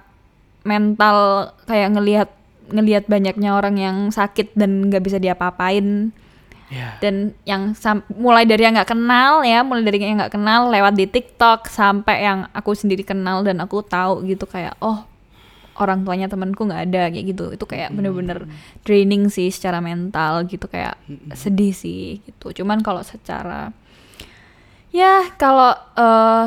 mental 0.62 1.50
kayak 1.66 1.94
ngelihat 1.98 2.28
ngelihat 2.72 3.04
banyaknya 3.10 3.52
orang 3.52 3.76
yang 3.76 3.96
sakit 4.10 4.54
dan 4.54 4.88
nggak 4.90 5.02
bisa 5.02 5.18
diapa-apain. 5.18 6.10
Ya. 6.72 6.96
dan 7.04 7.36
yang 7.44 7.76
sam- 7.76 8.00
mulai 8.08 8.48
dari 8.48 8.64
yang 8.64 8.72
nggak 8.72 8.96
kenal 8.96 9.44
ya 9.44 9.60
mulai 9.60 9.84
dari 9.84 10.00
yang 10.00 10.16
nggak 10.16 10.32
kenal 10.32 10.72
lewat 10.72 10.96
di 10.96 11.04
TikTok 11.04 11.68
sampai 11.68 12.24
yang 12.24 12.48
aku 12.56 12.72
sendiri 12.72 13.04
kenal 13.04 13.44
dan 13.44 13.60
aku 13.60 13.84
tahu 13.84 14.24
gitu 14.24 14.48
kayak 14.48 14.80
oh 14.80 15.04
orang 15.76 16.00
tuanya 16.00 16.32
temanku 16.32 16.64
nggak 16.64 16.82
ada 16.88 17.02
kayak 17.12 17.36
gitu. 17.36 17.52
Itu 17.52 17.64
kayak 17.68 17.92
bener-bener 17.92 18.48
draining 18.88 19.28
sih 19.28 19.52
secara 19.52 19.84
mental 19.84 20.48
gitu 20.48 20.64
kayak 20.64 20.96
sedih 21.36 21.76
sih 21.76 22.24
gitu. 22.24 22.64
Cuman 22.64 22.80
kalau 22.80 23.04
secara 23.04 23.72
ya 24.92 25.26
kalau 25.34 25.72
eh, 25.96 26.46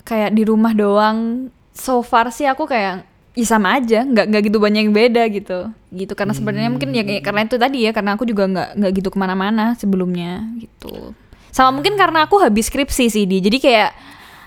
kayak 0.00 0.30
di 0.32 0.42
rumah 0.42 0.70
doang 0.70 1.50
so 1.70 2.00
far 2.00 2.30
sih 2.30 2.46
aku 2.46 2.64
kayak 2.64 3.02
ya 3.36 3.44
sama 3.44 3.76
aja 3.76 4.00
nggak 4.00 4.26
nggak 4.32 4.42
gitu 4.46 4.56
banyak 4.56 4.86
yang 4.86 4.94
beda 4.94 5.22
gitu. 5.28 5.58
Gitu 5.90 6.12
karena 6.14 6.32
sebenarnya 6.32 6.70
mungkin 6.70 6.90
ya 6.90 7.02
kayak- 7.02 7.20
karena 7.22 7.40
itu 7.44 7.56
tadi 7.56 7.78
ya 7.84 7.92
karena 7.92 8.16
aku 8.16 8.24
juga 8.24 8.46
nggak 8.46 8.68
nggak 8.78 8.92
gitu 8.94 9.08
ke 9.10 9.18
mana-mana 9.18 9.74
sebelumnya 9.74 10.40
gitu. 10.56 11.12
Sama 11.52 11.72
mungkin 11.72 11.96
karena 11.96 12.24
aku 12.24 12.38
habis 12.38 12.68
skripsi 12.68 13.10
sih 13.10 13.24
di. 13.24 13.42
Jadi 13.42 13.58
kayak 13.58 13.90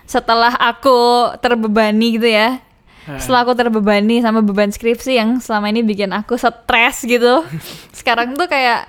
setelah 0.09 0.55
aku 0.55 0.97
terbebani 1.37 2.17
gitu 2.17 2.25
ya 2.25 2.57
setelah 3.17 3.41
aku 3.41 3.57
terbebani 3.57 4.21
sama 4.21 4.45
beban 4.45 4.69
skripsi 4.69 5.17
yang 5.17 5.29
selama 5.41 5.69
ini 5.69 5.81
bikin 5.81 6.13
aku 6.13 6.37
stres 6.37 7.01
gitu. 7.01 7.41
Sekarang 7.97 8.37
tuh 8.37 8.45
kayak 8.45 8.85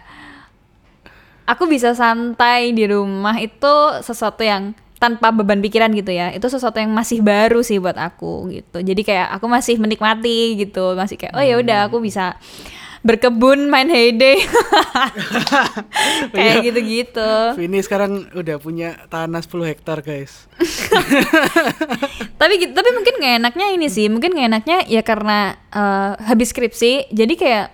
aku 1.51 1.67
bisa 1.67 1.93
santai 1.93 2.71
di 2.71 2.87
rumah 2.87 3.35
itu 3.37 3.75
sesuatu 4.01 4.41
yang 4.41 4.71
tanpa 4.97 5.33
beban 5.33 5.59
pikiran 5.59 5.91
gitu 5.91 6.13
ya. 6.13 6.31
Itu 6.31 6.47
sesuatu 6.47 6.77
yang 6.77 6.93
masih 6.93 7.19
baru 7.21 7.61
sih 7.61 7.77
buat 7.77 7.97
aku 7.97 8.53
gitu. 8.53 8.79
Jadi 8.79 9.03
kayak 9.03 9.35
aku 9.35 9.47
masih 9.47 9.75
menikmati 9.77 10.55
gitu. 10.57 10.93
Masih 10.95 11.17
kayak 11.17 11.33
oh 11.33 11.41
ya 11.41 11.57
udah 11.57 11.89
aku 11.89 11.99
bisa 11.99 12.37
berkebun 13.01 13.73
main 13.73 13.89
heyday 13.89 14.45
kayak 16.37 16.61
gitu-gitu. 16.63 17.33
Vini 17.57 17.81
sekarang 17.81 18.29
udah 18.31 18.61
punya 18.61 19.09
tanah 19.09 19.41
10 19.41 19.73
hektar 19.73 20.05
guys. 20.05 20.45
tapi 22.37 22.61
gitu- 22.61 22.77
tapi 22.77 22.89
mungkin 22.93 23.15
nggak 23.17 23.35
enaknya 23.41 23.67
ini 23.73 23.89
sih. 23.89 24.07
Mungkin 24.07 24.37
nggak 24.37 24.49
enaknya 24.53 24.79
ya 24.85 25.01
karena 25.01 25.39
eh, 25.73 26.13
habis 26.23 26.53
skripsi. 26.53 27.09
Jadi 27.09 27.35
kayak 27.35 27.73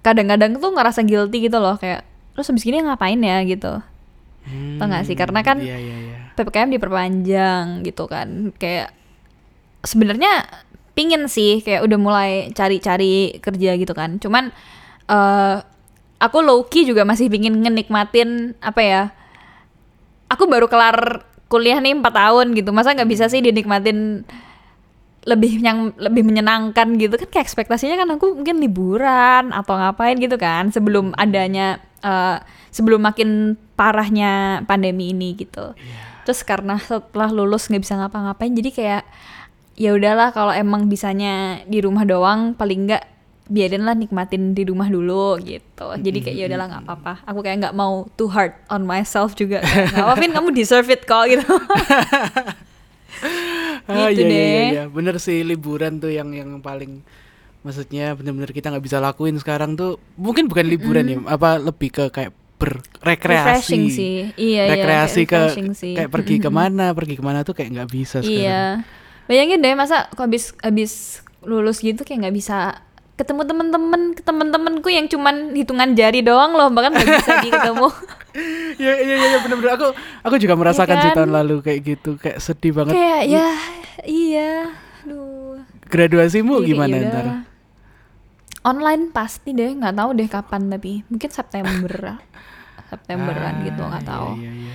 kadang-kadang 0.00 0.56
tuh 0.56 0.72
ngerasa 0.72 1.04
guilty 1.04 1.44
gitu 1.44 1.60
loh. 1.60 1.76
Kayak 1.76 2.08
terus 2.34 2.50
habis 2.50 2.66
gini 2.66 2.82
ngapain 2.82 3.18
ya 3.22 3.40
gitu. 3.46 3.80
Tau 4.76 4.86
nggak 4.86 5.04
sih? 5.08 5.16
Karena 5.16 5.40
kan 5.40 5.56
Iya 5.62 5.78
iya 5.80 5.96
iya. 5.96 6.18
ppkm 6.36 6.68
diperpanjang 6.74 7.64
gitu 7.86 8.04
kan. 8.10 8.52
Kayak 8.60 8.92
sebenarnya 9.86 10.44
pingin 10.94 11.26
sih 11.26 11.64
kayak 11.64 11.82
udah 11.86 11.98
mulai 11.98 12.30
cari-cari 12.52 13.38
kerja 13.40 13.70
gitu 13.78 13.94
kan. 13.96 14.20
Cuman 14.20 14.52
eh 15.08 15.56
aku 16.20 16.38
low 16.44 16.66
key 16.68 16.84
juga 16.84 17.04
masih 17.04 17.28
pingin 17.28 17.60
ngenikmatin 17.60 18.56
apa 18.64 18.80
ya 18.80 19.02
aku 20.28 20.48
baru 20.48 20.66
kelar 20.70 21.24
kuliah 21.48 21.78
nih 21.80 21.96
empat 21.96 22.14
tahun 22.14 22.52
gitu. 22.58 22.74
Masa 22.74 22.92
nggak 22.92 23.10
bisa 23.10 23.30
sih 23.30 23.40
dinikmatin 23.40 24.24
lebih 25.24 25.56
yang 25.64 25.96
lebih 25.96 26.20
menyenangkan 26.20 27.00
gitu? 27.00 27.16
Kan 27.16 27.28
kayak 27.32 27.44
ekspektasinya 27.48 27.96
kan 27.96 28.08
aku 28.16 28.36
mungkin 28.36 28.60
liburan 28.60 29.56
atau 29.56 29.72
ngapain 29.78 30.20
gitu 30.20 30.36
kan 30.36 30.68
sebelum 30.68 31.16
adanya 31.16 31.80
eh, 32.04 32.36
sebelum 32.68 33.00
makin 33.00 33.56
parahnya 33.74 34.60
pandemi 34.64 35.10
ini 35.10 35.32
gitu. 35.34 35.72
Terus 36.24 36.40
karena 36.40 36.76
setelah 36.76 37.28
lulus 37.28 37.66
nggak 37.66 37.80
bisa 37.80 37.96
ngapa-ngapain 37.96 38.52
jadi 38.52 38.70
kayak 38.70 39.02
ya 39.74 39.90
udahlah 39.90 40.30
kalau 40.30 40.52
emang 40.52 40.86
bisanya 40.86 41.64
di 41.66 41.82
rumah 41.82 42.06
doang 42.06 42.54
paling 42.54 42.86
nggak 42.86 43.04
biarin 43.44 43.84
lah 43.84 43.92
nikmatin 43.92 44.56
di 44.56 44.64
rumah 44.64 44.88
dulu 44.88 45.36
gitu. 45.42 45.84
Jadi 46.00 46.18
kayak 46.20 46.36
ya 46.38 46.44
udahlah 46.48 46.66
nggak 46.70 46.82
apa-apa. 46.88 47.12
Aku 47.28 47.44
kayak 47.44 47.56
nggak 47.60 47.76
mau 47.76 48.08
too 48.16 48.30
hard 48.30 48.56
on 48.72 48.88
myself 48.88 49.36
juga 49.36 49.60
nggak 49.60 50.00
apa 50.00 50.14
Vin 50.16 50.32
kamu 50.32 50.48
deserve 50.56 50.88
it 50.88 51.04
kok 51.04 51.24
gitu. 51.28 51.44
Ah, 53.84 54.08
Gitu 54.10 54.24
iya, 54.24 54.32
iya, 54.32 54.44
deh. 54.48 54.66
iya. 54.72 54.84
Bener 54.88 55.20
sih 55.20 55.44
liburan 55.44 56.00
tuh 56.00 56.08
yang 56.08 56.32
yang 56.32 56.56
paling 56.64 57.04
maksudnya 57.64 58.12
bener-bener 58.12 58.52
kita 58.52 58.68
nggak 58.68 58.84
bisa 58.84 59.00
lakuin 59.00 59.40
sekarang 59.40 59.74
tuh 59.74 59.96
mungkin 60.20 60.46
bukan 60.46 60.68
liburan 60.68 61.04
ya 61.08 61.16
apa 61.24 61.56
lebih 61.56 61.88
ke 61.90 62.04
kayak 62.12 62.30
berrekreasi 62.60 63.80
sih. 63.90 64.16
Iya 64.36 64.62
rekreasi 64.70 65.24
iya, 65.24 65.28
kayak 65.28 65.50
ke 65.56 65.74
sih. 65.74 65.94
kayak 65.96 66.10
pergi 66.12 66.36
ke 66.38 66.50
mana 66.52 66.94
pergi 66.94 67.14
ke 67.18 67.24
mana 67.24 67.42
tuh 67.42 67.56
kayak 67.56 67.72
nggak 67.74 67.90
bisa 67.90 68.20
sekarang. 68.22 68.44
Iya. 68.44 68.62
Bayangin 69.24 69.58
deh 69.64 69.74
masa 69.74 70.12
kok 70.12 70.28
habis 70.28 70.52
habis 70.60 71.24
lulus 71.44 71.80
gitu 71.80 72.04
kayak 72.04 72.28
nggak 72.28 72.36
bisa 72.36 72.84
ketemu 73.14 73.46
temen-temen 73.46 74.02
temen-temenku 74.20 74.88
yang 74.90 75.06
cuman 75.06 75.54
hitungan 75.54 75.94
jari 75.94 76.20
doang 76.20 76.52
loh 76.52 76.66
bahkan 76.68 76.92
nggak 76.92 77.08
bisa 77.08 77.32
ketemu 77.46 77.88
Iya 78.74 78.94
iya 78.98 79.14
iya 79.14 79.38
bener-bener. 79.38 79.78
Aku 79.78 79.86
aku 80.26 80.34
juga 80.42 80.58
merasakan 80.58 80.96
sih 80.98 81.10
kan? 81.14 81.16
tahun 81.22 81.30
lalu 81.30 81.62
kayak 81.62 81.80
gitu 81.86 82.18
kayak 82.18 82.42
sedih 82.42 82.74
banget. 82.74 82.98
Kayak 82.98 83.22
ya 83.30 83.48
iya 84.02 84.50
aduh. 85.06 85.62
Graduasimu 85.86 86.58
Jadi 86.58 86.74
gimana 86.74 86.94
ya 86.98 87.06
ntar. 87.06 87.26
Online 88.64 89.08
pasti 89.08 89.52
deh 89.52 89.70
nggak 89.70 89.94
tahu 89.94 90.10
deh 90.12 90.26
kapan 90.26 90.68
tapi 90.68 91.04
mungkin 91.06 91.30
September. 91.30 92.18
Septemberan 92.90 93.54
gitu 93.62 93.80
Ah, 93.80 93.88
nggak 93.90 94.02
iya, 94.02 94.10
tahu. 94.10 94.28
iya, 94.38 94.50
iya. 94.54 94.74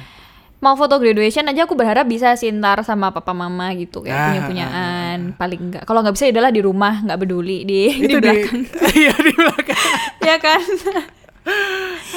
mau 0.60 0.76
foto 0.76 1.00
graduation 1.00 1.48
aja 1.48 1.64
aku 1.64 1.72
berharap 1.72 2.04
bisa 2.04 2.36
sih 2.36 2.52
ntar 2.52 2.84
sama 2.84 3.10
papa 3.10 3.32
mama 3.32 3.72
gitu 3.74 4.04
kayak 4.04 4.12
Ah, 4.12 4.28
punya 4.28 4.42
punyaan. 4.44 5.18
paling 5.34 5.62
enggak 5.62 5.84
kalau 5.84 6.04
nggak 6.04 6.12
bisa 6.14 6.28
ya 6.28 6.36
udahlah 6.36 6.52
di 6.52 6.60
rumah 6.60 7.00
nggak 7.00 7.16
peduli 7.18 7.64
di 7.64 7.80
di 7.96 8.04
itu 8.04 8.08
di 8.12 8.16
belakang. 8.20 8.60
iya 9.00 9.14
di 9.16 9.32
belakang. 9.32 9.82
Ya 10.20 10.36
kan? 10.38 10.62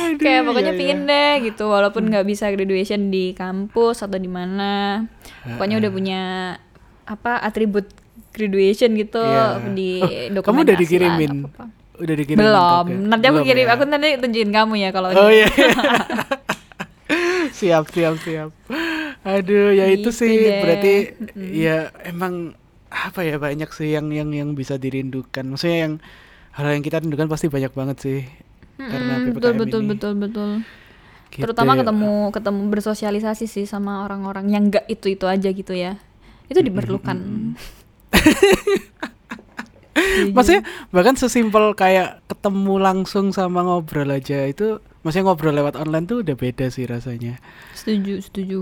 Aduh, 0.03 0.19
kayak 0.19 0.43
pokoknya 0.43 0.73
iya, 0.75 0.79
pingin 0.81 1.01
deh 1.07 1.33
gitu 1.47 1.65
walaupun 1.65 2.03
nggak 2.05 2.27
bisa 2.27 2.51
graduation 2.51 3.09
di 3.09 3.31
kampus 3.33 4.03
atau 4.03 4.19
di 4.19 4.27
mana. 4.27 5.07
Pokoknya 5.47 5.79
udah 5.79 5.91
punya 5.91 6.21
apa 7.03 7.39
atribut 7.39 7.87
graduation 8.33 8.91
gitu 8.95 9.21
Iya. 9.21 9.61
di 9.71 10.01
Oh, 10.01 10.09
dokumentasi 10.35 10.43
kamu 10.43 10.59
udah 10.65 10.77
dikirimin? 10.79 11.33
udah 11.95 12.15
dikirimin 12.17 12.41
belum. 12.43 12.87
juga? 12.89 13.09
nanti 13.09 13.25
aku 13.25 13.37
Belum 13.37 13.47
kirim. 13.47 13.63
ya? 13.63 13.71
aku 13.71 13.83
nanti 13.85 14.09
tunjukin 14.19 14.51
kamu 14.51 14.75
ya 14.79 14.89
kalau 14.91 15.09
oh 15.11 15.31
iya. 15.31 15.49
Siap 17.53 17.85
siap 17.91 18.17
siap. 18.19 18.51
Aduh 19.23 19.71
ya 19.71 19.87
itu 19.87 20.09
Gitu 20.09 20.11
sih. 20.11 20.33
deh. 20.33 20.59
berarti 20.59 20.95
ya 21.53 21.77
emang 22.03 22.57
apa 22.89 23.21
ya 23.21 23.37
banyak 23.37 23.69
sih 23.71 23.93
yang 23.93 24.09
yang 24.09 24.33
yang 24.33 24.51
bisa 24.53 24.75
dirindukan. 24.75 25.45
Maksudnya 25.47 25.79
yang 25.81 25.93
hal 26.51 26.67
yang 26.71 26.81
kita 26.81 26.99
rindukan 26.99 27.29
pasti 27.29 27.47
banyak 27.47 27.71
banget 27.71 27.97
sih 27.99 28.21
karena 28.75 29.15
Mm-mm, 29.15 29.27
ppkm 29.27 29.37
betul 29.37 29.53
betul 29.55 29.81
ini. 29.81 29.89
betul 29.89 30.13
betul 30.17 30.51
Gitu 31.31 31.41
terutama 31.41 31.73
ya. 31.73 31.81
ketemu 31.81 32.13
ketemu 32.29 32.61
bersosialisasi 32.69 33.45
sih 33.47 33.65
sama 33.65 34.05
orang-orang 34.05 34.49
yang 34.49 34.69
nggak 34.69 34.85
itu 34.87 35.07
itu 35.11 35.25
aja 35.25 35.49
gitu 35.49 35.73
ya. 35.73 35.97
Itu 36.47 36.61
diperlukan. 36.61 37.19
maksudnya 40.35 40.63
bahkan 40.89 41.15
sesimpel 41.19 41.77
kayak 41.77 42.25
ketemu 42.27 42.75
langsung 42.81 43.31
sama 43.31 43.63
ngobrol 43.63 44.09
aja 44.09 44.49
itu 44.49 44.81
maksudnya 45.05 45.29
ngobrol 45.29 45.55
lewat 45.55 45.77
online 45.77 46.09
tuh 46.09 46.25
udah 46.25 46.37
beda 46.39 46.73
sih 46.73 46.89
rasanya. 46.89 47.39
Setuju 47.77 48.23
setuju. 48.23 48.59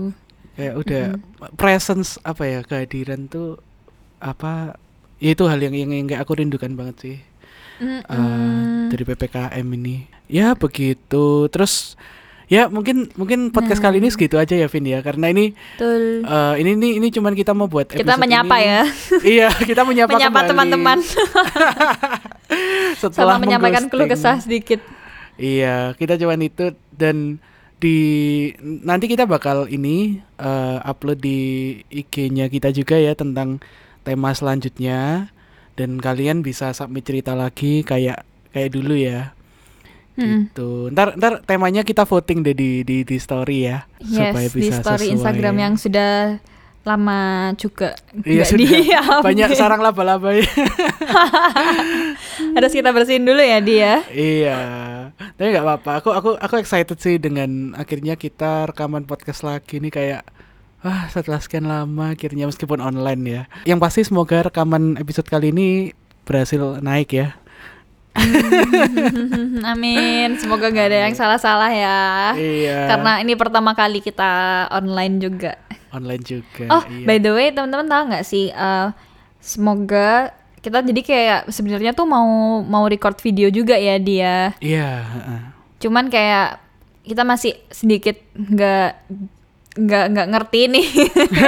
Kayak 0.57 0.75
udah 0.77 1.03
presence 1.55 2.19
apa 2.27 2.43
ya 2.43 2.59
kehadiran 2.65 3.31
tuh 3.31 3.61
apa 4.19 4.75
ya 5.17 5.33
itu 5.33 5.47
hal 5.47 5.63
yang 5.63 5.73
yang, 5.73 5.91
yang 5.93 6.19
aku 6.19 6.37
rindukan 6.37 6.75
banget 6.75 6.97
sih. 6.99 7.17
Mm-mm. 7.81 8.03
eh, 8.05 8.81
dari 8.93 9.03
ppkm 9.07 9.67
ini. 9.81 10.05
Ya 10.29 10.53
begitu. 10.53 11.49
Terus 11.49 11.97
ya 12.51 12.67
mungkin 12.67 13.07
mungkin 13.15 13.47
podcast 13.49 13.79
kali 13.79 13.97
Nah. 13.97 14.03
ini 14.03 14.09
segitu 14.11 14.35
aja 14.35 14.51
ya 14.53 14.67
Vin 14.67 14.83
ya. 14.83 14.99
Karena 14.99 15.31
ini 15.31 15.55
betul. 15.55 16.21
eh, 16.21 16.53
ini 16.59 16.75
ini 16.75 16.89
ini 16.99 17.07
cuman 17.07 17.31
kita 17.31 17.55
mau 17.55 17.65
buat 17.65 17.87
kita 17.87 18.19
menyapa 18.19 18.59
ini- 18.59 18.67
ya. 18.67 18.81
Iya 19.23 19.47
kita 19.55 19.81
menyapa 19.81 20.11
menyapa 20.19 20.39
teman-teman. 20.45 20.99
Setelah 23.01 23.37
sama 23.37 23.41
menyampaikan 23.41 23.87
keluh 23.87 24.05
kesah 24.05 24.37
sedikit. 24.37 24.83
Iya, 25.39 25.95
kita 25.95 26.19
cuman 26.19 26.43
itu 26.43 26.69
dan 26.91 27.39
di 27.81 27.97
nanti 28.61 29.07
kita 29.07 29.25
bakal 29.25 29.65
ini 29.65 30.19
eh, 30.37 30.77
upload 30.83 31.17
di 31.17 31.39
IG-nya 31.87 32.45
kita 32.45 32.69
juga 32.69 32.99
ya 32.99 33.15
tentang 33.15 33.63
tema 34.03 34.35
selanjutnya. 34.35 35.31
Dan 35.71 35.97
kalian 35.97 36.43
bisa 36.43 36.75
submit 36.75 37.07
cerita 37.07 37.31
lagi 37.31 37.81
kayak 37.81 38.21
kayak 38.51 38.69
dulu 38.69 38.93
ya. 38.93 39.31
Mm. 40.21 40.41
Gitu. 40.53 40.69
Ntar 40.93 41.17
ntar 41.17 41.33
temanya 41.43 41.81
kita 41.81 42.05
voting 42.05 42.45
deh 42.45 42.53
di 42.53 42.85
di, 42.85 43.01
di 43.01 43.17
story 43.17 43.65
ya 43.65 43.83
yes 43.99 44.53
di 44.53 44.69
story 44.69 45.09
sesuai. 45.09 45.15
Instagram 45.17 45.55
yang 45.57 45.73
sudah 45.75 46.37
lama 46.81 47.53
juga 47.61 47.93
Iya 48.25 48.41
sudah 48.41 49.21
banyak 49.21 49.53
sarang 49.53 49.85
laba-laba 49.85 50.33
ya. 50.33 50.49
harus 52.57 52.73
kita 52.73 52.89
bersihin 52.89 53.21
dulu 53.21 53.37
ya 53.37 53.59
dia 53.61 53.93
iya. 54.09 54.59
Tapi 55.37 55.53
nggak 55.53 55.65
apa-apa. 55.65 55.91
Aku 56.01 56.09
aku 56.09 56.29
aku 56.41 56.55
excited 56.57 56.97
sih 56.97 57.21
dengan 57.21 57.77
akhirnya 57.77 58.17
kita 58.17 58.73
rekaman 58.73 59.05
podcast 59.05 59.45
lagi 59.45 59.77
nih 59.77 59.93
kayak 59.93 60.23
Wah 60.81 61.05
setelah 61.13 61.37
sekian 61.37 61.69
lama 61.69 62.17
akhirnya 62.17 62.49
meskipun 62.49 62.81
online 62.81 63.21
ya 63.21 63.41
Yang 63.69 63.79
pasti 63.85 64.01
semoga 64.01 64.49
rekaman 64.49 64.97
episode 64.97 65.29
kali 65.29 65.53
ini 65.53 65.93
berhasil 66.25 66.81
naik 66.81 67.13
ya 67.13 67.37
amin 69.71 70.35
semoga 70.37 70.67
nggak 70.67 70.87
ada 70.91 70.99
yang 71.07 71.15
salah-salah 71.15 71.71
ya 71.71 72.01
Iya 72.35 72.79
karena 72.91 73.11
ini 73.23 73.33
pertama 73.39 73.71
kali 73.71 74.03
kita 74.03 74.67
online 74.69 75.15
juga 75.19 75.55
online 75.95 76.23
juga 76.23 76.65
oh 76.67 76.83
iya. 76.91 77.05
by 77.07 77.17
the 77.23 77.31
way 77.31 77.47
teman-teman 77.55 77.87
tahu 77.87 78.03
nggak 78.11 78.25
sih 78.27 78.51
eh, 78.51 78.87
semoga 79.39 80.35
kita 80.61 80.85
jadi 80.85 81.01
kayak 81.01 81.41
sebenarnya 81.49 81.91
tuh 81.97 82.05
mau 82.05 82.61
mau 82.61 82.85
record 82.85 83.17
video 83.17 83.49
juga 83.49 83.73
ya 83.75 83.97
dia. 83.97 84.53
Iya. 84.61 85.01
Cuman 85.81 86.07
kayak 86.13 86.61
kita 87.01 87.25
masih 87.25 87.57
sedikit 87.73 88.13
nggak 88.37 88.89
nggak 89.71 90.05
nggak 90.13 90.27
ngerti 90.29 90.61
nih 90.69 90.87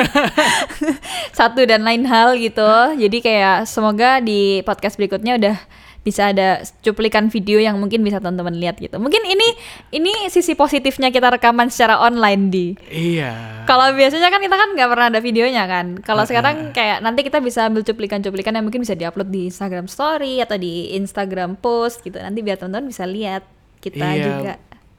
satu 1.38 1.62
dan 1.70 1.86
lain 1.86 2.10
hal 2.10 2.34
gitu. 2.42 2.98
Jadi 2.98 3.18
kayak 3.22 3.70
semoga 3.70 4.18
di 4.18 4.66
podcast 4.66 4.98
berikutnya 4.98 5.38
udah 5.38 5.58
bisa 6.04 6.36
ada 6.36 6.60
cuplikan 6.84 7.32
video 7.32 7.58
yang 7.58 7.80
mungkin 7.80 8.04
bisa 8.04 8.20
teman-teman 8.20 8.52
lihat 8.54 8.76
gitu. 8.76 9.00
Mungkin 9.00 9.24
ini 9.24 9.48
ini 9.90 10.28
sisi 10.28 10.52
positifnya 10.52 11.10
kita 11.10 11.32
rekaman 11.32 11.72
secara 11.72 11.96
online 11.98 12.44
di. 12.52 12.68
Iya. 12.92 13.64
Kalau 13.64 13.88
biasanya 13.96 14.28
kan 14.28 14.44
kita 14.44 14.56
kan 14.56 14.70
nggak 14.76 14.90
pernah 14.92 15.08
ada 15.08 15.24
videonya 15.24 15.64
kan. 15.64 15.98
Kalau 16.04 16.28
sekarang 16.28 16.76
kayak 16.76 17.00
nanti 17.00 17.24
kita 17.24 17.40
bisa 17.40 17.64
ambil 17.66 17.88
cuplikan-cuplikan 17.88 18.52
yang 18.52 18.68
mungkin 18.68 18.84
bisa 18.84 18.94
diupload 18.94 19.32
di 19.32 19.48
Instagram 19.48 19.88
Story 19.88 20.44
atau 20.44 20.60
di 20.60 20.92
Instagram 20.94 21.56
Post 21.56 22.04
gitu. 22.04 22.20
Nanti 22.20 22.44
biar 22.44 22.60
teman-teman 22.60 22.92
bisa 22.92 23.08
lihat 23.08 23.48
kita 23.80 24.04
Iya. 24.04 24.24
juga. 24.28 24.54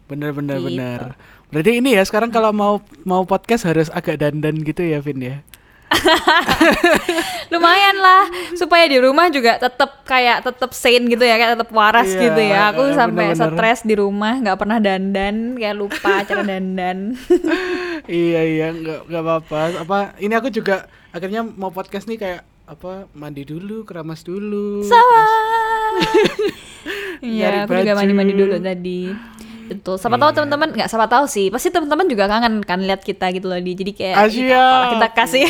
Bener 0.09 0.33
bener 0.33 0.57
Gitu. 0.57 0.69
bener. 0.73 1.01
Berarti 1.53 1.71
ini 1.79 1.95
ya 1.95 2.03
sekarang 2.03 2.33
kalau 2.33 2.51
mau 2.51 2.81
mau 3.05 3.23
podcast 3.23 3.69
harus 3.69 3.87
agak 3.93 4.25
dandan 4.25 4.65
gitu 4.65 4.81
ya, 4.81 4.99
Vin 4.99 5.21
ya. 5.21 5.45
Lumayan 7.53 7.97
lah 7.97 8.23
supaya 8.55 8.85
di 8.85 8.99
rumah 8.99 9.29
juga 9.29 9.57
tetap 9.57 10.03
kayak 10.03 10.43
tetap 10.43 10.71
sane 10.73 11.07
gitu 11.07 11.23
ya, 11.23 11.37
kayak 11.37 11.53
tetap 11.57 11.71
waras 11.71 12.09
Iya, 12.09 12.21
gitu 12.21 12.41
ya. 12.41 12.61
Aku 12.71 12.83
eh, 12.89 12.95
sampai 12.95 13.27
stres 13.33 13.81
di 13.83 13.95
rumah 13.95 14.37
nggak 14.37 14.59
pernah 14.59 14.79
dandan, 14.79 15.55
kayak 15.55 15.77
lupa 15.77 16.23
cara 16.23 16.43
dandan. 16.51 17.15
iya 18.05 18.41
iya 18.43 18.67
nggak 18.71 19.01
nggak 19.07 19.23
apa-apa. 19.23 19.61
Apa 19.81 19.97
ini 20.19 20.35
aku 20.35 20.49
juga 20.49 20.85
akhirnya 21.11 21.43
mau 21.43 21.71
podcast 21.71 22.07
nih 22.07 22.19
kayak 22.19 22.41
apa 22.65 23.07
mandi 23.13 23.45
dulu, 23.45 23.85
keramas 23.85 24.23
dulu. 24.23 24.83
Sama. 24.83 25.23
Iya, 27.25 27.65
aku 27.65 27.81
juga 27.81 27.97
baju. 27.97 28.01
mandi-mandi 28.05 28.35
dulu 28.37 28.57
tadi. 28.61 29.09
Betul. 29.65 29.97
Siapa 29.97 30.15
tahu 30.15 30.29
Iya. 30.29 30.37
teman-teman 30.37 30.69
nggak 30.71 30.89
siapa 30.89 31.07
tahu 31.07 31.25
sih. 31.25 31.47
Pasti 31.49 31.69
teman-teman 31.69 32.05
juga 32.05 32.25
kangen 32.27 32.61
kan 32.61 32.79
lihat 32.79 33.01
kita 33.01 33.29
gitu 33.31 33.47
loh 33.47 33.57
di. 33.57 33.73
Jadi 33.73 33.93
kayak 33.93 34.15
Ah, 34.15 34.27
"Ih, 34.27 34.35
siap. 34.43 34.53
apalah, 34.55 34.89
kita 34.91 35.09
kasih 35.11 35.45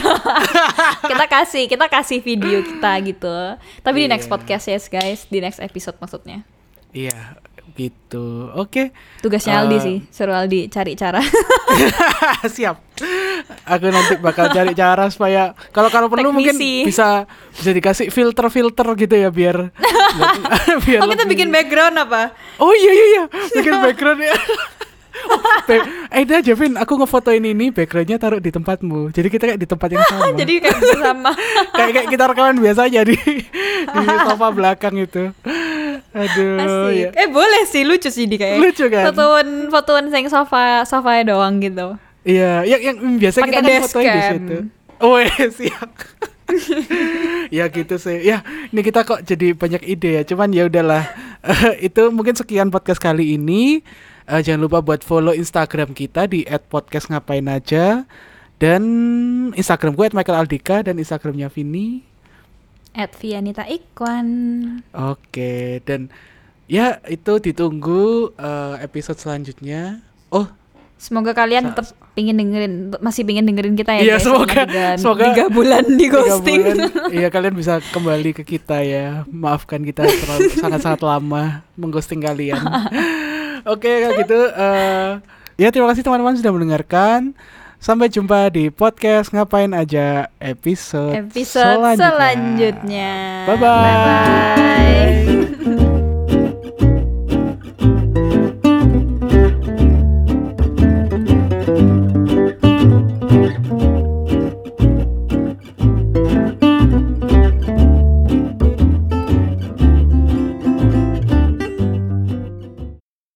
kita 1.10 1.24
kasih 1.26 1.62
kita 1.66 1.86
kasih 1.88 2.18
video 2.20 2.58
kita 2.60 2.92
gitu. 3.02 3.36
Tapi 3.80 3.96
di 3.96 4.06
next 4.06 4.26
Iya. 4.26 4.32
podcast 4.32 4.64
ya 4.66 4.78
guys, 4.80 5.26
di 5.26 5.38
next 5.38 5.58
episode 5.58 5.98
maksudnya. 5.98 6.46
Iya, 6.90 7.34
gitu. 7.74 8.54
Oke. 8.54 8.94
Tugasnya 9.18 9.54
Eh, 9.54 9.60
Aldi 9.60 9.76
sih, 9.82 9.96
suruh 10.08 10.38
Aldi 10.38 10.70
cari 10.70 10.94
cara. 10.94 11.18
Siap. 12.54 12.76
Aku 13.66 13.90
nanti 13.90 14.14
bakal 14.22 14.46
cari 14.48 14.70
cara 14.72 15.10
supaya 15.10 15.50
kalau 15.74 15.90
kalau 15.90 16.06
perlu 16.06 16.30
mungkin 16.30 16.54
Teknisi. 16.54 16.86
bisa 16.86 17.26
bisa 17.50 17.70
dikasih 17.74 18.06
filter-filter 18.08 18.86
gitu 18.94 19.14
ya 19.18 19.34
biar 19.34 19.74
biar 20.86 21.00
oh 21.02 21.10
kita 21.10 21.26
bikin 21.26 21.50
background 21.50 21.98
apa? 21.98 22.30
Oh 22.62 22.70
iya 22.70 22.92
iya 22.94 23.06
iya, 23.10 23.24
bikin 23.50 23.74
background 23.90 24.22
ya. 24.22 24.34
Oh, 25.24 25.40
eh 26.10 26.26
itu 26.26 26.32
aja 26.34 26.52
Vin, 26.52 26.74
aku 26.74 26.98
ngefotoin 26.98 27.40
ini 27.40 27.70
backgroundnya 27.70 28.18
taruh 28.18 28.42
di 28.42 28.50
tempatmu. 28.50 29.14
Jadi 29.14 29.28
kita 29.30 29.44
kayak 29.46 29.60
di 29.62 29.66
tempat 29.66 29.88
yang 29.94 30.04
sama. 30.04 30.26
Jadi 30.34 30.52
kayak 30.58 30.78
bersama. 30.78 31.30
kayak 31.70 31.90
kayak 31.94 32.08
kita 32.10 32.24
rekaman 32.28 32.58
biasa 32.58 32.80
aja 32.90 33.00
di 33.06 33.16
di 33.16 34.04
sofa 34.26 34.48
belakang 34.50 34.94
itu. 34.98 35.30
Aduh 36.12 36.58
Asik. 36.58 36.94
ya. 36.94 37.08
Eh 37.14 37.28
boleh 37.28 37.62
sih 37.64 37.82
lucu 37.82 38.08
sih 38.08 38.24
di 38.24 38.36
kayak. 38.36 38.58
Lucu 38.58 38.84
kan? 38.88 39.10
Fotoan 39.10 39.46
fotoan 39.68 40.04
sing 40.08 40.26
sofa 40.26 40.82
sofa 40.84 41.20
doang 41.22 41.58
gitu. 41.58 41.96
Iya, 42.24 42.64
yang 42.64 42.80
yang 42.80 42.96
biasa 43.20 43.44
kita 43.44 43.60
kan 43.60 43.64
fotoin 43.84 44.04
di 44.04 44.10
dashcam. 44.10 44.34
situ. 44.34 44.56
Oh 44.98 45.18
iya, 45.20 45.46
siap. 45.58 45.90
ya 47.50 47.64
gitu 47.68 47.94
sih. 47.96 48.18
Ya, 48.22 48.40
ini 48.70 48.80
kita 48.80 49.04
kok 49.04 49.20
jadi 49.20 49.52
banyak 49.52 49.82
ide 49.84 50.10
ya. 50.18 50.22
Cuman 50.24 50.48
ya 50.50 50.64
udahlah. 50.64 51.04
Eh, 51.44 51.92
itu 51.92 52.08
mungkin 52.08 52.32
sekian 52.32 52.72
podcast 52.72 52.96
kali 52.96 53.36
ini. 53.36 53.84
Eh, 54.24 54.40
jangan 54.40 54.64
lupa 54.64 54.80
buat 54.80 55.04
follow 55.04 55.36
Instagram 55.36 55.92
kita 55.92 56.24
di 56.24 56.48
@podcastngapain 56.48 57.44
aja 57.44 58.08
dan 58.56 58.82
Instagram 59.52 59.92
gue 59.92 60.08
@michaelaldika 60.16 60.80
dan 60.80 60.96
Instagramnya 60.96 61.52
Vini. 61.52 62.13
At 62.94 63.10
Vianita 63.12 63.66
Ikwan. 63.66 64.28
Oke, 64.90 65.82
dan 65.82 66.14
ya 66.64 67.02
itu 67.04 67.42
ditunggu 67.42 68.30
eh, 68.32 68.74
episode 68.80 69.18
selanjutnya. 69.18 69.98
Oh, 70.30 70.46
Semoga 70.94 71.36
kalian 71.36 71.68
tetap 71.68 71.90
pingin 72.14 72.32
dengerin 72.32 72.94
masih 72.96 73.28
pingin 73.28 73.44
dengerin 73.44 73.76
kita 73.76 73.92
ya 73.92 74.00
Iya, 74.00 74.16
guys 74.16 74.24
semoga- 74.24 74.64
tiga, 74.64 74.86
semoga 74.96 75.24
tiga 75.26 75.44
bulan 75.58 75.84
di 75.90 76.06
ghosting. 76.08 76.62
bulan, 76.64 76.78
Iya 77.12 77.28
kalian 77.28 77.52
bisa 77.52 77.82
kembali 77.84 78.30
ke 78.32 78.42
kita 78.46 78.80
ya. 78.80 79.26
Maafkan 79.26 79.82
kita 79.82 80.00
terlalu 80.00 80.48
sangat-sangat 80.62 81.02
lama 81.02 81.60
mengghosting 81.74 82.22
kalian. 82.22 82.62
Oke 83.74 83.90
kalau 84.00 84.14
gitu. 84.16 84.38
eh, 84.48 85.10
ya 85.56 85.68
terima 85.68 85.92
kasih 85.92 86.00
teman-teman 86.00 86.38
sudah 86.38 86.52
mendengarkan. 86.52 87.34
Sampai 87.84 88.08
jumpa 88.08 88.48
di 88.48 88.72
podcast 88.72 89.28
ngapain 89.28 89.68
aja 89.76 90.32
episode 90.40 91.20
Episode 91.20 92.00
selanjutnya. 92.00 93.44
Bye-bye. 93.44 93.84
Bye-bye. 94.56 95.83